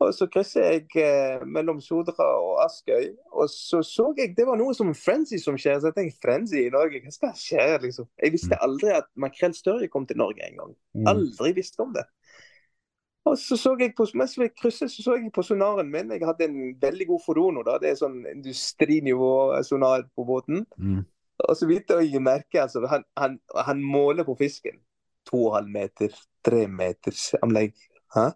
[0.00, 4.56] Og så krysser jeg eh, mellom Sodra og Askøy, og så så jeg det var
[4.56, 5.76] noe som frenzy som skjer.
[5.80, 7.66] Så jeg tenkte frenzy i Norge, hva skal skje?
[7.82, 8.08] liksom?
[8.22, 10.72] Jeg visste aldri at makrell større kom til Norge engang.
[10.96, 11.10] Mm.
[11.12, 12.06] Aldri visste om det.
[13.28, 16.12] Og så så jeg på, mens vi krysset, så så jeg på sonaren min.
[16.16, 17.62] Jeg hadde en veldig god Forono.
[17.62, 20.64] da, Det er sånn industrinivå sonar på båten.
[20.78, 21.04] Mm.
[21.48, 24.80] Og så vidt jeg merker, altså, han, han, han måler på fisken.
[25.28, 27.76] To og en halv meter, tre meters anlegg.
[28.16, 28.30] Hæ?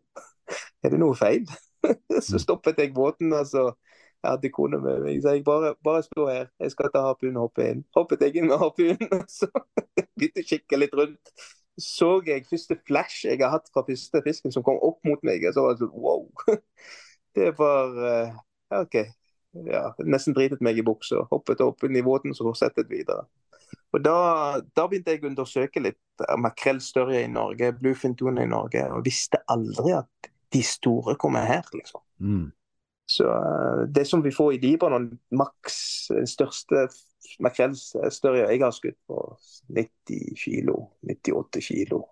[0.84, 1.48] Er det noe feil?
[2.26, 3.64] så stoppet jeg båten, og så
[4.24, 5.18] jeg hadde kone med meg.
[5.22, 7.82] Så jeg bare, bare stå her, jeg skal ta harpunen og hoppe inn.
[7.96, 9.50] Hoppet jeg inn med harpunen, og så
[10.16, 11.34] begynte å kikke litt rundt.
[11.80, 15.44] Så jeg første flash jeg har hatt fra første fisken som kom opp mot meg.
[15.48, 16.24] Og så var det sånn wow.
[17.34, 18.34] Det var eh,
[18.70, 18.98] ja, OK.
[19.66, 21.24] Ja, nesten dritet meg i buksa.
[21.30, 23.26] Hoppet opp inn i båten, så fortsettet videre.
[23.94, 24.16] Og da,
[24.74, 29.04] da begynte jeg å undersøke litt makrell større i Norge, bluefin tuna i Norge, og
[29.06, 32.02] visste aldri at de store kommer her, liksom.
[32.20, 32.46] Mm.
[33.10, 36.86] Så eh, det som vi får i Libanon, maks den største
[37.42, 39.20] makrellstørja jeg har skutt på
[39.74, 42.04] 90 kilo, 98 kilo.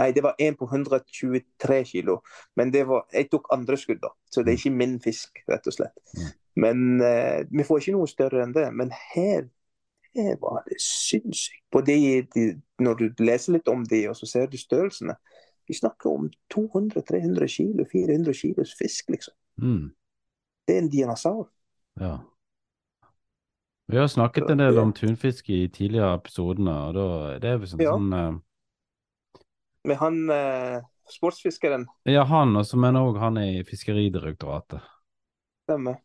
[0.00, 2.20] Nei, det var en på 123 kilo,
[2.56, 5.68] men det var, jeg tok andre skudd da, så det er ikke min fisk, rett
[5.68, 5.96] og slett.
[6.16, 6.30] Mm.
[6.56, 8.66] Men uh, vi får ikke noe større enn det.
[8.72, 9.48] Men her,
[10.16, 11.62] her var det sinnssykt.
[12.80, 15.18] Når du leser litt om de, og så ser du størrelsene.
[15.66, 19.34] Vi snakker om 200-300 kilo, 400 kilos fisk, liksom.
[19.62, 19.90] Mm.
[20.66, 21.48] Det er en dinosaur.
[22.00, 22.18] Ja.
[23.86, 27.06] Vi har snakket en del om tunfisk i tidligere episodene, og da
[27.42, 27.94] det er sånn, Ja.
[27.94, 29.42] sånn uh...
[29.86, 31.86] Med han uh, sportsfiskeren.
[32.10, 34.82] Ja, han, og så mener òg han i Fiskeridirektoratet.
[35.66, 36.00] Stemmer.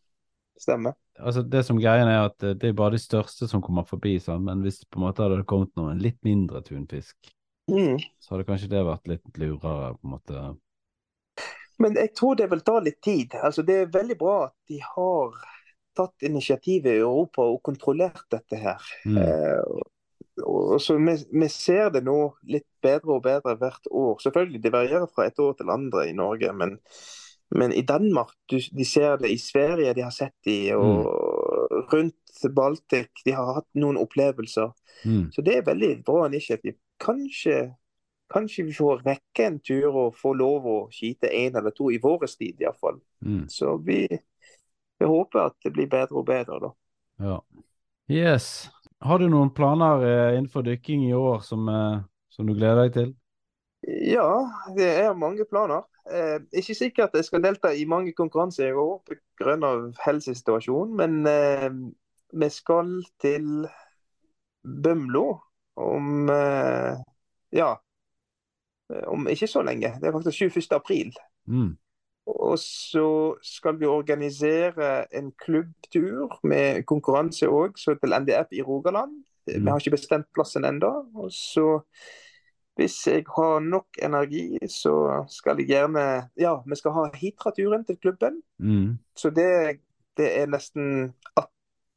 [0.61, 0.93] Stemmer.
[1.17, 4.19] Altså, det som greien er at eh, det er bare de største som kommer forbi,
[4.21, 7.17] sånn, men hvis det på en måte hadde kommet noen litt mindre tunfisk,
[7.69, 7.99] Mm.
[8.19, 10.41] så hadde kanskje det vært litt lurere, på en måte.
[11.81, 13.35] Men jeg tror det vil ta litt tid.
[13.41, 15.37] Altså, det er veldig bra at de har
[15.97, 18.81] tatt initiativet i Europa og kontrollert dette her.
[19.05, 19.17] Mm.
[19.17, 19.81] Eh,
[20.45, 24.21] og- så vi, vi ser det nå litt bedre og bedre hvert år.
[24.23, 26.77] Selvfølgelig, det varierer fra et år til andre i Norge, men,
[27.51, 32.15] men i Danmark du, De ser det i Sverige, de har sett de, og rundt
[32.55, 33.09] Baltic.
[33.25, 34.71] De har hatt noen opplevelser.
[35.05, 35.27] Mm.
[35.33, 36.77] Så det er veldig bra initiativ.
[37.01, 37.57] Kanskje,
[38.33, 41.99] kanskje vi får rekke en tur og få lov å skyte én eller to i
[42.01, 42.99] vår tid iallfall.
[43.25, 43.47] Mm.
[43.49, 44.05] Så vi,
[44.99, 46.71] vi håper at det blir bedre og bedre, da.
[47.21, 47.39] Ja.
[48.11, 48.69] Yes.
[49.01, 52.97] Har du noen planer eh, innenfor dykking i år som, eh, som du gleder deg
[52.97, 53.13] til?
[53.87, 54.45] Ja,
[54.77, 55.87] det er mange planer.
[56.05, 59.71] Eh, ikke sikkert at jeg skal delta i mange konkurranser i år pga.
[60.05, 61.69] helsesituasjonen, men eh,
[62.33, 63.65] vi skal til
[64.61, 65.39] Bømlo
[65.75, 66.99] om eh,
[67.55, 67.75] ja,
[69.07, 69.93] om ikke så lenge.
[70.01, 70.75] Det er faktisk 21.
[70.75, 71.13] april.
[71.47, 71.77] Mm.
[72.25, 79.15] Og så skal vi organisere en klubbtur med konkurranse òg, så til NDF i Rogaland.
[79.47, 79.63] Mm.
[79.63, 80.91] Vi har ikke bestemt plassen ennå.
[81.15, 81.79] Og så,
[82.77, 87.97] hvis jeg har nok energi, så skal jeg gjerne Ja, vi skal ha Hitra-turen til
[87.97, 88.41] klubben.
[88.59, 88.99] Mm.
[89.15, 89.79] Så det,
[90.17, 91.49] det er nesten at,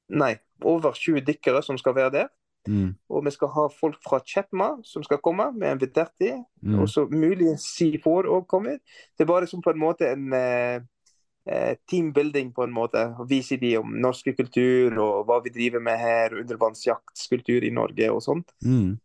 [0.09, 2.27] Nei, over 20 dykkere som skal være der.
[2.69, 2.95] Mm.
[3.11, 6.33] Og vi skal ha folk fra Chetma som skal komme, vi en invitert de.
[6.63, 6.81] Mm.
[6.81, 8.81] Og så muligens C4 òg kommer.
[9.15, 10.81] Det er bare som på en måte en eh,
[11.47, 13.07] eh, teambuilding, på en måte.
[13.19, 18.11] Å vise de om norske kultur og hva vi driver med her, undervannsjaktskultur i Norge
[18.13, 18.55] og sånt.
[18.65, 18.97] Mm.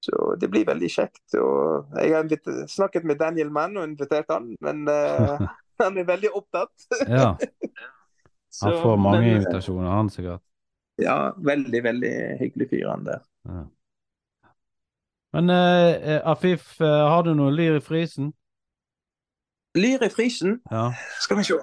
[0.00, 1.24] Så det blir veldig kjekt.
[1.40, 5.38] Og jeg har snakket med Daniel Mann og invitert han, men uh,
[5.82, 6.74] han er veldig opptatt.
[7.08, 7.32] Ja,
[8.62, 10.44] han får mange men, eh, invitasjoner, han sikkert.
[10.98, 13.22] Ja, veldig, veldig hyggelig fyr han der.
[13.48, 13.64] Ja.
[15.36, 18.32] Men eh, eh, Afif, eh, har du noe lyr i frysen?
[19.78, 20.58] Lyr i frysen.
[20.72, 20.88] Ja.
[21.22, 21.58] Skal vi se.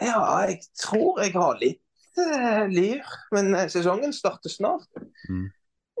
[0.00, 3.04] Ja, jeg tror jeg har litt eh, lyr.
[3.34, 4.88] Men eh, sesongen starter snart.
[5.28, 5.50] Mm.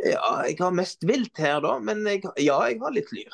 [0.04, 1.76] Ja, jeg har mest vilt her, da.
[1.78, 3.28] Men jeg, ja, jeg har litt lyr.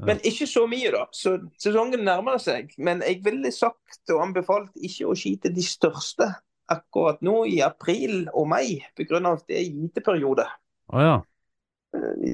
[0.00, 0.08] Ja.
[0.08, 1.04] Men ikke så mye, da.
[1.14, 2.72] Så sesongen nærmer seg.
[2.80, 6.32] Men jeg ville sagt og anbefalt ikke å skyte de største
[6.70, 9.20] akkurat nå i april og mai, pga.
[9.32, 10.46] at det er gyteperiode.
[10.92, 11.18] Oh, ja.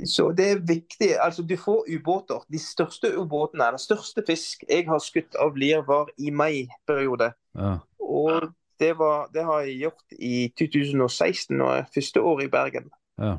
[0.06, 1.16] Så det er viktig.
[1.20, 2.44] Altså, du får ubåter.
[2.52, 7.32] De største ubåtene, den største fisk jeg har skutt av lir, var i mai-periode.
[7.54, 7.78] ja.
[8.08, 12.90] Og det, var, det har jeg gjort i 2016, når første år i Bergen.
[13.18, 13.36] Ja.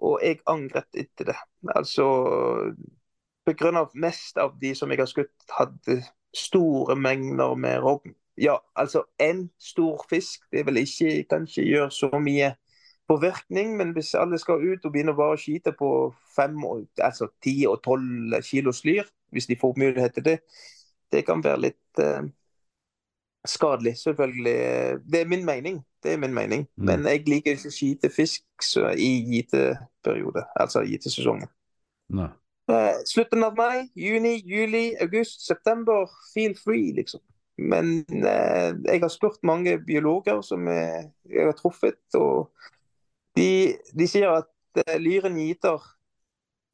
[0.00, 1.36] Og jeg angret etter det.
[1.76, 2.06] Altså
[3.76, 6.00] av mest av de som jeg har skutt, hadde
[6.34, 8.14] store mengder med rogn.
[8.36, 12.54] Ja, altså én stor fisk det vil ikke kanskje gjøre så mye
[13.08, 15.88] påvirkning, men hvis alle skal ut og begynner bare å skyte på
[16.36, 16.56] fem,
[16.98, 20.38] altså ti og tolv kilos lyr, hvis de får mulighet til det,
[21.12, 22.24] det kan være litt uh,
[23.46, 24.56] skadelig, selvfølgelig.
[25.12, 25.82] Det er min mening.
[26.02, 26.66] Det er min mening.
[26.76, 26.84] Mm.
[26.84, 31.50] Men jeg liker ikke å skyte fisk i gyteperiode, altså gytesesongen.
[32.08, 32.30] No.
[32.70, 37.20] Uh, slutten av mai, juni, juli, august, september, feel free, liksom.
[37.56, 42.50] Men eh, jeg har spurt mange biologer som jeg, jeg har truffet, og
[43.38, 45.82] de, de sier at eh, lyren gyter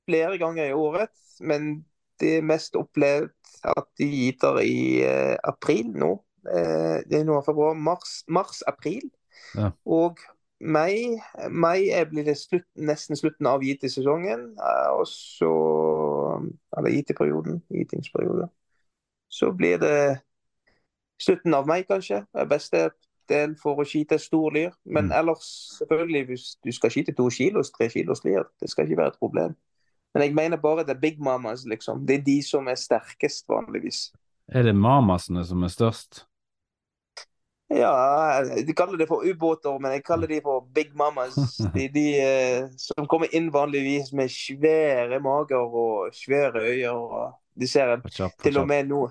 [0.08, 1.12] flere ganger i året,
[1.44, 1.84] men
[2.20, 3.32] det er mest opplevd
[3.68, 6.14] at de gyter i eh, april nå.
[6.40, 9.02] det er nå februar, mars-april.
[9.04, 9.68] Mars, ja.
[9.84, 10.16] Og
[10.60, 11.20] mai,
[11.52, 14.54] mai blir det slutt, nesten slutten av gytesesongen.
[14.96, 15.52] og så
[16.76, 17.60] Eller gyteperioden.
[17.68, 18.48] Gytingsperiode.
[19.28, 20.22] Så blir det
[21.20, 22.24] slutten av mai, kanskje.
[22.34, 22.88] er beste
[23.30, 24.72] del for å skyte stor lyr.
[24.84, 25.16] Men mm.
[25.20, 29.14] ellers, selvfølgelig, hvis du skal skyte to kilos, tre kilos lyr, det skal ikke være
[29.14, 29.58] et problem.
[30.14, 32.02] Men jeg mener bare det er big mamas, liksom.
[32.06, 34.08] Det er de som er sterkest, vanligvis.
[34.50, 36.24] Er det mamasene som er størst?
[37.70, 41.36] Ja, de kaller det for ubåter, men jeg kaller de for big mamas.
[41.74, 46.90] De, de eh, som kommer inn vanligvis med svære mager og svære øyne.
[46.90, 47.94] Og de ser
[48.42, 49.04] til og med nå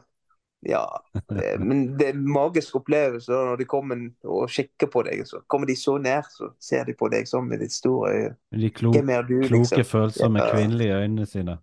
[0.61, 1.03] ja,
[1.59, 3.95] men det er en magisk opplevelse når de kommer
[4.27, 5.27] og kikker på deg.
[5.27, 8.33] Så kommer de så nær, så ser de på deg sånn med ditt store øye.
[8.59, 9.83] De klo du, kloke, liksom.
[9.87, 10.49] følsomme ja.
[10.53, 11.55] kvinnelige øynene sine.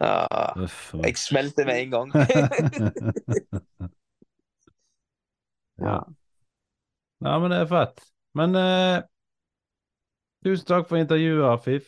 [0.00, 0.26] Ja,
[0.58, 2.08] Uff, jeg smelter med en gang.
[5.86, 5.98] ja.
[7.20, 8.02] ja, men det er fett.
[8.34, 8.98] Men eh,
[10.46, 11.86] tusen takk for intervjuet, Afif.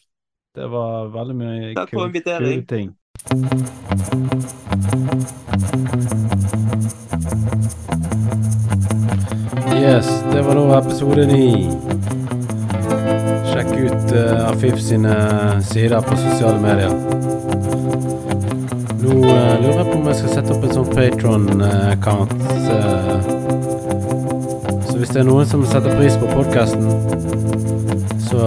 [0.57, 2.95] Det var veldig mye kule ting.
[9.87, 11.69] Yes, det var da episode ni.
[13.47, 15.15] Sjekk ut uh, Afif sine
[15.63, 16.91] sider på sosiale medier.
[19.01, 22.35] Nå uh, lurer jeg på om jeg skal sette opp en sånn Patron-account.
[22.67, 23.19] Uh,
[24.89, 26.89] så hvis det er noen som setter pris på podkasten,
[28.27, 28.43] så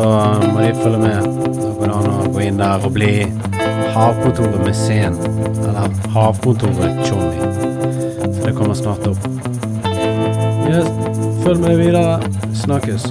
[0.49, 1.19] må de følge med.
[1.61, 3.13] Da går det an å gå inn der og bli
[3.95, 5.15] Havkontoret med scen.
[5.79, 7.35] Eller Havkontoret Tjommi.
[8.33, 9.27] Så det kommer snart opp.
[10.69, 10.87] Yes.
[11.43, 12.21] Følg med videre.
[12.53, 13.05] Snakkes.